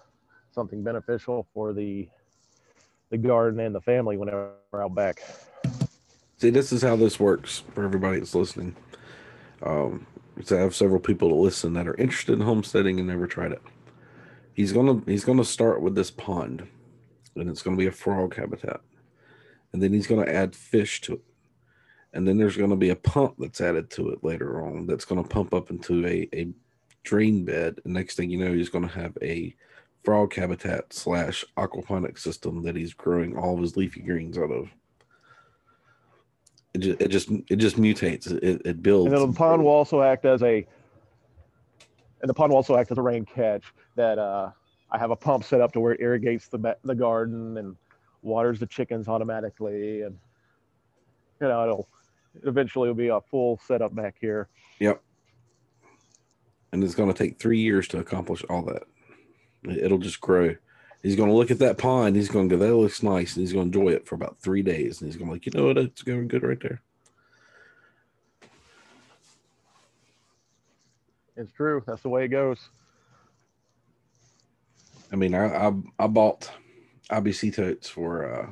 something 0.52 0.84
beneficial 0.84 1.48
for 1.52 1.72
the 1.72 2.08
the 3.10 3.18
garden 3.18 3.58
and 3.58 3.74
the 3.74 3.80
family 3.80 4.16
whenever 4.16 4.52
we're 4.70 4.84
out 4.84 4.94
back. 4.94 5.20
See, 6.36 6.50
this 6.50 6.70
is 6.72 6.80
how 6.80 6.94
this 6.94 7.18
works 7.18 7.64
for 7.74 7.84
everybody 7.84 8.20
that's 8.20 8.36
listening. 8.36 8.76
Um, 9.64 10.06
I 10.48 10.54
have 10.54 10.76
several 10.76 11.00
people 11.00 11.28
to 11.28 11.34
listen 11.34 11.72
that 11.72 11.88
are 11.88 11.96
interested 11.96 12.34
in 12.34 12.40
homesteading 12.42 13.00
and 13.00 13.08
never 13.08 13.26
tried 13.26 13.50
it. 13.50 13.62
He's 14.54 14.72
gonna 14.72 15.02
he's 15.06 15.24
gonna 15.24 15.44
start 15.44 15.82
with 15.82 15.96
this 15.96 16.12
pond, 16.12 16.68
and 17.34 17.50
it's 17.50 17.62
gonna 17.62 17.76
be 17.76 17.88
a 17.88 17.92
frog 17.92 18.36
habitat, 18.36 18.80
and 19.72 19.82
then 19.82 19.92
he's 19.92 20.06
gonna 20.06 20.30
add 20.30 20.54
fish 20.54 21.00
to 21.02 21.14
it, 21.14 21.24
and 22.12 22.26
then 22.26 22.38
there's 22.38 22.56
gonna 22.56 22.76
be 22.76 22.90
a 22.90 22.96
pump 22.96 23.34
that's 23.38 23.60
added 23.60 23.90
to 23.90 24.10
it 24.10 24.24
later 24.24 24.64
on 24.64 24.86
that's 24.86 25.04
gonna 25.04 25.24
pump 25.24 25.54
up 25.54 25.70
into 25.70 26.06
a 26.06 26.28
a 26.34 26.48
drain 27.02 27.44
bed. 27.44 27.80
And 27.84 27.94
next 27.94 28.16
thing 28.16 28.30
you 28.30 28.38
know, 28.38 28.52
he's 28.52 28.68
gonna 28.68 28.88
have 28.88 29.16
a 29.22 29.54
frog 30.02 30.34
habitat 30.34 30.92
slash 30.92 31.44
aquaponic 31.56 32.18
system 32.18 32.62
that 32.62 32.76
he's 32.76 32.94
growing 32.94 33.36
all 33.36 33.54
of 33.54 33.60
his 33.60 33.76
leafy 33.76 34.00
greens 34.00 34.38
out 34.38 34.50
of. 34.50 34.70
It 36.74 36.78
just 36.78 37.00
it 37.00 37.08
just 37.08 37.30
it 37.50 37.56
just 37.56 37.76
mutates. 37.76 38.30
It, 38.30 38.62
it 38.64 38.82
builds. 38.82 39.12
And 39.12 39.20
then 39.20 39.30
the 39.30 39.36
pond 39.36 39.62
will 39.62 39.70
also 39.70 40.02
act 40.02 40.24
as 40.24 40.42
a 40.42 40.66
and 42.22 42.28
the 42.28 42.34
pond 42.34 42.50
will 42.50 42.56
also 42.56 42.76
act 42.76 42.90
as 42.90 42.98
a 42.98 43.02
rain 43.02 43.24
catch 43.24 43.64
that 43.96 44.18
uh, 44.18 44.50
I 44.90 44.98
have 44.98 45.10
a 45.10 45.16
pump 45.16 45.44
set 45.44 45.60
up 45.60 45.72
to 45.72 45.80
where 45.80 45.92
it 45.92 46.00
irrigates 46.00 46.48
the 46.48 46.76
the 46.84 46.94
garden 46.94 47.56
and 47.56 47.76
waters 48.22 48.60
the 48.60 48.66
chickens 48.66 49.08
automatically 49.08 50.02
and 50.02 50.18
you 51.40 51.48
know 51.48 51.62
it'll 51.62 51.88
eventually 52.44 52.88
will 52.88 52.94
be 52.94 53.08
a 53.08 53.20
full 53.20 53.58
setup 53.66 53.94
back 53.94 54.16
here. 54.20 54.48
yep. 54.78 55.02
And 56.72 56.84
it's 56.84 56.94
going 56.94 57.12
to 57.12 57.18
take 57.18 57.38
three 57.38 57.58
years 57.58 57.88
to 57.88 57.98
accomplish 57.98 58.44
all 58.48 58.62
that. 58.62 58.84
It- 59.64 59.78
it'll 59.84 59.98
just 59.98 60.20
grow. 60.20 60.54
He's 61.02 61.16
going 61.16 61.30
to 61.30 61.34
look 61.34 61.50
at 61.50 61.58
that 61.60 61.78
pond. 61.78 62.14
He's 62.14 62.28
going 62.28 62.48
to 62.48 62.56
go 62.56 62.64
that 62.64 62.74
looks 62.76 63.02
nice. 63.02 63.34
And 63.34 63.40
he's 63.42 63.52
going 63.52 63.70
to 63.72 63.78
enjoy 63.78 63.90
it 63.90 64.06
for 64.06 64.14
about 64.14 64.38
three 64.40 64.62
days. 64.62 65.00
And 65.00 65.08
he's 65.08 65.16
going 65.16 65.28
to 65.28 65.32
be 65.32 65.36
like 65.36 65.46
you 65.46 65.52
know 65.60 65.66
what? 65.68 65.78
It's 65.78 66.02
going 66.02 66.28
good 66.28 66.42
right 66.44 66.60
there. 66.60 66.80
It's 71.36 71.52
true. 71.52 71.82
That's 71.86 72.02
the 72.02 72.08
way 72.10 72.24
it 72.24 72.28
goes. 72.28 72.68
i 75.12 75.16
mean 75.16 75.34
i 75.34 75.46
i, 75.68 75.72
I 75.98 76.06
bought 76.06 76.48
ibc 77.10 77.52
totes 77.54 77.88
for 77.88 78.32
uh 78.32 78.46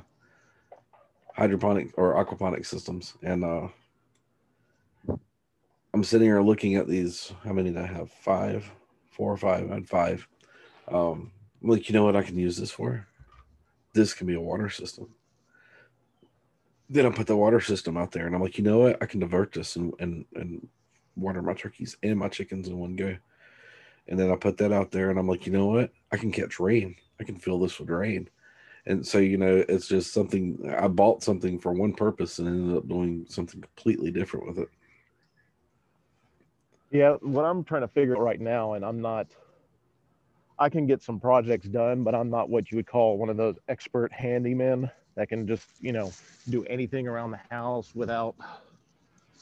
hydroponic 1.38 1.96
or 1.96 2.14
aquaponic 2.22 2.66
systems 2.66 3.14
and 3.22 3.44
uh 3.44 3.68
i'm 5.94 6.04
sitting 6.04 6.26
here 6.26 6.42
looking 6.42 6.74
at 6.74 6.88
these 6.88 7.32
how 7.44 7.52
many 7.52 7.70
did 7.70 7.78
i 7.78 7.86
have 7.86 8.10
five 8.10 8.70
four 9.10 9.32
or 9.32 9.36
five 9.36 9.70
five 9.88 10.26
um 10.88 11.30
I'm 11.62 11.70
like 11.70 11.88
you 11.88 11.92
know 11.94 12.04
what 12.04 12.16
i 12.16 12.22
can 12.22 12.36
use 12.36 12.56
this 12.56 12.70
for 12.70 13.06
this 13.98 14.14
can 14.14 14.26
be 14.26 14.34
a 14.34 14.40
water 14.40 14.68
system. 14.68 15.08
Then 16.88 17.04
I 17.04 17.10
put 17.10 17.26
the 17.26 17.36
water 17.36 17.60
system 17.60 17.96
out 17.96 18.12
there 18.12 18.26
and 18.26 18.34
I'm 18.34 18.42
like, 18.42 18.56
you 18.56 18.64
know 18.64 18.78
what? 18.78 19.02
I 19.02 19.06
can 19.06 19.20
divert 19.20 19.52
this 19.52 19.76
and, 19.76 19.92
and, 19.98 20.24
and 20.34 20.66
water 21.16 21.42
my 21.42 21.52
turkeys 21.52 21.96
and 22.02 22.18
my 22.18 22.28
chickens 22.28 22.68
in 22.68 22.78
one 22.78 22.96
go. 22.96 23.16
And 24.06 24.18
then 24.18 24.30
I 24.30 24.36
put 24.36 24.56
that 24.58 24.72
out 24.72 24.90
there 24.90 25.10
and 25.10 25.18
I'm 25.18 25.28
like, 25.28 25.46
you 25.46 25.52
know 25.52 25.66
what? 25.66 25.90
I 26.12 26.16
can 26.16 26.32
catch 26.32 26.60
rain. 26.60 26.96
I 27.20 27.24
can 27.24 27.38
fill 27.38 27.58
this 27.58 27.78
with 27.78 27.90
rain. 27.90 28.30
And 28.88 29.06
so, 29.06 29.18
you 29.18 29.36
know, 29.36 29.62
it's 29.68 29.86
just 29.86 30.14
something 30.14 30.74
I 30.76 30.88
bought 30.88 31.22
something 31.22 31.58
for 31.58 31.72
one 31.72 31.92
purpose 31.92 32.38
and 32.38 32.48
ended 32.48 32.78
up 32.78 32.88
doing 32.88 33.26
something 33.28 33.60
completely 33.60 34.10
different 34.10 34.46
with 34.46 34.58
it. 34.58 34.68
Yeah, 36.90 37.16
what 37.20 37.44
I'm 37.44 37.64
trying 37.64 37.82
to 37.82 37.88
figure 37.88 38.16
out 38.16 38.22
right 38.22 38.40
now, 38.40 38.72
and 38.72 38.82
I'm 38.82 39.02
not, 39.02 39.26
I 40.58 40.70
can 40.70 40.86
get 40.86 41.02
some 41.02 41.20
projects 41.20 41.68
done, 41.68 42.02
but 42.02 42.14
I'm 42.14 42.30
not 42.30 42.48
what 42.48 42.70
you 42.70 42.76
would 42.76 42.86
call 42.86 43.18
one 43.18 43.28
of 43.28 43.36
those 43.36 43.56
expert 43.68 44.10
handymen 44.10 44.90
that 45.16 45.28
can 45.28 45.46
just, 45.46 45.66
you 45.80 45.92
know, 45.92 46.10
do 46.48 46.64
anything 46.64 47.06
around 47.06 47.32
the 47.32 47.40
house 47.50 47.94
without 47.94 48.36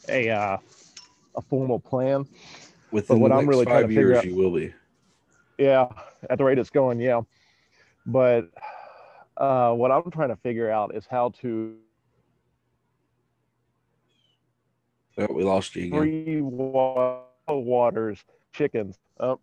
a 0.09 0.29
uh, 0.29 0.57
a 1.37 1.43
formal 1.43 1.79
plan. 1.79 2.27
Within 2.91 3.21
what 3.21 3.31
I'm 3.31 3.49
really 3.49 3.65
five 3.65 3.93
years, 3.93 4.19
out, 4.19 4.25
you 4.25 4.35
will 4.35 4.51
be. 4.51 4.75
Yeah, 5.57 5.87
at 6.29 6.39
the 6.39 6.45
rate 6.45 6.59
it's 6.59 6.71
going, 6.71 6.99
yeah. 6.99 7.21
But 8.07 8.49
uh, 9.37 9.73
what 9.73 9.91
I'm 9.91 10.11
trying 10.11 10.31
to 10.31 10.37
figure 10.37 10.71
out 10.71 10.95
is 10.95 11.07
how 11.11 11.31
to. 11.41 11.77
Oh, 15.19 15.33
we 15.33 15.45
lost 15.45 15.75
you 15.77 15.87
again. 15.87 15.99
Free 15.99 16.41
waters 16.41 18.23
chickens. 18.53 18.99
Oh, 19.19 19.41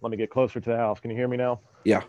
let 0.00 0.10
me 0.10 0.16
get 0.16 0.30
closer 0.30 0.60
to 0.60 0.70
the 0.70 0.76
house. 0.76 1.00
Can 1.00 1.10
you 1.10 1.16
hear 1.16 1.28
me 1.28 1.36
now? 1.36 1.60
Yeah. 1.84 2.02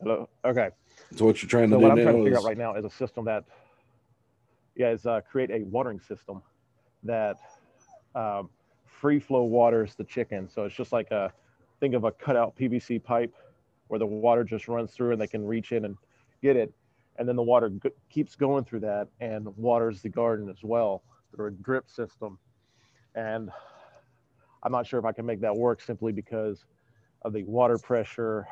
Hello. 0.00 0.28
Okay. 0.44 0.70
So 1.14 1.24
what 1.24 1.40
you're 1.42 1.48
trying 1.48 1.70
to 1.70 1.76
so 1.76 1.78
do 1.78 1.82
what 1.82 1.92
I'm 1.92 2.02
trying 2.02 2.16
to 2.16 2.24
figure 2.24 2.38
out 2.38 2.44
right 2.44 2.58
now 2.58 2.74
is 2.74 2.84
a 2.84 2.90
system 2.90 3.24
that, 3.26 3.44
yeah, 4.74 4.90
is 4.90 5.06
uh, 5.06 5.20
create 5.30 5.50
a 5.50 5.60
watering 5.60 6.00
system 6.00 6.42
that 7.04 7.36
um, 8.14 8.50
free 8.86 9.20
flow 9.20 9.44
waters 9.44 9.94
the 9.94 10.04
chicken. 10.04 10.48
So 10.48 10.64
it's 10.64 10.74
just 10.74 10.92
like 10.92 11.10
a 11.12 11.32
think 11.82 11.94
of 11.94 12.04
a 12.04 12.12
cutout 12.12 12.54
PVC 12.56 13.02
pipe 13.02 13.34
where 13.88 13.98
the 13.98 14.06
water 14.06 14.44
just 14.44 14.68
runs 14.68 14.92
through 14.92 15.10
and 15.10 15.20
they 15.20 15.26
can 15.26 15.44
reach 15.44 15.72
in 15.72 15.84
and 15.84 15.96
get 16.40 16.54
it. 16.54 16.72
And 17.16 17.28
then 17.28 17.34
the 17.34 17.42
water 17.42 17.70
g- 17.70 17.90
keeps 18.08 18.36
going 18.36 18.64
through 18.64 18.80
that 18.80 19.08
and 19.20 19.48
waters 19.56 20.00
the 20.00 20.08
garden 20.08 20.48
as 20.48 20.62
well 20.62 21.02
through 21.34 21.48
a 21.48 21.50
drip 21.50 21.90
system. 21.90 22.38
And 23.16 23.50
I'm 24.62 24.70
not 24.70 24.86
sure 24.86 25.00
if 25.00 25.04
I 25.04 25.10
can 25.10 25.26
make 25.26 25.40
that 25.40 25.56
work 25.56 25.80
simply 25.80 26.12
because 26.12 26.66
of 27.22 27.32
the 27.32 27.42
water 27.42 27.78
pressure. 27.78 28.46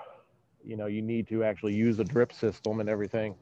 You 0.65 0.77
know, 0.77 0.87
you 0.87 1.01
need 1.01 1.29
to 1.29 1.45
actually 1.45 1.77
use 1.77 2.01
a 2.01 2.05
drip 2.05 2.33
system 2.33 2.81
and 2.81 2.89
everything. 2.89 3.37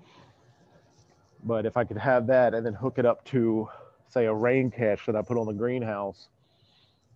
But 1.45 1.65
if 1.65 1.79
I 1.79 1.85
could 1.85 1.97
have 1.97 2.27
that 2.27 2.53
and 2.53 2.67
then 2.67 2.75
hook 2.75 2.99
it 2.99 3.07
up 3.07 3.25
to, 3.27 3.71
say, 4.11 4.27
a 4.27 4.35
rain 4.35 4.71
catch 4.71 5.07
that 5.07 5.17
I 5.17 5.23
put 5.23 5.39
on 5.39 5.47
the 5.47 5.55
greenhouse, 5.55 6.29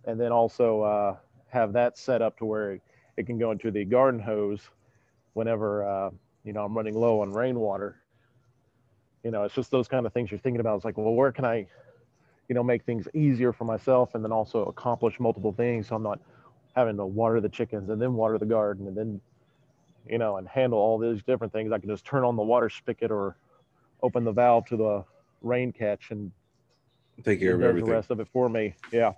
and 0.05 0.19
then 0.19 0.31
also 0.31 0.81
uh, 0.81 1.17
have 1.53 1.73
that 1.73 1.97
set 1.97 2.21
up 2.21 2.37
to 2.39 2.45
where 2.45 2.79
it 3.15 3.25
can 3.27 3.37
go 3.37 3.51
into 3.51 3.71
the 3.71 3.85
garden 3.85 4.19
hose 4.19 4.59
whenever 5.33 5.87
uh, 5.87 6.09
you 6.43 6.51
know 6.51 6.65
I'm 6.65 6.75
running 6.75 6.95
low 6.95 7.21
on 7.21 7.31
rainwater. 7.31 7.97
You 9.23 9.31
know, 9.31 9.43
it's 9.43 9.55
just 9.55 9.71
those 9.71 9.87
kind 9.87 10.05
of 10.05 10.11
things 10.11 10.31
you're 10.31 10.39
thinking 10.39 10.59
about. 10.59 10.75
It's 10.75 10.85
like, 10.85 10.97
well, 10.97 11.13
where 11.13 11.31
can 11.31 11.45
I, 11.45 11.65
you 12.49 12.55
know, 12.55 12.63
make 12.63 12.83
things 12.83 13.07
easier 13.13 13.53
for 13.53 13.63
myself 13.63 14.15
and 14.15 14.23
then 14.23 14.33
also 14.33 14.65
accomplish 14.65 15.17
multiple 15.17 15.53
things 15.53 15.87
so 15.87 15.95
I'm 15.95 16.03
not 16.03 16.19
having 16.75 16.97
to 16.97 17.05
water 17.05 17.39
the 17.39 17.47
chickens 17.47 17.89
and 17.89 18.01
then 18.01 18.15
water 18.15 18.37
the 18.37 18.45
garden 18.45 18.85
and 18.85 18.97
then, 18.97 19.21
you 20.09 20.17
know, 20.17 20.35
and 20.35 20.47
handle 20.49 20.77
all 20.77 20.97
these 20.97 21.23
different 21.23 21.53
things. 21.53 21.71
I 21.71 21.77
can 21.77 21.87
just 21.87 22.03
turn 22.03 22.25
on 22.25 22.35
the 22.35 22.41
water 22.41 22.69
spigot 22.69 23.11
or 23.11 23.37
open 24.01 24.25
the 24.25 24.33
valve 24.33 24.65
to 24.65 24.75
the 24.75 25.05
rain 25.41 25.71
catch 25.71 26.11
and 26.11 26.29
take 27.23 27.39
care 27.39 27.55
of 27.55 27.61
everything. 27.61 27.89
The 27.89 27.95
rest 27.95 28.11
of 28.11 28.19
it 28.19 28.27
for 28.33 28.49
me. 28.49 28.73
Yeah. 28.91 29.13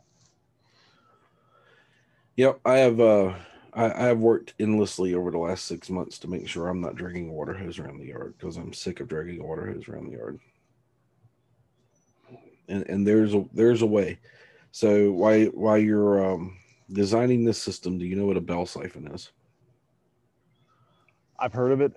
Yep, 2.38 2.60
I 2.66 2.78
have. 2.78 3.00
Uh, 3.00 3.34
I, 3.74 4.06
have 4.06 4.20
worked 4.20 4.54
endlessly 4.58 5.16
over 5.16 5.32
the 5.32 5.38
last 5.38 5.66
six 5.66 5.90
months 5.90 6.18
to 6.20 6.30
make 6.30 6.48
sure 6.48 6.70
I'm 6.70 6.80
not 6.80 6.96
dragging 6.96 7.30
a 7.30 7.34
water 7.34 7.54
hose 7.54 7.78
around 7.78 8.00
the 8.00 8.08
yard 8.08 8.36
because 8.38 8.56
I'm 8.56 8.72
sick 8.72 9.02
of 9.02 9.10
dragging 9.10 9.42
a 9.42 9.44
water 9.44 9.66
hose 9.66 9.90
around 9.90 10.06
the 10.06 10.18
yard. 10.18 10.40
And 12.70 12.84
and 12.88 13.06
there's 13.06 13.34
a 13.34 13.46
there's 13.54 13.82
a 13.82 13.86
way. 13.86 14.20
So 14.72 15.12
while 15.12 15.46
while 15.48 15.78
you're 15.78 16.34
um, 16.34 16.58
designing 16.92 17.44
this 17.44 17.62
system, 17.62 17.98
do 17.98 18.06
you 18.06 18.16
know 18.16 18.26
what 18.26 18.38
a 18.38 18.42
bell 18.42 18.66
siphon 18.66 19.08
is? 19.08 19.32
I've 21.38 21.54
heard 21.54 21.74
of 21.74 21.82
it, 21.82 21.94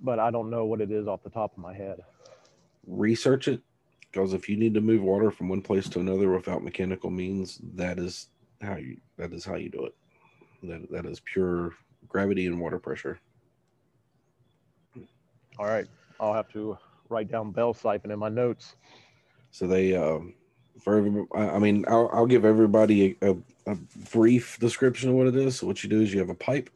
but 0.00 0.20
I 0.20 0.30
don't 0.30 0.50
know 0.50 0.64
what 0.64 0.80
it 0.80 0.92
is 0.92 1.08
off 1.08 1.24
the 1.24 1.30
top 1.30 1.52
of 1.52 1.58
my 1.58 1.74
head. 1.74 1.98
Research 2.86 3.48
it, 3.48 3.62
because 4.00 4.32
if 4.32 4.48
you 4.48 4.56
need 4.56 4.74
to 4.74 4.80
move 4.80 5.02
water 5.02 5.32
from 5.32 5.48
one 5.48 5.60
place 5.60 5.88
to 5.88 6.00
another 6.00 6.30
without 6.30 6.62
mechanical 6.62 7.10
means, 7.10 7.60
that 7.74 7.98
is 7.98 8.28
how 8.60 8.76
you 8.76 8.96
that 9.18 9.32
is 9.32 9.44
how 9.44 9.56
you 9.56 9.68
do 9.68 9.84
it. 9.86 9.94
That 10.62 10.90
that 10.90 11.06
is 11.06 11.20
pure 11.20 11.72
gravity 12.08 12.46
and 12.46 12.60
water 12.60 12.78
pressure. 12.78 13.18
All 15.58 15.66
right, 15.66 15.86
I'll 16.20 16.34
have 16.34 16.48
to 16.52 16.76
write 17.08 17.30
down 17.30 17.50
bell 17.50 17.72
siphon 17.72 18.10
in 18.10 18.18
my 18.18 18.28
notes. 18.28 18.76
So 19.50 19.66
they, 19.66 19.96
um, 19.96 20.34
for 20.82 20.98
every, 20.98 21.24
I 21.34 21.58
mean, 21.58 21.84
I'll, 21.88 22.10
I'll 22.12 22.26
give 22.26 22.44
everybody 22.44 23.16
a, 23.22 23.30
a, 23.30 23.36
a 23.66 23.74
brief 24.12 24.58
description 24.58 25.08
of 25.08 25.14
what 25.14 25.28
it 25.28 25.36
is. 25.36 25.58
So 25.58 25.66
what 25.66 25.82
you 25.82 25.88
do 25.88 26.02
is 26.02 26.12
you 26.12 26.18
have 26.20 26.28
a 26.28 26.34
pipe, 26.34 26.68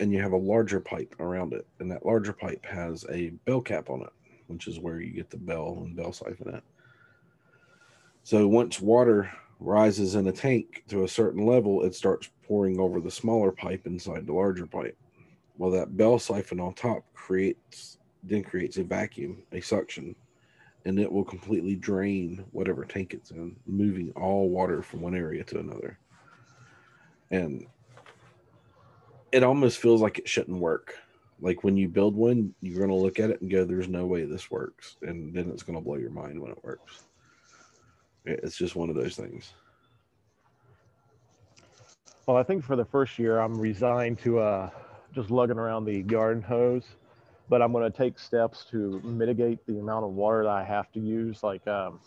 and 0.00 0.10
you 0.10 0.22
have 0.22 0.32
a 0.32 0.36
larger 0.36 0.80
pipe 0.80 1.14
around 1.20 1.52
it, 1.52 1.66
and 1.78 1.90
that 1.90 2.06
larger 2.06 2.32
pipe 2.32 2.64
has 2.64 3.04
a 3.10 3.30
bell 3.44 3.60
cap 3.60 3.90
on 3.90 4.00
it, 4.00 4.12
which 4.46 4.66
is 4.66 4.80
where 4.80 5.00
you 5.00 5.12
get 5.12 5.28
the 5.28 5.36
bell 5.36 5.82
and 5.84 5.94
bell 5.94 6.12
siphon 6.12 6.54
at. 6.54 6.62
So 8.22 8.48
once 8.48 8.80
water 8.80 9.30
rises 9.64 10.14
in 10.14 10.26
a 10.28 10.32
tank 10.32 10.84
to 10.88 11.04
a 11.04 11.08
certain 11.08 11.46
level, 11.46 11.82
it 11.84 11.94
starts 11.94 12.30
pouring 12.46 12.78
over 12.78 13.00
the 13.00 13.10
smaller 13.10 13.52
pipe 13.52 13.86
inside 13.86 14.26
the 14.26 14.32
larger 14.32 14.66
pipe. 14.66 14.96
Well, 15.58 15.70
that 15.72 15.96
bell 15.96 16.18
siphon 16.18 16.60
on 16.60 16.74
top 16.74 17.04
creates 17.14 17.98
then 18.24 18.42
creates 18.42 18.76
a 18.76 18.84
vacuum, 18.84 19.42
a 19.52 19.60
suction, 19.60 20.14
and 20.84 20.98
it 20.98 21.10
will 21.10 21.24
completely 21.24 21.74
drain 21.74 22.44
whatever 22.52 22.84
tank 22.84 23.14
it's 23.14 23.30
in, 23.32 23.56
moving 23.66 24.12
all 24.12 24.48
water 24.48 24.80
from 24.80 25.00
one 25.00 25.14
area 25.14 25.42
to 25.44 25.58
another. 25.58 25.98
And 27.30 27.66
it 29.32 29.42
almost 29.42 29.78
feels 29.78 30.00
like 30.00 30.18
it 30.18 30.28
shouldn't 30.28 30.60
work. 30.60 30.94
Like 31.40 31.64
when 31.64 31.76
you 31.76 31.88
build 31.88 32.14
one, 32.14 32.54
you're 32.60 32.78
going 32.78 32.90
to 32.90 32.94
look 32.94 33.18
at 33.18 33.30
it 33.30 33.40
and 33.40 33.50
go, 33.50 33.64
"There's 33.64 33.88
no 33.88 34.06
way 34.06 34.24
this 34.24 34.50
works," 34.50 34.96
and 35.02 35.34
then 35.34 35.50
it's 35.50 35.64
going 35.64 35.78
to 35.78 35.84
blow 35.84 35.96
your 35.96 36.10
mind 36.10 36.40
when 36.40 36.52
it 36.52 36.62
works. 36.62 37.04
It's 38.24 38.56
just 38.56 38.76
one 38.76 38.88
of 38.88 38.94
those 38.94 39.16
things. 39.16 39.52
Well, 42.26 42.36
I 42.36 42.44
think 42.44 42.64
for 42.64 42.76
the 42.76 42.84
first 42.84 43.18
year, 43.18 43.40
I'm 43.40 43.60
resigned 43.60 44.18
to 44.20 44.38
uh, 44.38 44.70
just 45.12 45.30
lugging 45.30 45.58
around 45.58 45.84
the 45.84 46.02
garden 46.02 46.40
hose, 46.40 46.84
but 47.48 47.60
I'm 47.60 47.72
going 47.72 47.90
to 47.90 47.96
take 47.96 48.18
steps 48.18 48.64
to 48.70 49.00
mitigate 49.02 49.66
the 49.66 49.78
amount 49.80 50.04
of 50.04 50.12
water 50.12 50.44
that 50.44 50.50
I 50.50 50.62
have 50.62 50.92
to 50.92 51.00
use. 51.00 51.42
Like 51.42 51.66
um, 51.66 51.98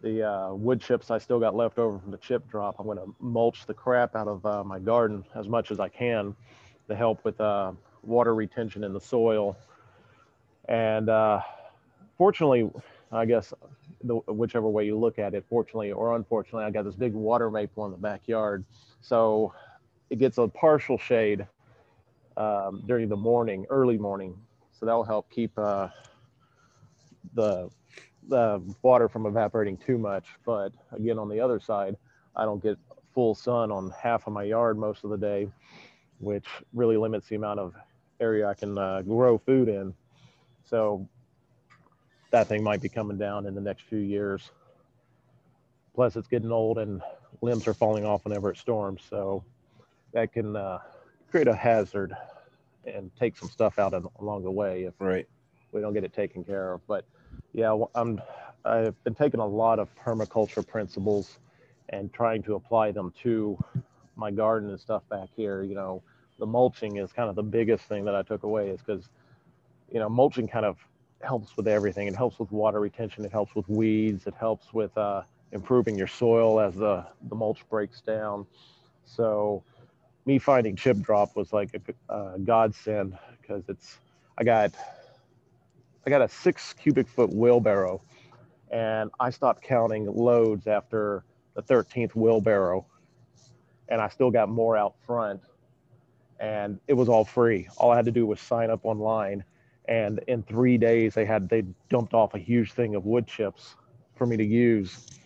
the 0.00 0.26
uh, 0.26 0.54
wood 0.54 0.80
chips 0.80 1.10
I 1.10 1.18
still 1.18 1.38
got 1.38 1.54
left 1.54 1.78
over 1.78 1.98
from 1.98 2.10
the 2.10 2.16
chip 2.16 2.48
drop, 2.48 2.76
I'm 2.78 2.86
going 2.86 2.98
to 2.98 3.14
mulch 3.20 3.66
the 3.66 3.74
crap 3.74 4.16
out 4.16 4.26
of 4.26 4.44
uh, 4.46 4.64
my 4.64 4.78
garden 4.78 5.24
as 5.34 5.48
much 5.48 5.70
as 5.70 5.80
I 5.80 5.88
can 5.88 6.34
to 6.88 6.96
help 6.96 7.22
with 7.24 7.38
uh, 7.40 7.72
water 8.02 8.34
retention 8.34 8.84
in 8.84 8.94
the 8.94 9.00
soil. 9.00 9.56
And 10.66 11.10
uh, 11.10 11.40
fortunately, 12.16 12.70
I 13.12 13.26
guess 13.26 13.52
the, 14.02 14.16
whichever 14.16 14.68
way 14.68 14.84
you 14.84 14.98
look 14.98 15.18
at 15.18 15.34
it, 15.34 15.44
fortunately 15.48 15.92
or 15.92 16.16
unfortunately, 16.16 16.64
I 16.64 16.70
got 16.70 16.84
this 16.84 16.94
big 16.94 17.12
water 17.12 17.50
maple 17.50 17.84
in 17.86 17.92
the 17.92 17.98
backyard. 17.98 18.64
So 19.00 19.52
it 20.10 20.18
gets 20.18 20.38
a 20.38 20.48
partial 20.48 20.98
shade 20.98 21.46
um, 22.36 22.82
during 22.86 23.08
the 23.08 23.16
morning, 23.16 23.66
early 23.70 23.98
morning. 23.98 24.36
So 24.72 24.86
that'll 24.86 25.04
help 25.04 25.30
keep 25.30 25.52
uh, 25.58 25.88
the, 27.34 27.68
the 28.28 28.62
water 28.82 29.08
from 29.08 29.26
evaporating 29.26 29.76
too 29.76 29.98
much. 29.98 30.26
But 30.44 30.72
again, 30.92 31.18
on 31.18 31.28
the 31.28 31.40
other 31.40 31.60
side, 31.60 31.96
I 32.34 32.44
don't 32.44 32.62
get 32.62 32.78
full 33.14 33.34
sun 33.34 33.70
on 33.70 33.92
half 34.00 34.26
of 34.26 34.32
my 34.32 34.44
yard 34.44 34.78
most 34.78 35.04
of 35.04 35.10
the 35.10 35.18
day, 35.18 35.48
which 36.18 36.46
really 36.72 36.96
limits 36.96 37.28
the 37.28 37.36
amount 37.36 37.60
of 37.60 37.74
area 38.20 38.46
I 38.46 38.54
can 38.54 38.78
uh, 38.78 39.02
grow 39.02 39.38
food 39.38 39.68
in. 39.68 39.94
So 40.64 41.08
that 42.30 42.48
thing 42.48 42.62
might 42.62 42.80
be 42.80 42.88
coming 42.88 43.18
down 43.18 43.46
in 43.46 43.54
the 43.54 43.60
next 43.60 43.82
few 43.82 43.98
years. 43.98 44.50
Plus, 45.94 46.16
it's 46.16 46.28
getting 46.28 46.52
old 46.52 46.78
and 46.78 47.02
limbs 47.42 47.66
are 47.66 47.74
falling 47.74 48.04
off 48.04 48.24
whenever 48.24 48.50
it 48.50 48.56
storms, 48.56 49.02
so 49.08 49.44
that 50.12 50.32
can 50.32 50.56
uh, 50.56 50.78
create 51.30 51.48
a 51.48 51.54
hazard 51.54 52.16
and 52.84 53.10
take 53.18 53.36
some 53.36 53.48
stuff 53.48 53.78
out 53.78 53.92
in, 53.92 54.06
along 54.20 54.42
the 54.42 54.50
way 54.50 54.84
if 54.84 54.94
right. 54.98 55.26
we 55.72 55.80
don't 55.80 55.92
get 55.92 56.04
it 56.04 56.12
taken 56.12 56.44
care 56.44 56.72
of. 56.72 56.86
But 56.86 57.04
yeah, 57.52 57.76
I'm 57.94 58.20
I've 58.64 59.02
been 59.04 59.14
taking 59.14 59.40
a 59.40 59.46
lot 59.46 59.78
of 59.78 59.88
permaculture 59.96 60.66
principles 60.66 61.38
and 61.88 62.12
trying 62.12 62.42
to 62.44 62.54
apply 62.54 62.92
them 62.92 63.12
to 63.22 63.58
my 64.16 64.30
garden 64.30 64.70
and 64.70 64.78
stuff 64.78 65.02
back 65.08 65.28
here. 65.34 65.62
You 65.62 65.74
know, 65.74 66.02
the 66.38 66.46
mulching 66.46 66.96
is 66.98 67.12
kind 67.12 67.28
of 67.28 67.36
the 67.36 67.42
biggest 67.42 67.84
thing 67.84 68.04
that 68.04 68.14
I 68.14 68.22
took 68.22 68.42
away 68.42 68.68
is 68.68 68.80
because, 68.80 69.08
you 69.92 69.98
know, 69.98 70.08
mulching 70.08 70.46
kind 70.46 70.66
of 70.66 70.76
helps 71.22 71.56
with 71.56 71.68
everything. 71.68 72.06
It 72.08 72.16
helps 72.16 72.38
with 72.38 72.50
water 72.50 72.80
retention. 72.80 73.24
It 73.24 73.32
helps 73.32 73.54
with 73.54 73.68
weeds. 73.68 74.26
It 74.26 74.34
helps 74.38 74.72
with 74.72 74.96
uh, 74.96 75.22
improving 75.52 75.96
your 75.96 76.06
soil 76.06 76.60
as 76.60 76.74
the, 76.74 77.06
the 77.28 77.34
mulch 77.34 77.68
breaks 77.68 78.00
down. 78.00 78.46
So 79.04 79.62
me 80.26 80.38
finding 80.38 80.76
chip 80.76 80.98
drop 80.98 81.36
was 81.36 81.52
like 81.52 81.70
a, 82.08 82.14
a 82.14 82.38
godsend 82.38 83.18
because 83.40 83.64
it's, 83.68 83.98
I 84.38 84.44
got, 84.44 84.72
I 86.06 86.10
got 86.10 86.22
a 86.22 86.28
six 86.28 86.72
cubic 86.72 87.08
foot 87.08 87.30
wheelbarrow 87.32 88.00
and 88.70 89.10
I 89.18 89.30
stopped 89.30 89.62
counting 89.62 90.06
loads 90.06 90.66
after 90.66 91.24
the 91.54 91.62
13th 91.62 92.14
wheelbarrow 92.14 92.86
and 93.88 94.00
I 94.00 94.08
still 94.08 94.30
got 94.30 94.48
more 94.48 94.76
out 94.76 94.94
front 95.04 95.40
and 96.38 96.80
it 96.88 96.94
was 96.94 97.08
all 97.08 97.24
free. 97.24 97.68
All 97.76 97.90
I 97.90 97.96
had 97.96 98.06
to 98.06 98.12
do 98.12 98.26
was 98.26 98.40
sign 98.40 98.70
up 98.70 98.80
online 98.84 99.44
and 99.86 100.20
in 100.28 100.42
three 100.42 100.78
days 100.78 101.14
they 101.14 101.24
had 101.24 101.48
they 101.48 101.64
dumped 101.88 102.14
off 102.14 102.34
a 102.34 102.38
huge 102.38 102.72
thing 102.72 102.94
of 102.94 103.04
wood 103.04 103.26
chips 103.26 103.76
for 104.14 104.26
me 104.26 104.36
to 104.36 104.44
use 104.44 105.20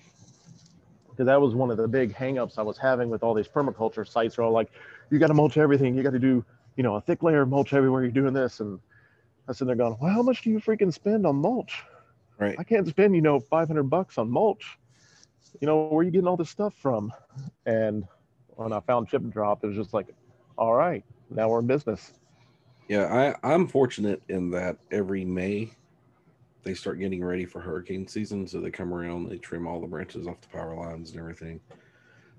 because 1.14 1.26
that 1.26 1.40
was 1.40 1.54
one 1.54 1.70
of 1.70 1.76
the 1.76 1.86
big 1.86 2.12
hangups 2.12 2.58
I 2.58 2.62
was 2.62 2.76
having 2.76 3.08
with 3.08 3.22
all 3.22 3.34
these 3.34 3.46
permaculture 3.46 4.06
sites. 4.06 4.36
Are 4.38 4.42
all 4.42 4.52
like, 4.52 4.72
you 5.10 5.18
got 5.20 5.28
to 5.28 5.34
mulch 5.34 5.56
everything. 5.56 5.94
You 5.94 6.02
got 6.02 6.12
to 6.12 6.18
do, 6.18 6.44
you 6.76 6.82
know, 6.82 6.96
a 6.96 7.00
thick 7.00 7.22
layer 7.22 7.42
of 7.42 7.48
mulch 7.48 7.72
everywhere 7.72 8.02
you're 8.02 8.10
doing 8.10 8.34
this. 8.34 8.58
And 8.58 8.80
I 9.48 9.52
said, 9.52 9.68
they're 9.68 9.76
going, 9.76 9.96
well, 10.00 10.12
how 10.12 10.22
much 10.22 10.42
do 10.42 10.50
you 10.50 10.58
freaking 10.58 10.92
spend 10.92 11.24
on 11.24 11.36
mulch? 11.36 11.84
Right. 12.38 12.56
I 12.58 12.64
can't 12.64 12.88
spend, 12.88 13.14
you 13.14 13.22
know, 13.22 13.38
500 13.38 13.84
bucks 13.84 14.18
on 14.18 14.28
mulch. 14.28 14.76
You 15.60 15.68
know, 15.68 15.84
where 15.84 16.00
are 16.00 16.02
you 16.02 16.10
getting 16.10 16.26
all 16.26 16.36
this 16.36 16.50
stuff 16.50 16.74
from? 16.82 17.12
And 17.64 18.04
when 18.48 18.72
I 18.72 18.80
found 18.80 19.08
Chip 19.08 19.22
and 19.22 19.32
Drop, 19.32 19.62
it 19.62 19.68
was 19.68 19.76
just 19.76 19.94
like, 19.94 20.08
all 20.58 20.74
right, 20.74 21.04
now 21.30 21.48
we're 21.48 21.60
in 21.60 21.68
business. 21.68 22.12
Yeah, 22.88 23.34
I, 23.42 23.52
I'm 23.54 23.66
fortunate 23.66 24.22
in 24.28 24.50
that 24.50 24.76
every 24.90 25.24
May 25.24 25.70
they 26.64 26.74
start 26.74 26.98
getting 26.98 27.22
ready 27.22 27.44
for 27.44 27.60
hurricane 27.60 28.06
season. 28.06 28.46
So 28.46 28.60
they 28.60 28.70
come 28.70 28.92
around, 28.92 29.28
they 29.28 29.38
trim 29.38 29.66
all 29.66 29.80
the 29.80 29.86
branches 29.86 30.26
off 30.26 30.40
the 30.40 30.48
power 30.48 30.74
lines 30.74 31.10
and 31.10 31.20
everything. 31.20 31.60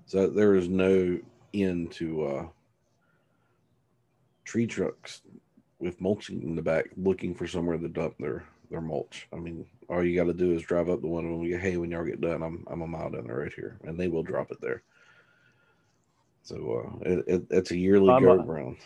So 0.04 0.28
there 0.28 0.54
is 0.54 0.68
no 0.68 1.18
end 1.54 1.92
to 1.92 2.26
uh, 2.26 2.46
tree 4.44 4.66
trucks 4.66 5.22
with 5.78 6.00
mulching 6.00 6.42
in 6.42 6.56
the 6.56 6.62
back 6.62 6.86
looking 6.96 7.34
for 7.34 7.46
somewhere 7.46 7.78
to 7.78 7.88
dump 7.88 8.16
their 8.18 8.44
their 8.70 8.80
mulch. 8.80 9.28
I 9.32 9.36
mean, 9.36 9.64
all 9.88 10.04
you 10.04 10.16
got 10.16 10.26
to 10.26 10.34
do 10.34 10.52
is 10.52 10.62
drive 10.62 10.88
up 10.88 11.00
the 11.00 11.06
one 11.06 11.24
and 11.24 11.50
go, 11.50 11.58
hey, 11.58 11.76
when 11.76 11.92
y'all 11.92 12.04
get 12.04 12.20
done, 12.20 12.42
I'm 12.42 12.64
I'm 12.68 12.82
a 12.82 12.86
mile 12.86 13.10
down 13.10 13.26
there 13.26 13.38
right 13.38 13.52
here, 13.52 13.78
and 13.84 13.98
they 13.98 14.08
will 14.08 14.24
drop 14.24 14.50
it 14.50 14.60
there. 14.60 14.82
So 16.42 16.84
uh, 17.04 17.08
it, 17.08 17.24
it, 17.26 17.42
it's 17.50 17.70
a 17.70 17.76
yearly 17.76 18.12
I'm, 18.12 18.22
go 18.22 18.32
uh, 18.32 18.44
round. 18.44 18.76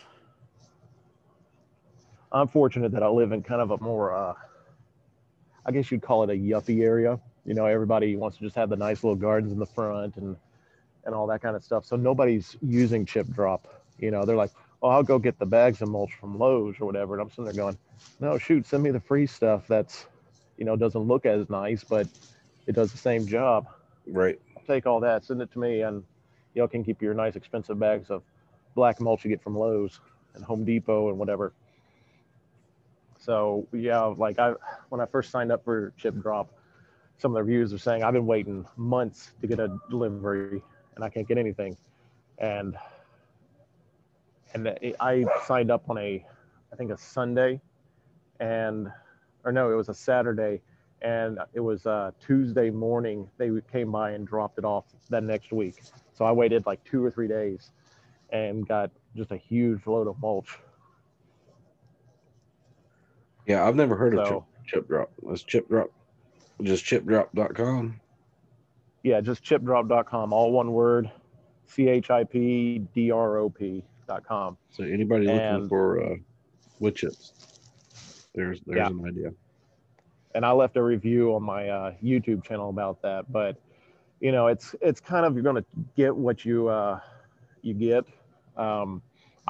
I'm 2.31 2.47
fortunate 2.47 2.91
that 2.93 3.03
I 3.03 3.07
live 3.07 3.31
in 3.31 3.43
kind 3.43 3.61
of 3.61 3.71
a 3.71 3.77
more, 3.77 4.15
uh, 4.15 4.33
I 5.65 5.71
guess 5.71 5.91
you'd 5.91 6.01
call 6.01 6.23
it 6.23 6.29
a 6.29 6.33
yuppie 6.33 6.81
area. 6.81 7.19
You 7.45 7.53
know, 7.53 7.65
everybody 7.65 8.15
wants 8.15 8.37
to 8.37 8.43
just 8.43 8.55
have 8.55 8.69
the 8.69 8.75
nice 8.75 9.03
little 9.03 9.15
gardens 9.15 9.51
in 9.51 9.59
the 9.59 9.65
front 9.65 10.17
and 10.17 10.35
and 11.03 11.15
all 11.15 11.27
that 11.27 11.41
kind 11.41 11.55
of 11.55 11.63
stuff. 11.63 11.85
So 11.85 11.95
nobody's 11.95 12.55
using 12.61 13.05
chip 13.05 13.27
drop. 13.29 13.67
You 13.97 14.11
know, 14.11 14.23
they're 14.23 14.35
like, 14.35 14.51
oh, 14.81 14.89
I'll 14.89 15.03
go 15.03 15.19
get 15.19 15.39
the 15.39 15.45
bags 15.45 15.81
of 15.81 15.89
mulch 15.89 16.13
from 16.13 16.37
Lowe's 16.37 16.75
or 16.79 16.85
whatever. 16.85 17.15
And 17.15 17.21
I'm 17.21 17.29
sitting 17.29 17.45
there 17.45 17.53
going, 17.53 17.77
no, 18.19 18.37
shoot, 18.37 18.65
send 18.65 18.83
me 18.83 18.91
the 18.91 18.99
free 18.99 19.25
stuff 19.25 19.67
that's, 19.67 20.05
you 20.57 20.65
know, 20.65 20.75
doesn't 20.75 21.01
look 21.01 21.25
as 21.25 21.49
nice, 21.49 21.83
but 21.83 22.07
it 22.67 22.73
does 22.73 22.91
the 22.91 22.97
same 22.97 23.25
job. 23.25 23.67
Right. 24.07 24.39
Take 24.67 24.85
all 24.85 24.99
that, 24.99 25.25
send 25.25 25.41
it 25.41 25.51
to 25.53 25.59
me, 25.59 25.81
and 25.81 26.03
y'all 26.53 26.67
can 26.67 26.83
keep 26.83 27.01
your 27.01 27.13
nice 27.13 27.35
expensive 27.35 27.79
bags 27.79 28.09
of 28.09 28.23
black 28.75 29.01
mulch 29.01 29.23
you 29.25 29.29
get 29.29 29.41
from 29.41 29.57
Lowe's 29.57 29.99
and 30.35 30.43
Home 30.43 30.63
Depot 30.63 31.09
and 31.09 31.17
whatever. 31.17 31.53
So 33.21 33.67
yeah, 33.71 34.01
like 34.01 34.39
I 34.39 34.53
when 34.89 34.99
I 34.99 35.05
first 35.05 35.29
signed 35.29 35.51
up 35.51 35.63
for 35.63 35.93
Chip 35.95 36.19
Drop, 36.19 36.51
some 37.19 37.31
of 37.31 37.35
the 37.35 37.43
reviews 37.43 37.71
are 37.71 37.77
saying 37.77 38.03
I've 38.03 38.13
been 38.13 38.25
waiting 38.25 38.65
months 38.77 39.33
to 39.41 39.47
get 39.47 39.59
a 39.59 39.77
delivery 39.91 40.63
and 40.95 41.05
I 41.05 41.09
can't 41.09 41.27
get 41.27 41.37
anything. 41.37 41.77
And 42.39 42.75
and 44.55 44.75
I 44.99 45.25
signed 45.45 45.69
up 45.69 45.87
on 45.87 45.99
a 45.99 46.25
I 46.73 46.75
think 46.75 46.91
a 46.91 46.97
Sunday 46.97 47.61
and 48.39 48.91
or 49.45 49.51
no, 49.51 49.71
it 49.71 49.75
was 49.75 49.89
a 49.89 49.93
Saturday 49.93 50.59
and 51.03 51.37
it 51.53 51.59
was 51.59 51.85
uh 51.85 52.09
Tuesday 52.25 52.71
morning 52.71 53.29
they 53.37 53.51
came 53.71 53.91
by 53.91 54.11
and 54.11 54.27
dropped 54.27 54.57
it 54.57 54.65
off 54.65 54.85
that 55.11 55.23
next 55.23 55.51
week. 55.51 55.79
So 56.13 56.25
I 56.25 56.31
waited 56.31 56.65
like 56.65 56.83
2 56.85 57.05
or 57.05 57.11
3 57.11 57.27
days 57.27 57.69
and 58.31 58.67
got 58.67 58.89
just 59.15 59.31
a 59.31 59.37
huge 59.37 59.85
load 59.85 60.07
of 60.07 60.19
mulch. 60.19 60.57
Yeah, 63.47 63.65
I've 63.67 63.75
never 63.75 63.95
heard 63.95 64.17
of 64.17 64.27
chip, 64.27 64.43
chip 64.65 64.87
drop. 64.87 65.11
That's 65.23 65.43
chip 65.43 65.67
drop. 65.67 65.89
Just 66.61 66.85
chipdrop.com. 66.85 67.99
Yeah, 69.03 69.19
just 69.21 69.43
chipdrop.com, 69.43 70.31
all 70.31 70.51
one 70.51 70.71
word, 70.73 71.09
C 71.65 71.87
H 71.87 72.11
I 72.11 72.23
P 72.23 72.79
D 72.93 73.09
R 73.11 73.37
O 73.37 73.49
P.com. 73.49 74.57
So 74.69 74.83
anybody 74.83 75.25
looking 75.25 75.39
And- 75.39 75.69
for 75.69 76.01
uh, 76.03 76.15
wood 76.79 76.95
chips, 76.95 77.33
there's 78.35 78.61
there's 78.61 78.77
Yeah. 78.77 78.87
an 78.87 79.05
idea. 79.05 79.33
And 80.35 80.45
I 80.45 80.51
left 80.51 80.77
a 80.77 80.83
review 80.83 81.33
on 81.35 81.43
my 81.43 81.67
uh, 81.67 81.93
YouTube 82.01 82.43
channel 82.43 82.69
about 82.69 83.01
that. 83.01 83.29
But 83.31 83.57
you 84.19 84.31
know, 84.31 84.47
it's 84.47 84.75
it's 84.81 84.99
kind 85.01 85.25
of 85.25 85.33
you're 85.33 85.43
gonna 85.43 85.65
get 85.97 86.15
what 86.15 86.45
you 86.45 86.67
uh, 86.69 86.99
you 87.63 87.73
get. 87.73 88.05
Um, 88.55 89.01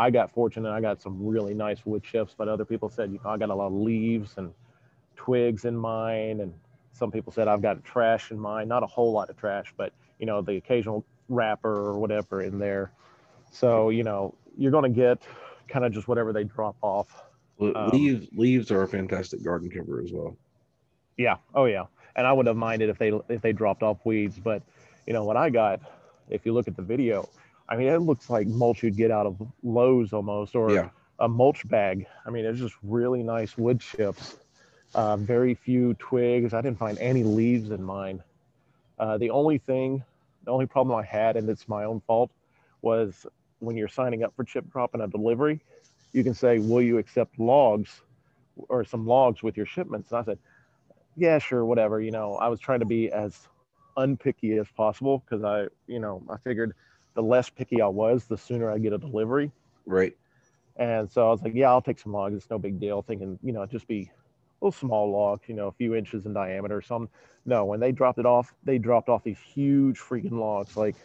I 0.02 0.10
got 0.10 0.32
fortunate. 0.32 0.72
I 0.72 0.82
got 0.82 1.00
some 1.00 1.24
really 1.24 1.54
nice 1.54 1.86
wood 1.86 2.04
chips, 2.04 2.34
but 2.36 2.48
other 2.48 2.66
people 2.66 2.90
said, 2.90 3.12
you 3.12 3.20
know, 3.24 3.30
I 3.30 3.38
got 3.38 3.52
a 3.52 3.54
lot 3.54 3.68
of 3.68 3.74
leaves 3.74 4.34
and 4.38 4.52
twigs 5.16 5.66
in 5.66 5.78
mine, 5.78 6.40
and 6.40 6.52
some 6.92 7.12
people 7.12 7.32
said 7.32 7.48
I've 7.48 7.62
got 7.62 7.84
trash 7.84 8.32
in 8.32 8.40
mine. 8.40 8.68
Not 8.68 8.82
a 8.82 8.88
whole 8.88 9.12
lot 9.12 9.30
of 9.30 9.38
trash, 9.38 9.72
but 9.78 9.94
you 10.18 10.26
know, 10.26 10.42
the 10.42 10.56
occasional 10.56 11.06
wrapper 11.30 11.72
or 11.72 12.00
whatever 12.00 12.42
in 12.42 12.58
there. 12.58 12.92
So 13.52 13.90
you 13.90 14.02
know, 14.04 14.34
you're 14.58 14.72
gonna 14.72 14.90
get 14.90 15.22
kind 15.68 15.86
of 15.86 15.92
just 15.92 16.08
whatever 16.08 16.34
they 16.34 16.46
drop 16.46 16.78
off. 16.82 17.24
Um, 17.60 17.90
leaves 17.90 18.28
leaves 18.34 18.72
are 18.72 18.82
a 18.82 18.88
fantastic 18.88 19.44
garden 19.44 19.70
cover 19.70 20.02
as 20.02 20.12
well. 20.12 20.36
Yeah. 21.16 21.36
Oh 21.54 21.66
yeah. 21.66 21.86
And 22.16 22.26
I 22.26 22.34
would 22.34 22.48
have 22.48 22.58
minded 22.58 22.90
if 22.90 22.98
they 22.98 23.12
if 23.30 23.44
they 23.44 23.54
dropped 23.54 23.84
off 23.84 24.00
weeds, 24.04 24.40
but 24.40 24.64
you 25.06 25.14
know 25.14 25.26
what 25.26 25.38
I 25.38 25.52
got, 25.52 25.80
if 26.28 26.44
you 26.44 26.54
look 26.54 26.68
at 26.68 26.76
the 26.76 26.82
video, 26.82 27.30
I 27.72 27.78
mean 27.78 27.88
it 27.88 28.00
looks 28.00 28.30
like 28.30 28.48
mulch 28.48 28.84
you'd 28.84 28.98
get 28.98 29.12
out 29.12 29.26
of 29.26 29.42
Lowe's 29.64 30.14
almost 30.14 30.56
or 30.56 30.70
Yeah. 30.74 30.90
a 31.20 31.28
mulch 31.28 31.68
bag. 31.70 32.06
I 32.26 32.30
mean 32.30 32.46
it's 32.46 32.60
just 32.60 32.76
really 32.84 33.24
nice 33.24 33.58
wood 33.58 33.80
chips. 33.80 34.38
Uh, 34.94 35.16
very 35.18 35.56
few 35.56 35.94
twigs. 35.96 36.54
I 36.54 36.62
didn't 36.62 36.78
find 36.78 37.00
any 37.00 37.24
leaves 37.24 37.72
in 37.72 37.82
mine. 37.82 38.22
Uh, 39.00 39.18
the 39.18 39.30
only 39.30 39.58
thing, 39.58 40.04
the 40.44 40.52
only 40.52 40.66
problem 40.66 40.98
I 40.98 41.04
had, 41.04 41.38
and 41.38 41.50
it's 41.50 41.68
my 41.70 41.86
own 41.86 42.02
fault, 42.02 42.30
was 42.82 43.26
when 43.60 43.78
you're 43.78 43.88
signing 43.88 44.24
up 44.24 44.36
for 44.36 44.44
chip 44.44 44.70
drop 44.70 44.94
and 44.94 45.04
a 45.04 45.08
delivery, 45.08 45.62
you 46.12 46.24
can 46.24 46.34
say, 46.34 46.60
"Will 46.60 46.82
you 46.82 46.98
accept 46.98 47.40
logs 47.40 48.02
or 48.68 48.84
some 48.84 49.08
logs 49.08 49.42
with 49.42 49.56
your 49.56 49.66
shipments?" 49.66 50.12
And 50.12 50.20
I 50.20 50.24
said, 50.24 50.40
yeah, 51.16 51.40
sure, 51.40 51.66
whatever. 51.66 52.02
You 52.02 52.12
know, 52.12 52.36
I 52.36 52.48
was 52.48 52.60
trying 52.60 52.80
to 52.80 52.86
be 52.86 53.12
as 53.12 53.48
unpicky 53.98 54.60
as 54.60 54.68
possible 54.76 55.20
because 55.20 55.44
I, 55.44 55.68
you 55.88 56.00
know, 56.00 56.24
I 56.30 56.38
figured 56.44 56.74
the 57.14 57.22
less 57.24 57.50
picky 57.50 57.82
I 57.82 57.88
was, 57.88 58.26
the 58.26 58.38
sooner 58.38 58.72
I 58.72 58.78
get 58.78 58.94
a 58.94 58.98
delivery. 58.98 59.52
Right. 59.86 60.16
And 60.78 61.12
so 61.12 61.28
I 61.28 61.32
was 61.32 61.42
like, 61.42 61.54
yeah, 61.54 61.70
I'll 61.70 61.82
take 61.82 62.00
some 62.00 62.14
logs. 62.14 62.36
It's 62.36 62.50
no 62.50 62.58
big 62.58 62.80
deal. 62.80 63.02
Thinking, 63.02 63.38
you 63.44 63.52
know, 63.52 63.66
just 63.66 63.88
be 63.88 64.10
a 64.62 64.66
little 64.66 64.72
small 64.72 65.12
logs, 65.12 65.44
you 65.48 65.56
know, 65.56 65.68
a 65.68 65.72
few 65.72 65.96
inches 65.96 66.26
in 66.26 66.34
diameter 66.34 66.78
or 66.78 66.82
something. 66.82 67.10
No, 67.46 67.66
when 67.66 67.80
they 67.80 67.92
dropped 67.92 68.20
it 68.20 68.26
off, 68.26 68.54
they 68.64 68.78
dropped 68.78 69.10
off 69.10 69.24
these 69.24 69.40
huge 69.40 70.00
freaking 70.00 70.34
logs, 70.40 70.78
like 70.78 70.96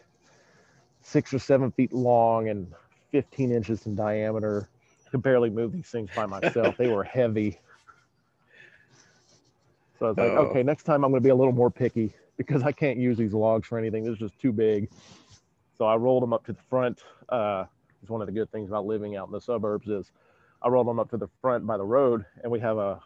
six 1.03 1.33
or 1.35 1.39
seven 1.39 1.71
feet 1.73 1.93
long 1.93 2.49
and 2.49 2.71
15 3.11 3.51
inches 3.53 3.87
in 3.87 3.95
diameter. 3.97 4.69
I 5.07 5.11
could 5.11 5.23
barely 5.23 5.51
move 5.51 5.73
these 5.73 5.89
things 5.89 6.11
by 6.15 6.27
myself. 6.27 6.77
they 6.77 6.89
were 6.89 7.05
heavy. 7.05 7.59
So 9.99 10.07
I 10.07 10.09
was 10.11 10.19
like, 10.19 10.31
Oh. 10.33 10.47
okay, 10.49 10.63
next 10.63 10.83
time 10.85 11.05
I'm 11.05 11.11
going 11.11 11.23
to 11.23 11.27
be 11.27 11.31
a 11.31 11.35
little 11.35 11.53
more 11.55 11.71
picky 11.71 12.15
because 12.37 12.63
I 12.63 12.73
can't 12.73 12.99
use 12.99 13.17
these 13.17 13.33
logs 13.33 13.67
for 13.67 13.79
anything. 13.79 14.05
This 14.05 14.15
is 14.15 14.19
just 14.19 14.39
too 14.39 14.53
big. 14.53 14.91
So 15.77 15.85
I 15.85 15.97
rolled 15.97 16.23
them 16.23 16.33
up 16.33 16.45
to 16.47 16.53
the 16.53 16.63
front. 16.71 17.03
Uh, 17.29 17.65
it's 18.01 18.11
one 18.11 18.21
of 18.21 18.27
the 18.27 18.33
good 18.33 18.51
things 18.51 18.69
about 18.69 18.87
living 18.87 19.17
out 19.17 19.27
in 19.27 19.33
the 19.33 19.41
suburbs 19.41 19.89
is 19.89 20.11
I 20.63 20.69
rolled 20.69 20.87
them 20.87 20.99
up 20.99 21.11
to 21.11 21.17
the 21.17 21.29
front 21.41 21.67
by 21.67 21.77
the 21.77 21.85
road, 21.85 22.25
and 22.43 22.51
we 22.51 22.61
have 22.61 22.79
a, 22.79 23.01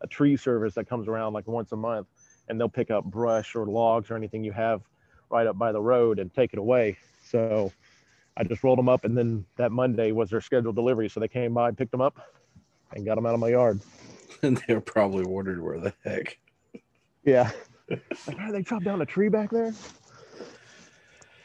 a 0.00 0.06
tree 0.06 0.36
service 0.36 0.74
that 0.74 0.88
comes 0.88 1.08
around 1.08 1.32
like 1.32 1.46
once 1.46 1.72
a 1.72 1.76
month, 1.76 2.06
and 2.48 2.60
they'll 2.60 2.68
pick 2.68 2.90
up 2.90 3.04
brush 3.04 3.54
or 3.54 3.66
logs 3.66 4.10
or 4.10 4.16
anything 4.16 4.44
you 4.44 4.52
have 4.52 4.82
right 5.30 5.46
up 5.46 5.58
by 5.58 5.72
the 5.72 5.80
road 5.80 6.18
and 6.18 6.32
take 6.34 6.52
it 6.52 6.58
away. 6.58 6.96
So 7.24 7.72
I 8.36 8.44
just 8.44 8.62
rolled 8.62 8.78
them 8.78 8.88
up, 8.88 9.04
and 9.04 9.16
then 9.16 9.46
that 9.56 9.72
Monday 9.72 10.12
was 10.12 10.30
their 10.30 10.40
scheduled 10.40 10.74
delivery. 10.74 11.08
So 11.08 11.20
they 11.20 11.28
came 11.28 11.54
by, 11.54 11.70
picked 11.70 11.92
them 11.92 12.02
up, 12.02 12.20
and 12.92 13.04
got 13.06 13.14
them 13.14 13.26
out 13.26 13.34
of 13.34 13.40
my 13.40 13.48
yard. 13.48 13.80
And 14.42 14.60
they're 14.68 14.80
probably 14.80 15.24
wondered 15.24 15.62
where 15.62 15.78
the 15.78 15.94
heck. 16.04 16.38
Yeah. 17.24 17.50
like, 17.88 18.36
"Oh, 18.38 18.52
they 18.52 18.62
chopped 18.62 18.84
down 18.84 19.00
a 19.00 19.06
tree 19.06 19.30
back 19.30 19.48
there? 19.48 19.72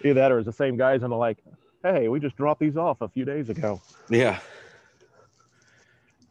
Either 0.04 0.14
that 0.16 0.32
or 0.32 0.40
it's 0.40 0.46
the 0.46 0.54
same 0.54 0.78
guys, 0.78 1.04
and 1.04 1.12
they're 1.12 1.20
like, 1.20 1.44
hey, 1.84 2.08
we 2.08 2.20
just 2.20 2.36
dropped 2.36 2.60
these 2.60 2.78
off 2.78 3.02
a 3.02 3.10
few 3.10 3.26
days 3.26 3.50
ago. 3.50 3.82
Yeah. 4.10 4.40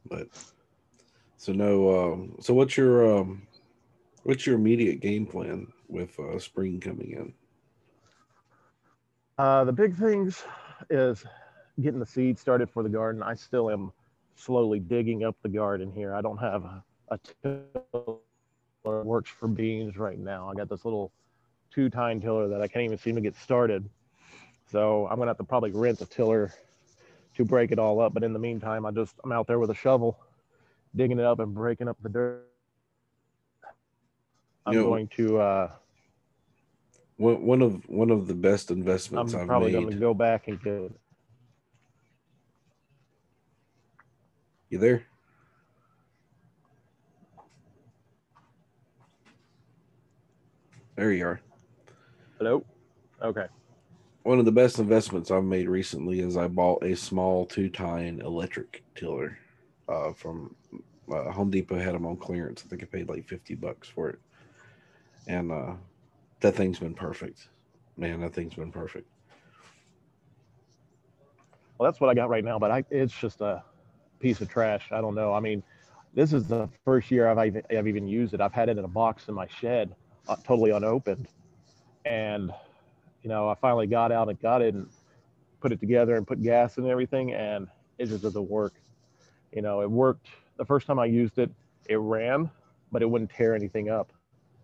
But 0.09 0.29
so 1.37 1.53
no. 1.53 2.13
Um, 2.13 2.37
so 2.41 2.55
what's 2.55 2.77
your 2.77 3.19
um, 3.19 3.47
what's 4.23 4.47
your 4.47 4.57
immediate 4.57 5.01
game 5.01 5.27
plan 5.27 5.67
with 5.89 6.19
uh, 6.19 6.39
spring 6.39 6.81
coming 6.81 7.13
in? 7.13 7.35
Uh, 9.39 9.65
the 9.65 9.73
big 9.73 9.97
things 9.97 10.45
is 10.91 11.25
getting 11.81 12.01
the 12.01 12.07
seed 12.07 12.39
started 12.39 12.69
for 12.71 12.83
the 12.83 12.89
garden. 12.89 13.23
I 13.23 13.35
still 13.35 13.71
am 13.71 13.93
slowly 14.35 14.81
digging 14.81 15.25
up 15.25 15.37
the 15.43 15.49
garden 15.49 15.93
here. 15.93 16.15
I 16.15 16.21
don't 16.21 16.39
have 16.39 16.65
a, 16.65 16.83
a 17.11 17.19
tiller 17.43 18.17
that 18.85 19.05
works 19.05 19.31
for 19.31 19.49
beans 19.49 19.97
right 19.97 20.19
now. 20.19 20.49
I 20.49 20.55
got 20.55 20.69
this 20.69 20.85
little 20.85 21.13
two 21.73 21.89
tine 21.91 22.21
tiller 22.21 22.49
that 22.49 22.61
I 22.61 22.69
can't 22.69 22.85
even 22.85 22.99
seem 22.99 23.15
to 23.15 23.21
get 23.21 23.37
started. 23.37 23.89
So 24.71 25.07
I'm 25.09 25.19
gonna 25.19 25.31
have 25.31 25.39
to 25.39 25.45
probably 25.45 25.71
rent 25.71 26.01
a 26.01 26.07
tiller 26.07 26.53
to 27.37 27.45
break 27.45 27.73
it 27.73 27.79
all 27.79 28.01
up. 28.01 28.15
But 28.15 28.23
in 28.25 28.33
the 28.33 28.39
meantime, 28.39 28.85
I 28.87 28.91
just 28.91 29.15
I'm 29.25 29.33
out 29.33 29.47
there 29.47 29.59
with 29.59 29.71
a 29.71 29.75
shovel, 29.75 30.19
digging 30.97 31.19
it 31.19 31.25
up 31.25 31.39
and 31.41 31.55
breaking 31.55 31.89
up 31.89 31.97
the 32.03 32.09
dirt. 32.09 32.45
I'm 34.67 34.75
You 34.75 34.81
know- 34.83 34.89
going 34.89 35.09
to 35.17 35.39
uh, 35.39 35.71
One 37.17 37.43
one 37.47 37.63
of 37.63 37.89
one 37.89 38.11
of 38.11 38.27
the 38.27 38.35
best 38.35 38.71
investments 38.71 39.33
I'm 39.35 39.41
I've 39.41 39.47
probably 39.47 39.73
made. 39.73 39.81
going 39.81 39.93
to 39.93 39.99
go 39.99 40.15
back 40.15 40.49
and 40.49 40.63
get 40.63 40.93
You 44.71 44.77
there? 44.79 45.03
There 50.97 51.13
you 51.13 51.25
are. 51.27 51.41
Hello. 52.39 52.65
Okay. 53.23 53.47
One 54.23 54.39
of 54.39 54.45
the 54.45 54.53
best 54.53 54.79
investments 54.79 55.31
I've 55.31 55.45
made 55.45 55.69
recently 55.69 56.21
is 56.21 56.37
I 56.37 56.49
bought 56.49 56.85
a 56.85 56.95
small 56.95 57.47
two 57.47 57.69
tine 57.69 58.21
electric 58.25 58.83
tiller 58.95 59.39
uh, 59.89 60.13
from 60.13 60.55
uh, 61.13 61.31
Home 61.31 61.51
Depot. 61.51 61.79
Had 61.79 61.95
them 61.95 62.07
on 62.07 62.17
clearance. 62.17 62.63
I 62.65 62.69
think 62.69 62.83
I 62.83 62.87
paid 62.87 63.09
like 63.09 63.27
fifty 63.27 63.55
bucks 63.55 63.89
for 63.89 64.11
it, 64.11 64.19
and 65.27 65.51
uh, 65.51 65.75
that 66.41 66.55
thing's 66.55 66.79
been 66.79 66.95
perfect. 66.95 67.49
Man, 67.97 68.21
that 68.21 68.35
thing's 68.35 68.55
been 68.55 68.73
perfect. 68.73 69.09
Well, 71.79 71.91
that's 71.91 72.01
what 72.01 72.11
I 72.11 72.15
got 72.15 72.29
right 72.29 72.45
now, 72.45 72.59
but 72.59 72.71
I, 72.71 72.85
it's 72.91 73.15
just 73.15 73.41
a 73.41 73.63
piece 74.21 74.41
of 74.41 74.49
trash. 74.49 74.89
I 74.91 75.01
don't 75.01 75.15
know. 75.15 75.33
I 75.33 75.41
mean, 75.41 75.63
this 76.13 76.33
is 76.33 76.47
the 76.49 76.69
first 76.85 77.11
year 77.11 77.29
I've 77.29 77.47
even, 77.47 77.63
I've 77.71 77.87
even 77.87 78.07
used 78.07 78.35
it. 78.35 78.41
I've 78.41 78.53
had 78.53 78.69
it 78.69 78.79
in 78.79 78.85
a 78.85 78.89
box 78.89 79.29
in 79.29 79.35
my 79.35 79.47
shed, 79.47 79.95
uh, 80.29 80.37
totally 80.45 80.71
unopened. 80.73 81.29
And, 82.09 82.53
you 83.23 83.29
know, 83.29 83.49
I 83.49 83.55
finally 83.55 83.87
got 83.87 84.13
out 84.13 84.29
and 84.29 84.41
got 84.41 84.63
it 84.63 84.75
and 84.75 84.89
put 85.61 85.73
it 85.73 85.81
together 85.81 86.17
and 86.17 86.27
put 86.27 86.43
gas 86.43 86.79
and 86.79 86.87
everything, 86.87 87.33
and 87.35 87.69
it 87.99 88.07
just 88.07 88.23
doesn't 88.23 88.49
work. 88.49 88.75
You 89.53 89.63
know, 89.63 89.81
it 89.83 89.91
worked 89.91 90.29
the 90.57 90.65
first 90.65 90.87
time 90.87 90.99
I 90.99 91.07
used 91.07 91.39
it, 91.39 91.51
it 91.89 91.97
ran, 91.97 92.51
but 92.93 93.03
it 93.03 93.11
wouldn't 93.11 93.31
tear 93.31 93.55
anything 93.55 93.89
up. 93.89 94.13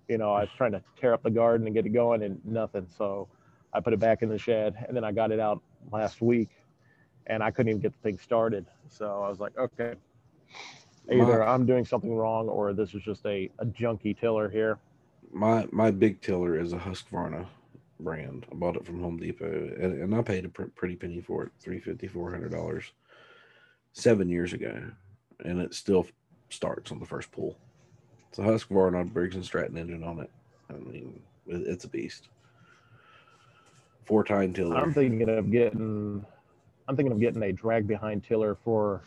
You 0.08 0.18
know, 0.18 0.32
I 0.32 0.40
was 0.40 0.50
trying 0.56 0.72
to 0.72 0.82
tear 1.00 1.14
up 1.14 1.22
the 1.22 1.30
garden 1.30 1.66
and 1.66 1.74
get 1.74 1.86
it 1.86 1.90
going 1.90 2.22
and 2.22 2.44
nothing. 2.44 2.86
So 2.98 3.28
I 3.72 3.80
put 3.80 3.92
it 3.92 4.00
back 4.00 4.22
in 4.22 4.28
the 4.28 4.38
shed 4.38 4.84
and 4.86 4.96
then 4.96 5.04
I 5.04 5.12
got 5.12 5.32
it 5.32 5.40
out 5.40 5.62
last 5.90 6.20
week 6.20 6.50
and 7.26 7.42
I 7.42 7.50
couldn't 7.50 7.70
even 7.70 7.80
get 7.80 7.92
the 7.92 7.98
thing 7.98 8.18
started. 8.18 8.66
So 8.88 9.22
I 9.22 9.28
was 9.28 9.40
like, 9.40 9.56
okay, 9.56 9.94
either 11.10 11.42
I'm 11.42 11.64
doing 11.64 11.84
something 11.84 12.14
wrong 12.14 12.48
or 12.48 12.74
this 12.74 12.94
is 12.94 13.02
just 13.02 13.24
a, 13.24 13.50
a 13.58 13.64
junky 13.64 14.18
tiller 14.18 14.50
here. 14.50 14.78
My 15.34 15.66
my 15.72 15.90
big 15.90 16.20
tiller 16.20 16.58
is 16.58 16.72
a 16.72 16.78
Husqvarna 16.78 17.46
brand. 17.98 18.46
I 18.50 18.54
bought 18.54 18.76
it 18.76 18.86
from 18.86 19.00
Home 19.00 19.16
Depot, 19.18 19.46
and, 19.80 20.00
and 20.00 20.14
I 20.14 20.22
paid 20.22 20.44
a 20.44 20.48
pr- 20.48 20.64
pretty 20.76 20.94
penny 20.94 21.20
for 21.20 21.42
it, 21.44 21.52
three 21.60 21.80
fifty, 21.80 22.06
four 22.06 22.30
hundred 22.30 22.52
dollars, 22.52 22.92
seven 23.92 24.28
years 24.28 24.52
ago, 24.52 24.80
and 25.44 25.60
it 25.60 25.74
still 25.74 26.06
starts 26.50 26.92
on 26.92 27.00
the 27.00 27.06
first 27.06 27.32
pull. 27.32 27.58
It's 28.30 28.38
a 28.38 28.42
Husqvarna 28.42 29.12
Briggs 29.12 29.34
and 29.34 29.44
Stratton 29.44 29.76
engine 29.76 30.04
on 30.04 30.20
it. 30.20 30.30
I 30.70 30.74
mean, 30.74 31.20
it, 31.48 31.62
it's 31.66 31.84
a 31.84 31.88
beast. 31.88 32.28
Four 34.04 34.22
tine 34.22 34.52
tiller. 34.52 34.76
I'm 34.76 34.94
thinking 34.94 35.28
of 35.28 35.50
getting, 35.50 36.24
I'm 36.86 36.94
thinking 36.96 37.12
of 37.12 37.18
getting 37.20 37.42
a 37.42 37.52
drag 37.52 37.88
behind 37.88 38.22
tiller 38.22 38.54
for 38.62 39.02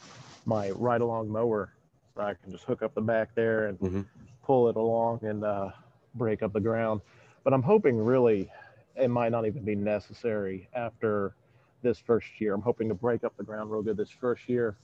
my 0.46 0.72
ride 0.72 1.02
along 1.02 1.30
mower. 1.30 1.72
So 2.16 2.24
I 2.24 2.34
can 2.34 2.52
just 2.52 2.64
hook 2.66 2.82
up 2.82 2.96
the 2.96 3.02
back 3.02 3.34
there 3.36 3.68
and 3.68 3.80
Mhm. 3.80 4.06
pull 4.44 4.68
it 4.70 4.76
along 4.76 5.24
and 5.24 5.44
uh, 5.44 5.70
break 6.18 6.44
up 6.44 6.54
the 6.54 6.60
ground. 6.60 7.02
But 7.44 7.54
I'm 7.54 7.64
hoping 7.64 7.98
really 7.98 8.50
it 8.96 9.10
might 9.10 9.32
not 9.32 9.46
even 9.46 9.64
be 9.64 9.76
necessary 9.76 10.68
after 10.74 11.36
this 11.82 12.00
first 12.00 12.28
year. 12.40 12.54
I'm 12.54 12.62
hoping 12.62 12.90
to 12.90 12.96
break 12.96 13.24
up 13.24 13.36
the 13.38 13.44
ground 13.44 13.72
real 13.72 13.82
good 13.82 13.98
this 13.98 14.10
first 14.10 14.50
year. 14.50 14.76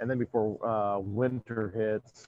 And 0.00 0.10
then 0.10 0.18
before 0.18 0.58
uh, 0.66 0.98
winter 0.98 1.72
hits, 1.74 2.26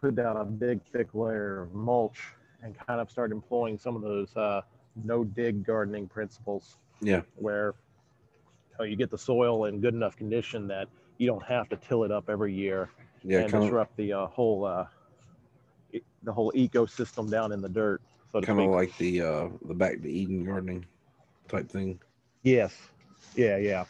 put 0.00 0.14
down 0.14 0.36
a 0.36 0.44
big 0.44 0.80
thick 0.92 1.08
layer 1.14 1.62
of 1.62 1.74
mulch 1.74 2.20
and 2.62 2.76
kind 2.86 3.00
of 3.00 3.10
start 3.10 3.32
employing 3.32 3.78
some 3.78 3.96
of 3.96 4.02
those 4.02 4.36
uh, 4.36 4.62
no 5.04 5.24
dig 5.24 5.64
gardening 5.64 6.06
principles 6.08 6.76
Yeah, 7.00 7.22
where 7.36 7.74
you, 8.70 8.76
know, 8.78 8.84
you 8.84 8.96
get 8.96 9.10
the 9.10 9.18
soil 9.18 9.64
in 9.64 9.80
good 9.80 9.94
enough 9.94 10.16
condition 10.16 10.68
that 10.68 10.88
you 11.18 11.26
don't 11.26 11.44
have 11.44 11.68
to 11.70 11.76
till 11.76 12.04
it 12.04 12.10
up 12.10 12.30
every 12.30 12.54
year 12.54 12.88
yeah, 13.24 13.40
and 13.40 13.50
kind 13.50 13.62
of 13.62 13.68
disrupt 13.68 13.96
the 13.96 14.12
uh, 14.12 14.26
whole 14.26 14.64
uh, 14.64 14.86
the 16.22 16.32
whole 16.32 16.52
ecosystem 16.52 17.30
down 17.30 17.52
in 17.52 17.60
the 17.60 17.68
dirt. 17.68 18.00
So 18.32 18.40
kind 18.40 18.60
of 18.60 18.70
like 18.70 18.96
the 18.98 19.22
uh 19.22 19.48
the 19.66 19.74
back 19.74 20.02
to 20.02 20.10
Eden 20.10 20.44
gardening 20.44 20.84
type 21.48 21.68
thing. 21.68 21.98
Yes. 22.42 22.74
Yeah, 23.34 23.56
yeah. 23.56 23.84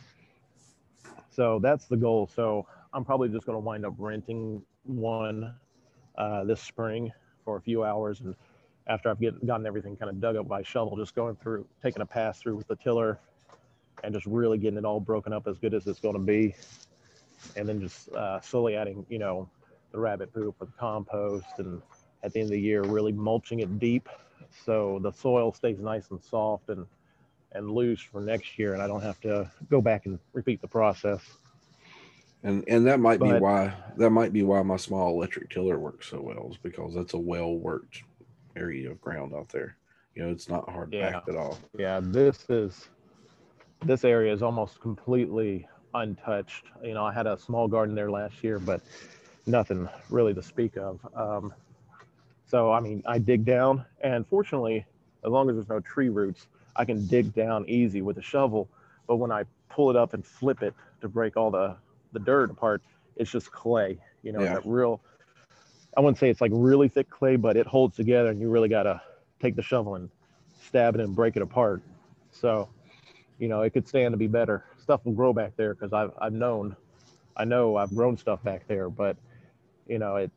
So 1.30 1.58
that's 1.60 1.86
the 1.86 1.96
goal. 1.96 2.28
So 2.34 2.66
I'm 2.92 3.04
probably 3.04 3.28
just 3.28 3.46
going 3.46 3.56
to 3.56 3.60
wind 3.60 3.84
up 3.86 3.94
renting 3.98 4.62
one 4.84 5.54
uh, 6.16 6.44
this 6.44 6.60
spring 6.60 7.12
for 7.44 7.56
a 7.56 7.60
few 7.60 7.84
hours. 7.84 8.20
And 8.20 8.34
after 8.86 9.10
I've 9.10 9.20
get, 9.20 9.46
gotten 9.46 9.66
everything 9.66 9.96
kind 9.96 10.10
of 10.10 10.20
dug 10.20 10.36
up 10.36 10.48
by 10.48 10.62
shovel, 10.62 10.96
just 10.96 11.14
going 11.14 11.36
through, 11.36 11.66
taking 11.82 12.02
a 12.02 12.06
pass 12.06 12.40
through 12.40 12.56
with 12.56 12.66
the 12.66 12.76
tiller 12.76 13.18
and 14.02 14.12
just 14.14 14.26
really 14.26 14.58
getting 14.58 14.78
it 14.78 14.84
all 14.84 15.00
broken 15.00 15.32
up 15.32 15.46
as 15.46 15.58
good 15.58 15.74
as 15.74 15.86
it's 15.86 16.00
going 16.00 16.14
to 16.14 16.20
be. 16.20 16.54
And 17.56 17.68
then 17.68 17.80
just 17.80 18.08
uh, 18.10 18.40
slowly 18.40 18.74
adding, 18.74 19.06
you 19.08 19.18
know, 19.18 19.48
the 19.92 19.98
rabbit 19.98 20.32
poop 20.32 20.56
or 20.60 20.66
the 20.66 20.72
compost. 20.72 21.58
And 21.58 21.80
at 22.22 22.32
the 22.32 22.40
end 22.40 22.48
of 22.48 22.52
the 22.52 22.60
year, 22.60 22.82
really 22.82 23.12
mulching 23.12 23.60
it 23.60 23.78
deep 23.78 24.08
so 24.64 24.98
the 25.02 25.12
soil 25.12 25.52
stays 25.52 25.78
nice 25.80 26.10
and 26.10 26.22
soft 26.22 26.68
and 26.68 26.86
and 27.52 27.70
loose 27.70 28.00
for 28.00 28.20
next 28.20 28.58
year 28.58 28.74
and 28.74 28.82
I 28.82 28.86
don't 28.86 29.02
have 29.02 29.20
to 29.20 29.50
go 29.70 29.80
back 29.80 30.06
and 30.06 30.18
repeat 30.32 30.60
the 30.60 30.68
process. 30.68 31.22
And 32.42 32.64
and 32.68 32.86
that 32.86 33.00
might 33.00 33.20
be 33.20 33.32
why 33.32 33.74
that 33.96 34.10
might 34.10 34.32
be 34.32 34.42
why 34.42 34.62
my 34.62 34.76
small 34.76 35.14
electric 35.14 35.50
tiller 35.50 35.78
works 35.78 36.08
so 36.08 36.20
well 36.20 36.48
is 36.50 36.58
because 36.58 36.94
that's 36.94 37.14
a 37.14 37.18
well 37.18 37.54
worked 37.54 38.02
area 38.56 38.90
of 38.90 39.00
ground 39.00 39.34
out 39.34 39.48
there. 39.48 39.76
You 40.14 40.24
know, 40.24 40.30
it's 40.30 40.48
not 40.48 40.68
hard 40.68 40.92
Yeah. 40.92 41.12
packed 41.12 41.28
at 41.28 41.36
all. 41.36 41.58
Yeah, 41.78 42.00
this 42.02 42.44
is 42.48 42.88
this 43.84 44.04
area 44.04 44.32
is 44.32 44.42
almost 44.42 44.80
completely 44.80 45.66
untouched. 45.94 46.66
You 46.82 46.94
know, 46.94 47.04
I 47.04 47.12
had 47.12 47.26
a 47.26 47.38
small 47.38 47.68
garden 47.68 47.94
there 47.94 48.10
last 48.10 48.42
year, 48.44 48.58
but 48.58 48.82
nothing 49.46 49.88
really 50.10 50.34
to 50.34 50.42
speak 50.42 50.76
of. 50.76 51.00
Um, 51.14 51.52
so 52.48 52.72
I 52.72 52.80
mean, 52.80 53.02
I 53.06 53.18
dig 53.18 53.44
down, 53.44 53.84
and 54.00 54.26
fortunately, 54.26 54.84
as 55.24 55.30
long 55.30 55.48
as 55.50 55.56
there's 55.56 55.68
no 55.68 55.80
tree 55.80 56.08
roots, 56.08 56.46
I 56.76 56.84
can 56.84 57.06
dig 57.06 57.34
down 57.34 57.64
easy 57.68 58.02
with 58.02 58.18
a 58.18 58.22
shovel. 58.22 58.68
But 59.06 59.16
when 59.16 59.30
I 59.30 59.44
pull 59.68 59.90
it 59.90 59.96
up 59.96 60.14
and 60.14 60.24
flip 60.24 60.62
it 60.62 60.74
to 61.02 61.08
break 61.08 61.36
all 61.36 61.50
the 61.50 61.76
the 62.12 62.18
dirt 62.18 62.50
apart, 62.50 62.82
it's 63.16 63.30
just 63.30 63.52
clay. 63.52 63.98
You 64.22 64.32
know, 64.32 64.40
Yeah. 64.40 64.54
that 64.54 64.66
real. 64.66 65.00
I 65.96 66.00
wouldn't 66.00 66.18
say 66.18 66.30
it's 66.30 66.40
like 66.40 66.52
really 66.54 66.88
thick 66.88 67.10
clay, 67.10 67.36
but 67.36 67.56
it 67.56 67.66
holds 67.66 67.96
together, 67.96 68.30
and 68.30 68.40
you 68.40 68.50
really 68.50 68.68
gotta 68.68 69.00
take 69.40 69.54
the 69.56 69.62
shovel 69.62 69.94
and 69.94 70.08
stab 70.60 70.94
it 70.94 71.00
and 71.00 71.14
break 71.14 71.36
it 71.36 71.42
apart. 71.42 71.82
So, 72.30 72.68
you 73.38 73.48
know, 73.48 73.62
it 73.62 73.70
could 73.70 73.86
stand 73.88 74.12
to 74.12 74.18
be 74.18 74.26
better. 74.26 74.64
Stuff 74.78 75.04
will 75.04 75.12
grow 75.12 75.32
back 75.32 75.56
there 75.56 75.74
because 75.74 75.92
I've 75.92 76.12
I've 76.18 76.32
known, 76.32 76.76
I 77.36 77.44
know 77.44 77.76
I've 77.76 77.94
grown 77.94 78.16
stuff 78.16 78.42
back 78.42 78.66
there, 78.68 78.88
but 78.88 79.16
you 79.86 79.98
know, 79.98 80.16
it 80.16 80.30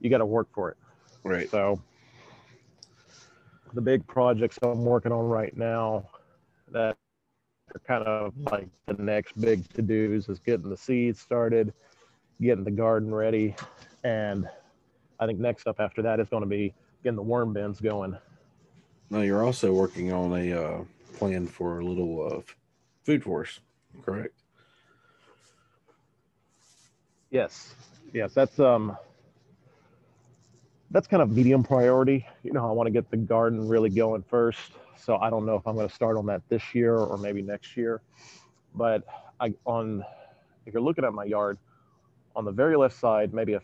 you 0.00 0.08
got 0.10 0.18
to 0.18 0.26
work 0.26 0.48
for 0.54 0.70
it. 0.70 0.76
Right. 1.24 1.50
So, 1.50 1.80
the 3.72 3.80
big 3.80 4.06
projects 4.06 4.58
I'm 4.62 4.84
working 4.84 5.12
on 5.12 5.26
right 5.26 5.56
now 5.56 6.08
that 6.72 6.96
are 7.74 7.80
kind 7.86 8.04
of 8.04 8.34
like 8.50 8.68
the 8.86 8.94
next 8.94 9.40
big 9.40 9.68
to 9.74 9.82
dos 9.82 10.28
is 10.28 10.40
getting 10.40 10.68
the 10.68 10.76
seeds 10.76 11.20
started, 11.20 11.72
getting 12.40 12.64
the 12.64 12.70
garden 12.70 13.14
ready, 13.14 13.54
and 14.02 14.48
I 15.18 15.26
think 15.26 15.38
next 15.38 15.66
up 15.66 15.78
after 15.78 16.02
that 16.02 16.20
is 16.20 16.28
going 16.28 16.42
to 16.42 16.48
be 16.48 16.74
getting 17.02 17.16
the 17.16 17.22
worm 17.22 17.52
bins 17.52 17.80
going. 17.80 18.16
Now 19.10 19.20
you're 19.20 19.44
also 19.44 19.72
working 19.72 20.12
on 20.12 20.32
a 20.32 20.52
uh, 20.52 20.84
plan 21.16 21.46
for 21.46 21.80
a 21.80 21.84
little 21.84 22.26
uh, 22.26 22.40
food 23.04 23.22
forest, 23.22 23.60
correct? 24.02 24.34
Yes, 27.30 27.74
yes, 28.12 28.32
that's 28.34 28.58
um, 28.58 28.96
that's 30.90 31.06
kind 31.06 31.22
of 31.22 31.30
medium 31.30 31.62
priority. 31.62 32.26
You 32.42 32.52
know, 32.52 32.68
I 32.68 32.72
want 32.72 32.86
to 32.86 32.90
get 32.90 33.10
the 33.10 33.16
garden 33.16 33.68
really 33.68 33.90
going 33.90 34.24
first. 34.28 34.72
So 34.96 35.16
I 35.16 35.30
don't 35.30 35.46
know 35.46 35.54
if 35.54 35.66
I'm 35.66 35.74
going 35.74 35.88
to 35.88 35.94
start 35.94 36.16
on 36.16 36.26
that 36.26 36.42
this 36.48 36.74
year 36.74 36.96
or 36.96 37.16
maybe 37.16 37.42
next 37.42 37.76
year. 37.76 38.02
But 38.74 39.04
I 39.40 39.54
on 39.64 40.04
if 40.66 40.74
you're 40.74 40.82
looking 40.82 41.04
at 41.04 41.12
my 41.12 41.24
yard, 41.24 41.58
on 42.36 42.44
the 42.44 42.52
very 42.52 42.76
left 42.76 42.98
side, 42.98 43.32
maybe 43.32 43.54
a 43.54 43.60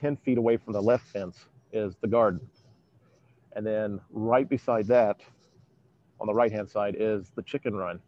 10 0.00 0.16
feet 0.16 0.38
away 0.38 0.56
from 0.56 0.72
the 0.72 0.80
left 0.80 1.06
fence 1.08 1.46
is 1.72 1.96
the 2.00 2.08
garden. 2.08 2.40
And 3.54 3.66
then 3.66 4.00
right 4.10 4.48
beside 4.48 4.86
that, 4.86 5.20
on 6.20 6.26
the 6.26 6.34
right 6.34 6.52
hand 6.52 6.70
side, 6.70 6.96
is 6.98 7.30
the 7.34 7.42
chicken 7.42 7.74
run. 7.74 8.00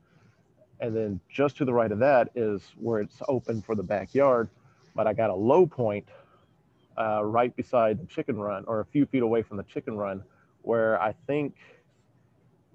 And 0.81 0.97
then 0.97 1.21
just 1.29 1.57
to 1.59 1.65
the 1.65 1.73
right 1.73 1.91
of 1.91 1.99
that 1.99 2.31
is 2.35 2.63
where 2.79 3.01
it's 3.01 3.21
open 3.29 3.63
for 3.63 3.75
the 3.75 3.83
backyard. 3.83 4.49
But 4.95 5.07
I 5.07 5.13
got 5.13 5.31
a 5.31 5.35
low 5.35 5.67
point 5.67 6.07
uh, 6.99 7.25
right 7.25 7.55
beside 7.57 7.99
the 8.01 8.07
chicken 8.07 8.37
run 8.39 8.65
or 8.67 8.81
a 8.81 8.85
few 8.85 9.07
feet 9.07 9.23
away 9.23 9.43
from 9.43 9.57
the 9.57 9.63
chicken 9.65 9.97
run 9.97 10.23
where 10.63 11.01
I 11.01 11.13
think 11.27 11.55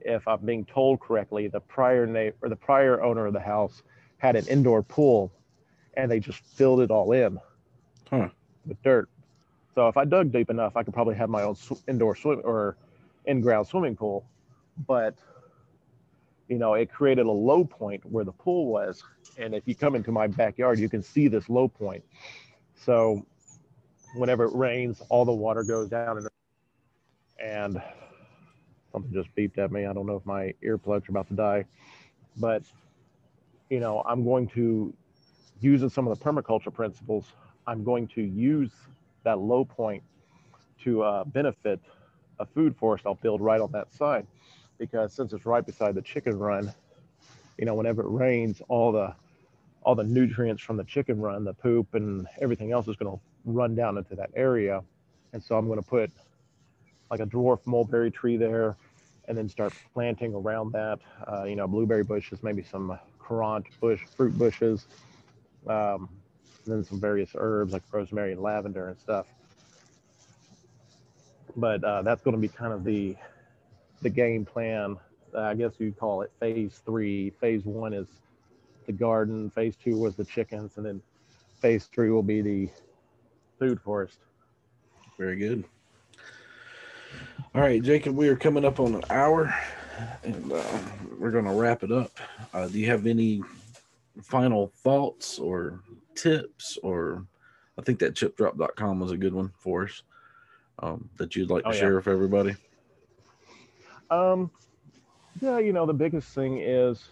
if 0.02 0.28
I'm 0.28 0.40
being 0.46 0.66
told 0.66 1.00
correctly, 1.00 1.48
the 1.48 1.60
prior 1.60 2.06
name 2.06 2.34
or 2.42 2.50
the 2.50 2.56
prior 2.56 3.02
owner 3.02 3.26
of 3.26 3.34
the 3.34 3.40
house 3.40 3.84
had 4.18 4.36
an 4.36 4.48
indoor 4.48 4.84
pool 4.84 5.32
and 5.96 6.10
they 6.10 6.20
just 6.20 6.40
filled 6.40 6.82
it 6.82 6.92
all 6.92 7.12
in 7.12 7.40
Huh. 8.10 8.30
with 8.66 8.82
dirt. 8.84 9.10
So 9.76 9.88
if 9.88 9.98
I 9.98 10.06
dug 10.06 10.32
deep 10.32 10.50
enough, 10.50 10.76
I 10.76 10.84
could 10.84 10.94
probably 10.94 11.16
have 11.16 11.30
my 11.30 11.44
own 11.44 11.56
sw- 11.56 11.84
indoor 11.88 12.16
swim 12.16 12.42
or 12.44 12.78
in-ground 13.26 13.68
swimming 13.68 13.96
pool. 13.96 14.26
But 14.88 15.16
you 16.48 16.58
know, 16.58 16.74
it 16.76 16.92
created 16.92 17.26
a 17.26 17.32
low 17.32 17.64
point 17.66 18.04
where 18.06 18.24
the 18.24 18.32
pool 18.32 18.68
was, 18.68 19.04
and 19.38 19.54
if 19.54 19.68
you 19.68 19.76
come 19.76 19.96
into 19.96 20.12
my 20.12 20.28
backyard, 20.28 20.80
you 20.80 20.90
can 20.90 21.04
see 21.04 21.28
this 21.28 21.50
low 21.50 21.68
point. 21.68 22.04
So 22.76 23.26
whenever 24.14 24.46
it 24.46 24.56
rains, 24.56 25.02
all 25.10 25.26
the 25.26 25.34
water 25.34 25.64
goes 25.64 25.90
down, 25.90 26.18
and, 26.18 26.28
and 27.40 27.82
something 28.92 29.12
just 29.14 29.34
beeped 29.36 29.58
at 29.58 29.72
me. 29.72 29.86
I 29.86 29.94
don't 29.94 30.06
know 30.06 30.16
if 30.16 30.26
my 30.26 30.54
earplugs 30.64 31.08
are 31.08 31.12
about 31.12 31.28
to 31.30 31.36
die, 31.36 31.66
but 32.38 32.64
you 33.70 33.80
know, 33.80 34.02
I'm 34.06 34.24
going 34.24 34.48
to 34.50 34.94
using 35.60 35.90
some 35.90 36.08
of 36.08 36.18
the 36.18 36.24
permaculture 36.24 36.74
principles. 36.74 37.26
I'm 37.66 37.84
going 37.84 38.08
to 38.10 38.22
use 38.22 38.72
that 39.24 39.40
low 39.40 39.66
point 39.66 40.04
to 40.84 41.04
uh, 41.04 41.24
benefit 41.26 41.80
a 42.40 42.46
food 42.46 42.76
forest 42.78 43.06
I'll 43.06 43.16
build 43.16 43.42
right 43.42 43.60
on 43.60 43.72
that 43.72 43.92
side. 43.92 44.26
Because 44.78 45.12
since 45.14 45.34
it's 45.34 45.46
right 45.46 45.66
beside 45.66 45.96
the 45.96 46.02
chicken 46.02 46.38
run, 46.38 46.74
you 47.58 47.66
know, 47.66 47.74
whenever 47.74 48.04
it 48.04 48.10
rains, 48.10 48.62
all 48.68 48.92
the 48.92 49.14
all 49.84 49.96
the 49.96 50.04
nutrients 50.04 50.62
from 50.62 50.78
the 50.78 50.84
chicken 50.84 51.20
run, 51.20 51.44
the 51.44 51.54
poop 51.54 51.94
and 51.94 52.28
everything 52.42 52.72
else 52.72 52.88
is 52.88 52.96
going 52.96 53.12
to 53.12 53.22
run 53.54 53.76
down 53.76 53.98
into 53.98 54.16
that 54.16 54.30
area. 54.36 54.84
And 55.34 55.42
so 55.42 55.58
I'm 55.58 55.68
going 55.68 55.82
to 55.82 55.88
put 55.88 56.12
like 57.10 57.20
a 57.20 57.26
dwarf 57.26 57.60
mulberry 57.66 58.12
tree 58.12 58.38
there 58.38 58.76
and 59.28 59.38
then 59.38 59.50
start 59.50 59.74
planting 59.94 60.34
around 60.34 60.72
that, 60.74 61.00
uh, 61.32 61.44
you 61.44 61.56
know, 61.56 61.68
blueberry 61.68 62.04
bushes, 62.04 62.44
maybe 62.44 62.64
some 62.64 62.98
currant 63.20 63.66
bush, 63.80 64.02
fruit 64.16 64.38
bushes, 64.38 64.86
um, 65.68 66.10
and 66.66 66.76
then 66.76 66.84
some 66.84 67.00
various 67.00 67.32
herbs 67.36 67.74
like 67.74 67.84
rosemary 67.92 68.34
and 68.34 68.42
lavender 68.42 68.90
and 68.90 69.00
stuff. 69.00 69.26
But 71.56 71.84
uh, 71.84 72.02
that's 72.04 72.22
going 72.22 72.36
to 72.36 72.42
be 72.42 72.48
kind 72.48 72.74
of 72.74 72.84
the 72.84 73.16
the 74.02 74.10
game 74.10 74.46
plan. 74.46 74.98
I 75.36 75.56
guess 75.56 75.74
you'd 75.80 75.98
call 75.98 76.22
it 76.22 76.32
phase 76.40 76.82
three. 76.86 77.32
Phase 77.42 77.66
one 77.66 77.94
is 77.94 78.08
the 78.86 78.92
garden. 78.92 79.50
Phase 79.50 79.76
two 79.76 79.98
was 79.98 80.16
the 80.16 80.24
chickens, 80.24 80.78
and 80.78 80.86
then 80.86 81.02
phase 81.60 81.86
three 81.86 82.12
will 82.12 82.24
be 82.24 82.42
the 82.42 82.70
food 83.58 83.80
forest. 83.82 84.18
Very 85.18 85.36
good. 85.36 85.64
All 87.56 87.62
right, 87.62 87.82
Jacob, 87.82 88.16
we 88.16 88.28
are 88.30 88.36
coming 88.36 88.66
up 88.66 88.80
on 88.80 88.96
an 88.96 89.04
hour 89.10 89.54
and 90.24 90.52
uh, 90.52 90.62
we're 91.20 91.32
going 91.32 91.46
to 91.46 91.52
wrap 91.52 91.84
it 91.84 91.92
up. 91.92 92.12
Uh, 92.54 92.68
do 92.68 92.80
you 92.80 92.88
have 92.88 93.08
any 93.08 93.42
final 94.22 94.68
thoughts 94.68 95.40
or 95.40 95.80
tips 96.16 96.78
or 96.84 97.26
I 97.78 97.82
think 97.82 98.00
that 98.00 98.14
chipdrop.com 98.16 99.00
was 99.00 99.12
a 99.12 99.18
good 99.18 99.34
one 99.34 99.52
for 99.58 99.86
us 99.86 100.04
um, 100.80 101.10
that 101.18 101.36
you'd 101.36 101.50
like 101.50 101.64
to 101.64 101.70
Oh, 101.70 101.74
yeah. 101.74 101.80
share 101.80 101.96
with 101.96 102.08
everybody? 102.08 102.56
Um, 104.10 104.52
yeah, 105.42 105.60
you 105.60 105.74
know, 105.74 105.86
the 105.86 105.94
biggest 105.94 106.34
thing 106.34 106.60
is 106.60 107.10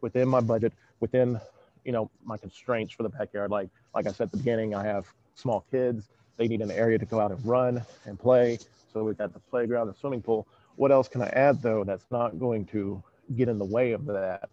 within 0.01 0.29
my 0.29 0.41
budget, 0.41 0.73
within 1.01 1.41
you 1.85 1.93
know 1.93 2.11
my 2.25 2.37
constraints 2.37 2.93
for 2.93 3.03
the 3.03 3.09
backyard. 3.09 3.51
Like 3.51 3.69
like 3.95 4.07
I 4.07 4.13
said 4.13 4.25
at 4.25 4.33
the 4.33 4.39
beginning, 4.39 4.75
I 4.75 4.85
have 4.85 5.13
small 5.35 5.65
kids. 5.71 6.11
They 6.37 6.49
need 6.49 6.61
an 6.61 6.71
area 6.71 6.99
to 6.99 7.07
go 7.07 7.21
out 7.21 7.31
and 7.31 7.45
run 7.47 7.83
and 8.05 8.19
play. 8.19 8.59
So 8.93 9.05
we've 9.05 9.19
got 9.19 9.33
the 9.33 9.41
playground, 9.41 9.89
the 9.89 9.95
swimming 9.95 10.23
pool. 10.23 10.47
What 10.77 10.93
else 10.93 11.09
can 11.09 11.23
I 11.23 11.29
add 11.29 11.63
though 11.63 11.85
that's 11.85 12.05
not 12.11 12.39
going 12.39 12.67
to 12.67 13.03
get 13.35 13.49
in 13.49 13.59
the 13.59 13.65
way 13.65 13.93
of 13.93 14.07
that? 14.07 14.49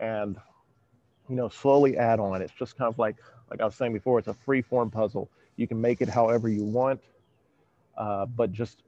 And 0.00 0.36
you 1.28 1.36
know, 1.36 1.48
slowly 1.48 1.96
add 1.96 2.20
on. 2.20 2.42
It's 2.42 2.52
just 2.52 2.76
kind 2.76 2.92
of 2.92 2.98
like 2.98 3.16
like 3.50 3.60
I 3.60 3.64
was 3.64 3.74
saying 3.74 3.92
before, 3.92 4.18
it's 4.18 4.28
a 4.28 4.34
free 4.34 4.62
form 4.62 4.90
puzzle. 4.90 5.30
You 5.56 5.66
can 5.66 5.80
make 5.80 6.00
it 6.00 6.08
however 6.08 6.48
you 6.48 6.64
want, 6.64 7.00
uh, 7.96 8.26
but 8.26 8.52
just 8.52 8.82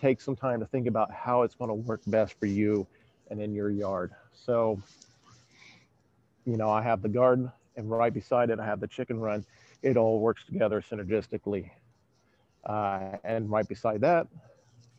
take 0.00 0.20
some 0.20 0.36
time 0.36 0.60
to 0.60 0.66
think 0.66 0.86
about 0.86 1.10
how 1.12 1.42
it's 1.42 1.54
going 1.54 1.68
to 1.68 1.74
work 1.74 2.00
best 2.06 2.38
for 2.38 2.46
you 2.46 2.86
and 3.30 3.40
in 3.40 3.54
your 3.54 3.70
yard. 3.70 4.10
So, 4.34 4.82
you 6.44 6.56
know, 6.56 6.68
I 6.70 6.82
have 6.82 7.02
the 7.02 7.08
garden, 7.08 7.50
and 7.76 7.90
right 7.90 8.12
beside 8.12 8.50
it, 8.50 8.58
I 8.58 8.66
have 8.66 8.80
the 8.80 8.88
chicken 8.88 9.20
run. 9.20 9.44
It 9.82 9.96
all 9.96 10.20
works 10.20 10.44
together 10.44 10.80
synergistically. 10.80 11.70
Uh, 12.64 13.16
and 13.24 13.50
right 13.50 13.66
beside 13.66 14.00
that, 14.02 14.28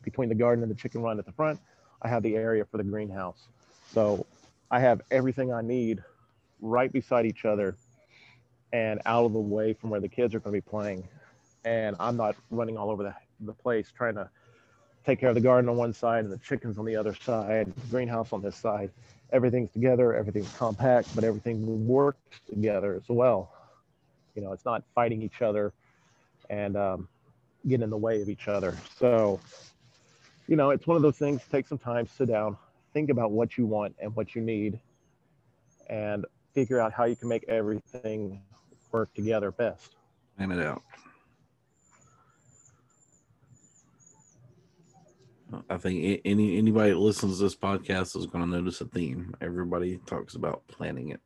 between 0.02 0.28
the 0.28 0.34
garden 0.34 0.62
and 0.62 0.70
the 0.70 0.76
chicken 0.76 1.02
run 1.02 1.18
at 1.18 1.24
the 1.24 1.32
front, 1.32 1.58
I 2.02 2.08
have 2.08 2.22
the 2.22 2.36
area 2.36 2.64
for 2.64 2.76
the 2.76 2.84
greenhouse. 2.84 3.48
So 3.92 4.26
I 4.70 4.80
have 4.80 5.00
everything 5.10 5.52
I 5.52 5.62
need 5.62 6.02
right 6.60 6.92
beside 6.92 7.26
each 7.26 7.44
other 7.44 7.76
and 8.72 9.00
out 9.06 9.24
of 9.24 9.32
the 9.32 9.38
way 9.38 9.72
from 9.72 9.90
where 9.90 10.00
the 10.00 10.08
kids 10.08 10.34
are 10.34 10.40
going 10.40 10.54
to 10.54 10.60
be 10.60 10.68
playing. 10.68 11.08
And 11.64 11.96
I'm 11.98 12.16
not 12.16 12.36
running 12.50 12.76
all 12.76 12.90
over 12.90 13.02
the, 13.02 13.14
the 13.40 13.52
place 13.52 13.90
trying 13.96 14.16
to 14.16 14.28
take 15.06 15.20
care 15.20 15.28
of 15.28 15.34
the 15.34 15.40
garden 15.40 15.70
on 15.70 15.76
one 15.76 15.92
side 15.92 16.24
and 16.24 16.32
the 16.32 16.38
chickens 16.38 16.76
on 16.76 16.84
the 16.84 16.96
other 16.96 17.14
side, 17.14 17.72
the 17.74 17.86
greenhouse 17.88 18.32
on 18.32 18.42
this 18.42 18.56
side. 18.56 18.90
Everything's 19.32 19.70
together, 19.70 20.14
everything's 20.14 20.52
compact, 20.56 21.14
but 21.14 21.24
everything 21.24 21.86
works 21.86 22.40
together 22.48 22.94
as 22.94 23.08
well. 23.08 23.53
You 24.34 24.42
know, 24.42 24.52
it's 24.52 24.64
not 24.64 24.82
fighting 24.94 25.22
each 25.22 25.42
other 25.42 25.72
and 26.50 26.76
um, 26.76 27.08
getting 27.66 27.84
in 27.84 27.90
the 27.90 27.96
way 27.96 28.20
of 28.20 28.28
each 28.28 28.48
other. 28.48 28.76
So, 28.98 29.40
you 30.46 30.56
know, 30.56 30.70
it's 30.70 30.86
one 30.86 30.96
of 30.96 31.02
those 31.02 31.16
things. 31.16 31.42
Take 31.50 31.66
some 31.66 31.78
time, 31.78 32.06
sit 32.06 32.28
down, 32.28 32.56
think 32.92 33.10
about 33.10 33.30
what 33.30 33.56
you 33.56 33.66
want 33.66 33.94
and 34.00 34.14
what 34.16 34.34
you 34.34 34.42
need, 34.42 34.78
and 35.88 36.26
figure 36.52 36.80
out 36.80 36.92
how 36.92 37.04
you 37.04 37.16
can 37.16 37.28
make 37.28 37.44
everything 37.48 38.40
work 38.92 39.12
together 39.14 39.50
best. 39.50 39.96
Plan 40.36 40.52
it 40.52 40.64
out. 40.64 40.82
I 45.70 45.76
think 45.76 46.20
any 46.24 46.58
anybody 46.58 46.90
that 46.90 46.98
listens 46.98 47.38
to 47.38 47.44
this 47.44 47.54
podcast 47.54 48.16
is 48.16 48.26
going 48.26 48.44
to 48.44 48.50
notice 48.50 48.80
a 48.80 48.86
theme. 48.86 49.34
Everybody 49.40 49.98
talks 50.06 50.34
about 50.34 50.66
planning 50.66 51.10
it. 51.10 51.20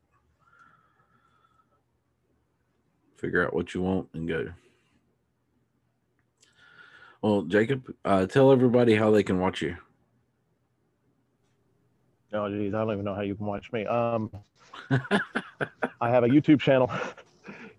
Figure 3.19 3.45
out 3.45 3.53
what 3.53 3.73
you 3.73 3.81
want 3.81 4.07
and 4.13 4.27
go. 4.27 4.47
Well, 7.21 7.41
Jacob, 7.41 7.93
uh, 8.05 8.25
tell 8.27 8.49
everybody 8.49 8.95
how 8.95 9.11
they 9.11 9.23
can 9.23 9.39
watch 9.39 9.61
you. 9.61 9.75
Oh, 12.31 12.47
geez, 12.47 12.73
I 12.73 12.77
don't 12.77 12.93
even 12.93 13.03
know 13.03 13.15
how 13.15 13.21
you 13.21 13.35
can 13.35 13.45
watch 13.45 13.73
me. 13.73 13.85
Um, 13.85 14.31
I 15.99 16.09
have 16.09 16.23
a 16.23 16.29
YouTube 16.29 16.61
channel. 16.61 16.89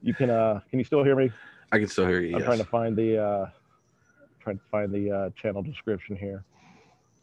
You 0.03 0.13
can, 0.13 0.29
uh, 0.29 0.61
can 0.69 0.79
you 0.79 0.85
still 0.85 1.03
hear 1.03 1.17
me? 1.17 1.31
I 1.73 1.79
can 1.79 1.89
still 1.89 2.07
hear 2.07 2.21
you. 2.21 2.35
I'm 2.35 2.41
yes. 2.41 2.47
trying 2.47 2.59
to 2.59 2.65
find 2.65 2.95
the, 2.95 3.23
uh, 3.23 3.47
trying 4.41 4.59
to 4.59 4.65
find 4.71 4.93
the 4.93 5.11
uh, 5.11 5.31
channel 5.31 5.63
description 5.63 6.17
here. 6.17 6.45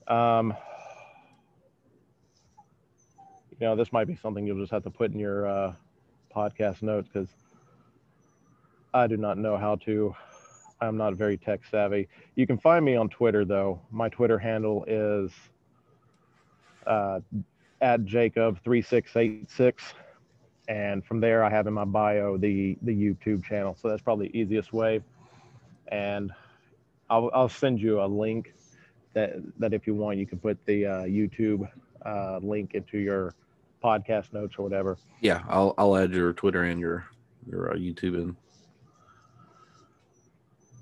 Um, 0.08 0.56
you 3.52 3.68
know, 3.68 3.76
this 3.76 3.92
might 3.92 4.06
be 4.06 4.16
something 4.16 4.48
you'll 4.48 4.60
just 4.60 4.72
have 4.72 4.84
to 4.84 4.90
put 4.90 5.12
in 5.12 5.20
your 5.20 5.46
uh, 5.46 5.74
podcast 6.36 6.82
notes 6.82 7.10
because 7.14 7.30
I 8.94 9.08
do 9.08 9.18
not 9.18 9.38
know 9.38 9.58
how 9.58 9.76
to. 9.86 10.16
I'm 10.80 10.98
not 10.98 11.16
very 11.16 11.38
tech 11.38 11.62
savvy. 11.70 12.08
You 12.36 12.46
can 12.46 12.58
find 12.58 12.86
me 12.86 12.96
on 12.96 13.10
Twitter 13.10 13.46
though. 13.46 13.82
My 13.92 14.10
Twitter 14.10 14.38
handle 14.38 14.86
is 14.88 15.32
uh, 16.86 17.20
at 17.82 18.06
Jacob 18.06 18.60
three 18.64 18.82
six 18.82 19.16
eight 19.16 19.50
six, 19.50 19.84
and 20.68 21.04
from 21.06 21.20
there 21.20 21.44
I 21.44 21.50
have 21.50 21.68
in 21.68 21.74
my 21.74 21.86
bio 21.86 22.38
the 22.38 22.78
the 22.84 22.94
YouTube 22.94 23.44
channel. 23.44 23.76
So 23.82 23.90
that's 23.90 24.02
probably 24.02 24.30
the 24.30 24.38
easiest 24.38 24.74
way. 24.74 25.02
And 25.90 26.32
I'll 27.10 27.32
I'll 27.34 27.50
send 27.50 27.80
you 27.82 28.02
a 28.02 28.06
link 28.06 28.54
that 29.14 29.36
that 29.60 29.74
if 29.74 29.88
you 29.88 29.96
want 29.96 30.18
you 30.18 30.28
can 30.28 30.38
put 30.38 30.64
the 30.66 30.86
uh, 30.86 31.04
YouTube 31.04 31.70
uh, 32.06 32.40
link 32.42 32.76
into 32.76 33.00
your 33.00 33.34
podcast 33.84 34.34
notes 34.34 34.56
or 34.58 34.64
whatever. 34.64 34.98
Yeah, 35.22 35.44
I'll 35.48 35.74
I'll 35.78 35.98
add 35.98 36.14
your 36.14 36.34
Twitter 36.34 36.64
and 36.64 36.80
your 36.80 37.08
your 37.50 37.72
uh, 37.72 37.76
YouTube 37.76 38.16
in. 38.16 38.36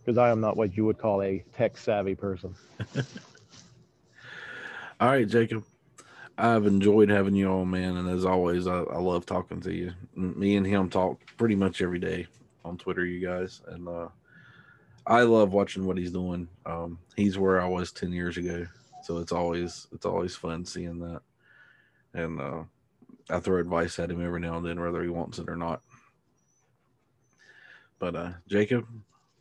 Because 0.06 0.20
I 0.20 0.30
am 0.30 0.40
not 0.40 0.56
what 0.56 0.78
you 0.78 0.86
would 0.86 1.00
call 1.00 1.24
a 1.24 1.44
tech 1.56 1.78
savvy 1.78 2.14
person. 2.14 2.54
All 5.00 5.10
right, 5.10 5.28
Jacob. 5.28 5.64
I've 6.38 6.66
enjoyed 6.66 7.10
having 7.10 7.36
you 7.36 7.48
on, 7.50 7.72
man, 7.72 7.98
and 7.98 8.10
as 8.10 8.26
always, 8.26 8.68
I, 8.68 8.80
I 8.80 8.98
love 8.98 9.26
talking 9.26 9.62
to 9.62 9.74
you. 9.74 9.94
Me 10.16 10.58
and 10.58 10.68
him 10.68 10.90
talk 10.90 11.20
pretty 11.38 11.56
much 11.56 11.82
every 11.82 12.00
day 12.00 12.28
on 12.66 12.78
Twitter, 12.78 13.06
you 13.06 13.26
guys, 13.26 13.62
and 13.68 13.88
uh, 13.88 14.10
I 15.08 15.22
love 15.22 15.54
watching 15.54 15.86
what 15.86 15.98
he's 15.98 16.12
doing. 16.12 16.50
Um, 16.66 17.00
he's 17.16 17.38
where 17.38 17.62
I 17.62 17.68
was 17.68 17.92
ten 17.92 18.12
years 18.12 18.38
ago, 18.38 18.68
so 19.04 19.20
it's 19.20 19.32
always 19.32 19.88
it's 19.94 20.06
always 20.06 20.36
fun 20.36 20.66
seeing 20.66 21.00
that. 21.00 21.22
And 22.14 22.42
uh, 22.42 22.64
I 23.30 23.40
throw 23.40 23.60
advice 23.60 23.98
at 24.00 24.12
him 24.12 24.24
every 24.24 24.42
now 24.42 24.58
and 24.58 24.66
then, 24.66 24.80
whether 24.80 25.02
he 25.04 25.10
wants 25.10 25.40
it 25.40 25.50
or 25.50 25.56
not. 25.56 25.82
But 27.98 28.16
uh, 28.16 28.32
Jacob, 28.48 28.86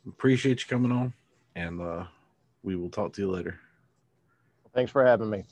appreciate 0.07 0.61
you 0.61 0.67
coming 0.67 0.91
on, 0.91 1.13
and 1.55 1.81
uh, 1.81 2.05
we 2.63 2.75
will 2.75 2.89
talk 2.89 3.13
to 3.13 3.21
you 3.21 3.31
later. 3.31 3.59
Thanks 4.73 4.91
for 4.91 5.05
having 5.05 5.29
me. 5.29 5.43